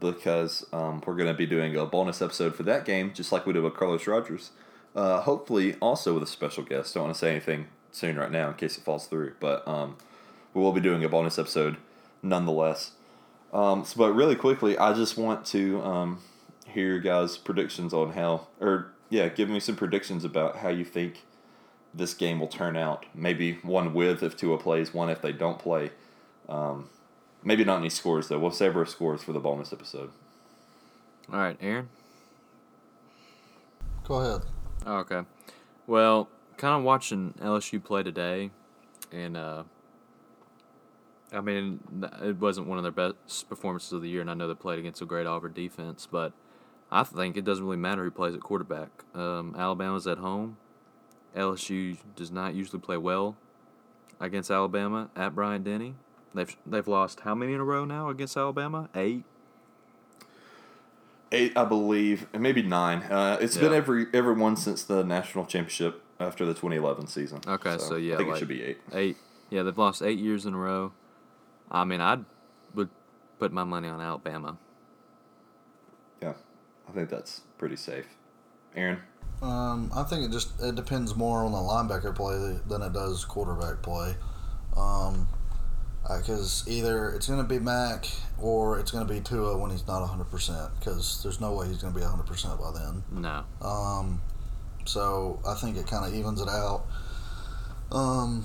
[0.00, 3.46] because um, we're going to be doing a bonus episode for that game, just like
[3.46, 4.50] we did with Carlos Rogers.
[4.96, 6.94] Uh, hopefully, also with a special guest.
[6.94, 9.96] Don't want to say anything soon right now in case it falls through, but um,
[10.54, 11.76] we will be doing a bonus episode
[12.20, 12.92] nonetheless.
[13.52, 16.18] Um, so, but really quickly, I just want to um,
[16.66, 20.84] hear your guys' predictions on how, or yeah, give me some predictions about how you
[20.84, 21.24] think
[21.92, 23.06] this game will turn out.
[23.14, 25.90] Maybe one with if Tua plays, one if they don't play.
[26.48, 26.90] Um,
[27.42, 28.38] maybe not any scores though.
[28.38, 30.10] We'll save our scores for the bonus episode.
[31.32, 31.88] All right, Aaron.
[34.04, 34.42] Go ahead.
[34.84, 35.22] Oh, okay.
[35.86, 38.50] Well, kind of watching LSU play today,
[39.10, 39.62] and uh,
[41.32, 41.80] I mean,
[42.22, 44.78] it wasn't one of their best performances of the year, and I know they played
[44.78, 46.32] against a great Auburn defense, but
[46.94, 49.02] I think it doesn't really matter who plays at quarterback.
[49.16, 50.58] Um, Alabama's at home.
[51.36, 53.36] LSU does not usually play well
[54.20, 55.96] against Alabama at Bryant Denny.
[56.34, 58.88] They've they've lost how many in a row now against Alabama?
[58.94, 59.24] Eight.
[61.32, 63.02] Eight, I believe, and maybe nine.
[63.02, 67.40] Uh, it's been every every one since the national championship after the 2011 season.
[67.44, 68.78] Okay, so, yeah, I think like it should be eight.
[68.92, 69.16] Eight.
[69.50, 70.92] Yeah, they've lost eight years in a row.
[71.72, 72.18] I mean, I
[72.72, 72.90] would
[73.40, 74.58] put my money on Alabama.
[76.84, 78.06] Yeah, I think that's pretty safe.
[78.76, 79.00] Aaron,
[79.42, 83.24] Um, I think it just it depends more on the linebacker play than it does
[83.24, 84.16] quarterback play.
[84.76, 85.28] Um,
[86.02, 88.06] because either it's going to be Mac
[88.38, 90.70] or it's going to be Tua when he's not 100%.
[90.78, 93.04] Because there's no way he's going to be 100% by then.
[93.10, 93.44] No.
[93.66, 94.20] Um,
[94.84, 96.84] so I think it kind of evens it out.
[97.90, 98.44] Um,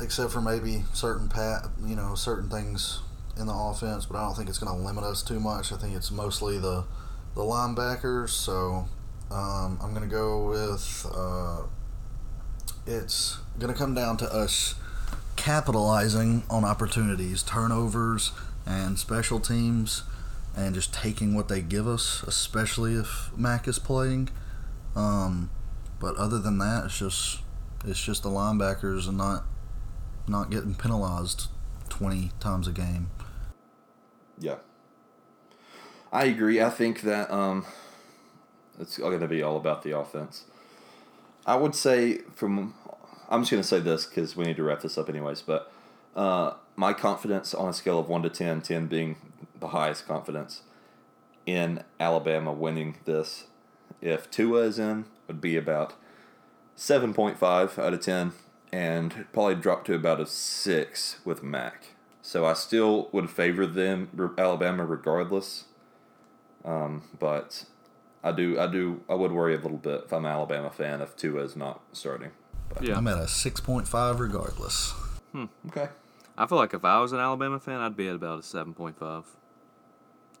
[0.00, 3.00] except for maybe certain pat, you know, certain things
[3.38, 5.72] in the offense, but I don't think it's going to limit us too much.
[5.72, 6.84] I think it's mostly the
[7.34, 8.30] the linebackers.
[8.30, 8.88] So
[9.30, 11.62] um, I'm going to go with uh,
[12.86, 14.74] it's going to come down to us
[15.36, 18.32] capitalizing on opportunities, turnovers,
[18.66, 20.04] and special teams,
[20.56, 24.28] and just taking what they give us, especially if Mac is playing.
[24.94, 25.50] Um,
[26.00, 27.40] but other than that, it's just
[27.84, 29.44] it's just the linebackers and not
[30.28, 31.48] not getting penalized
[31.88, 33.10] twenty times a game.
[34.38, 34.56] Yeah.
[36.14, 36.62] I agree.
[36.62, 37.66] I think that um,
[38.78, 40.44] it's going to be all about the offense.
[41.44, 42.72] I would say from
[43.28, 45.42] I'm just going to say this because we need to wrap this up anyways.
[45.42, 45.72] But
[46.14, 49.16] uh, my confidence on a scale of one to 10, 10 being
[49.58, 50.62] the highest confidence
[51.46, 53.48] in Alabama winning this,
[54.00, 55.94] if Tua is in, would be about
[56.76, 58.34] seven point five out of ten,
[58.72, 61.88] and probably drop to about a six with Mac.
[62.22, 65.64] So I still would favor them Alabama regardless.
[66.64, 67.64] Um, but
[68.22, 71.00] I do I do I would worry a little bit if I'm an Alabama fan
[71.02, 72.30] if Tua is not starting.
[72.72, 72.96] But Yeah.
[72.96, 74.92] I'm at a six point five regardless.
[75.32, 75.46] Hmm.
[75.68, 75.88] Okay.
[76.36, 78.74] I feel like if I was an Alabama fan, I'd be at about a seven
[78.74, 79.24] point five.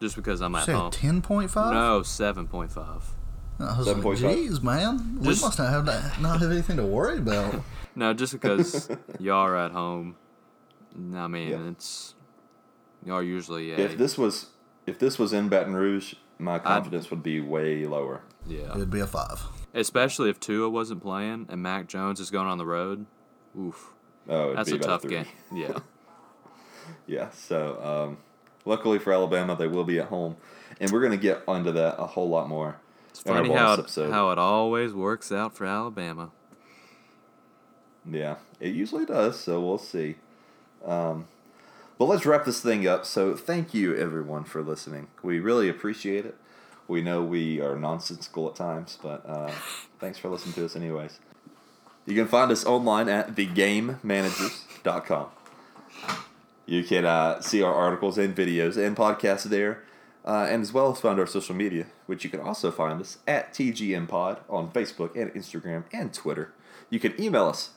[0.00, 0.90] Just because I'm at home.
[0.90, 1.72] ten point five.
[1.72, 3.02] No, seven point five.
[3.60, 4.18] I was like, 7.5?
[4.18, 7.62] Jeez, man, we must not have that, not have anything to worry about.
[7.96, 8.90] No, just because
[9.20, 10.16] y'all are at home.
[11.14, 11.68] I mean, Yeah.
[11.70, 12.14] it's
[13.06, 14.46] y'all are usually a, if this was
[14.86, 18.22] if this was in Baton Rouge, my confidence would be way lower.
[18.46, 18.74] yeah.
[18.74, 19.42] It'd be a five.
[19.72, 23.06] Especially if Tua wasn't playing and Mac Jones is going on the road.
[23.58, 23.92] Oof.
[24.28, 25.10] Oh, it'd That's be a about tough three.
[25.10, 25.26] game.
[25.54, 25.78] Yeah.
[27.06, 28.18] Yeah, so um,
[28.66, 30.36] luckily for Alabama, they will be at home,
[30.80, 32.76] and we're going to get onto that a whole lot more.
[33.08, 34.10] It's in funny bonus how it, episode.
[34.12, 36.30] how it always works out for Alabama.
[38.10, 40.16] Yeah, it usually does, so we'll see.
[40.84, 41.26] Um,
[42.04, 43.06] but let's wrap this thing up.
[43.06, 45.06] So, thank you everyone for listening.
[45.22, 46.36] We really appreciate it.
[46.86, 49.50] We know we are nonsensical at times, but uh,
[50.00, 51.18] thanks for listening to us, anyways.
[52.04, 55.26] You can find us online at thegamemanagers.com.
[56.66, 59.82] You can uh, see our articles and videos and podcasts there,
[60.26, 63.16] uh, and as well as find our social media, which you can also find us
[63.26, 66.52] at TGMPod on Facebook and Instagram and Twitter.
[66.90, 67.70] You can email us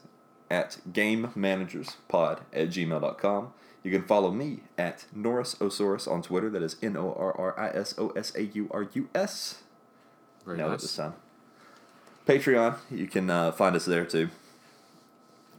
[0.52, 3.54] at gamemanagerspod at gmail.com.
[3.84, 6.50] You can follow me at Norris Osaurus on Twitter.
[6.50, 9.62] That is N O R R I S O S A U R U S.
[10.46, 10.82] Very Nailed it nice.
[10.82, 11.14] this time.
[12.26, 14.30] Patreon, you can uh, find us there too.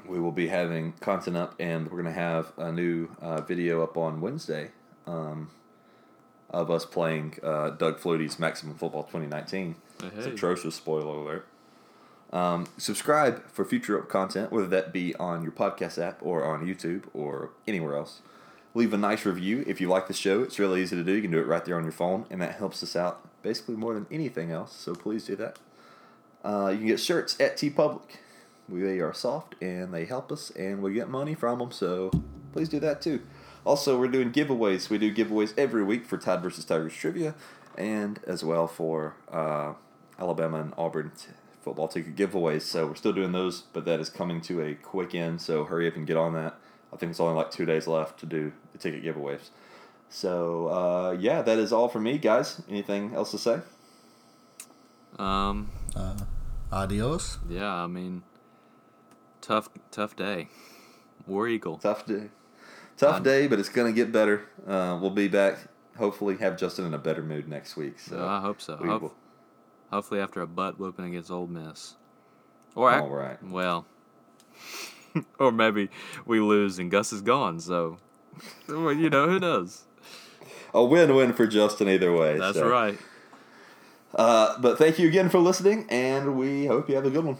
[0.06, 3.82] We will be having content up, and we're going to have a new uh, video
[3.82, 4.70] up on Wednesday
[5.06, 5.50] um,
[6.50, 9.76] of us playing uh, Doug Flutie's Maximum Football 2019.
[10.02, 10.32] It's Hey.
[10.32, 11.46] atrocious, spoiler alert.
[12.32, 17.04] Um, subscribe for future content, whether that be on your podcast app or on YouTube
[17.14, 18.20] or anywhere else.
[18.74, 20.42] Leave a nice review if you like the show.
[20.42, 21.12] It's really easy to do.
[21.12, 23.76] You can do it right there on your phone, and that helps us out basically
[23.76, 24.76] more than anything else.
[24.76, 25.58] So please do that.
[26.44, 28.02] Uh, you can get shirts at TeePublic.
[28.68, 31.72] They are soft and they help us, and we get money from them.
[31.72, 32.10] So
[32.52, 33.22] please do that too.
[33.64, 34.90] Also, we're doing giveaways.
[34.90, 37.34] We do giveaways every week for Tide versus Tigers trivia,
[37.76, 39.72] and as well for uh,
[40.18, 41.32] Alabama and Auburn t-
[41.68, 42.62] football ticket giveaways.
[42.62, 45.40] So we're still doing those, but that is coming to a quick end.
[45.42, 46.54] So hurry up and get on that.
[46.92, 49.50] I think it's only like two days left to do the ticket giveaways.
[50.08, 52.62] So uh, yeah, that is all for me, guys.
[52.70, 53.60] Anything else to say?
[55.18, 56.16] Um, Uh,
[56.72, 57.38] adios.
[57.48, 58.22] yeah, I mean,
[59.42, 60.48] tough, tough day.
[61.26, 61.76] War Eagle.
[61.76, 62.30] Tough day.
[62.96, 64.46] Tough Um, day, but it's gonna get better.
[64.66, 65.58] Uh, we'll be back.
[65.98, 67.98] Hopefully, have Justin in a better mood next week.
[68.00, 68.78] So I hope so.
[68.80, 69.14] we Hope- will-
[69.90, 71.94] Hopefully, after a butt whooping against Ole Miss.
[72.74, 73.42] Or ac- All right.
[73.42, 73.86] Well,
[75.38, 75.90] or maybe
[76.26, 77.60] we lose and Gus is gone.
[77.60, 77.98] So,
[78.68, 79.84] well, you know, who knows?
[80.74, 82.38] a win-win for Justin either way.
[82.38, 82.68] That's so.
[82.68, 82.98] right.
[84.14, 87.36] Uh, but thank you again for listening, and we hope you have a good one.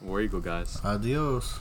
[0.00, 0.78] War Eagle, guys.
[0.84, 1.60] Adios.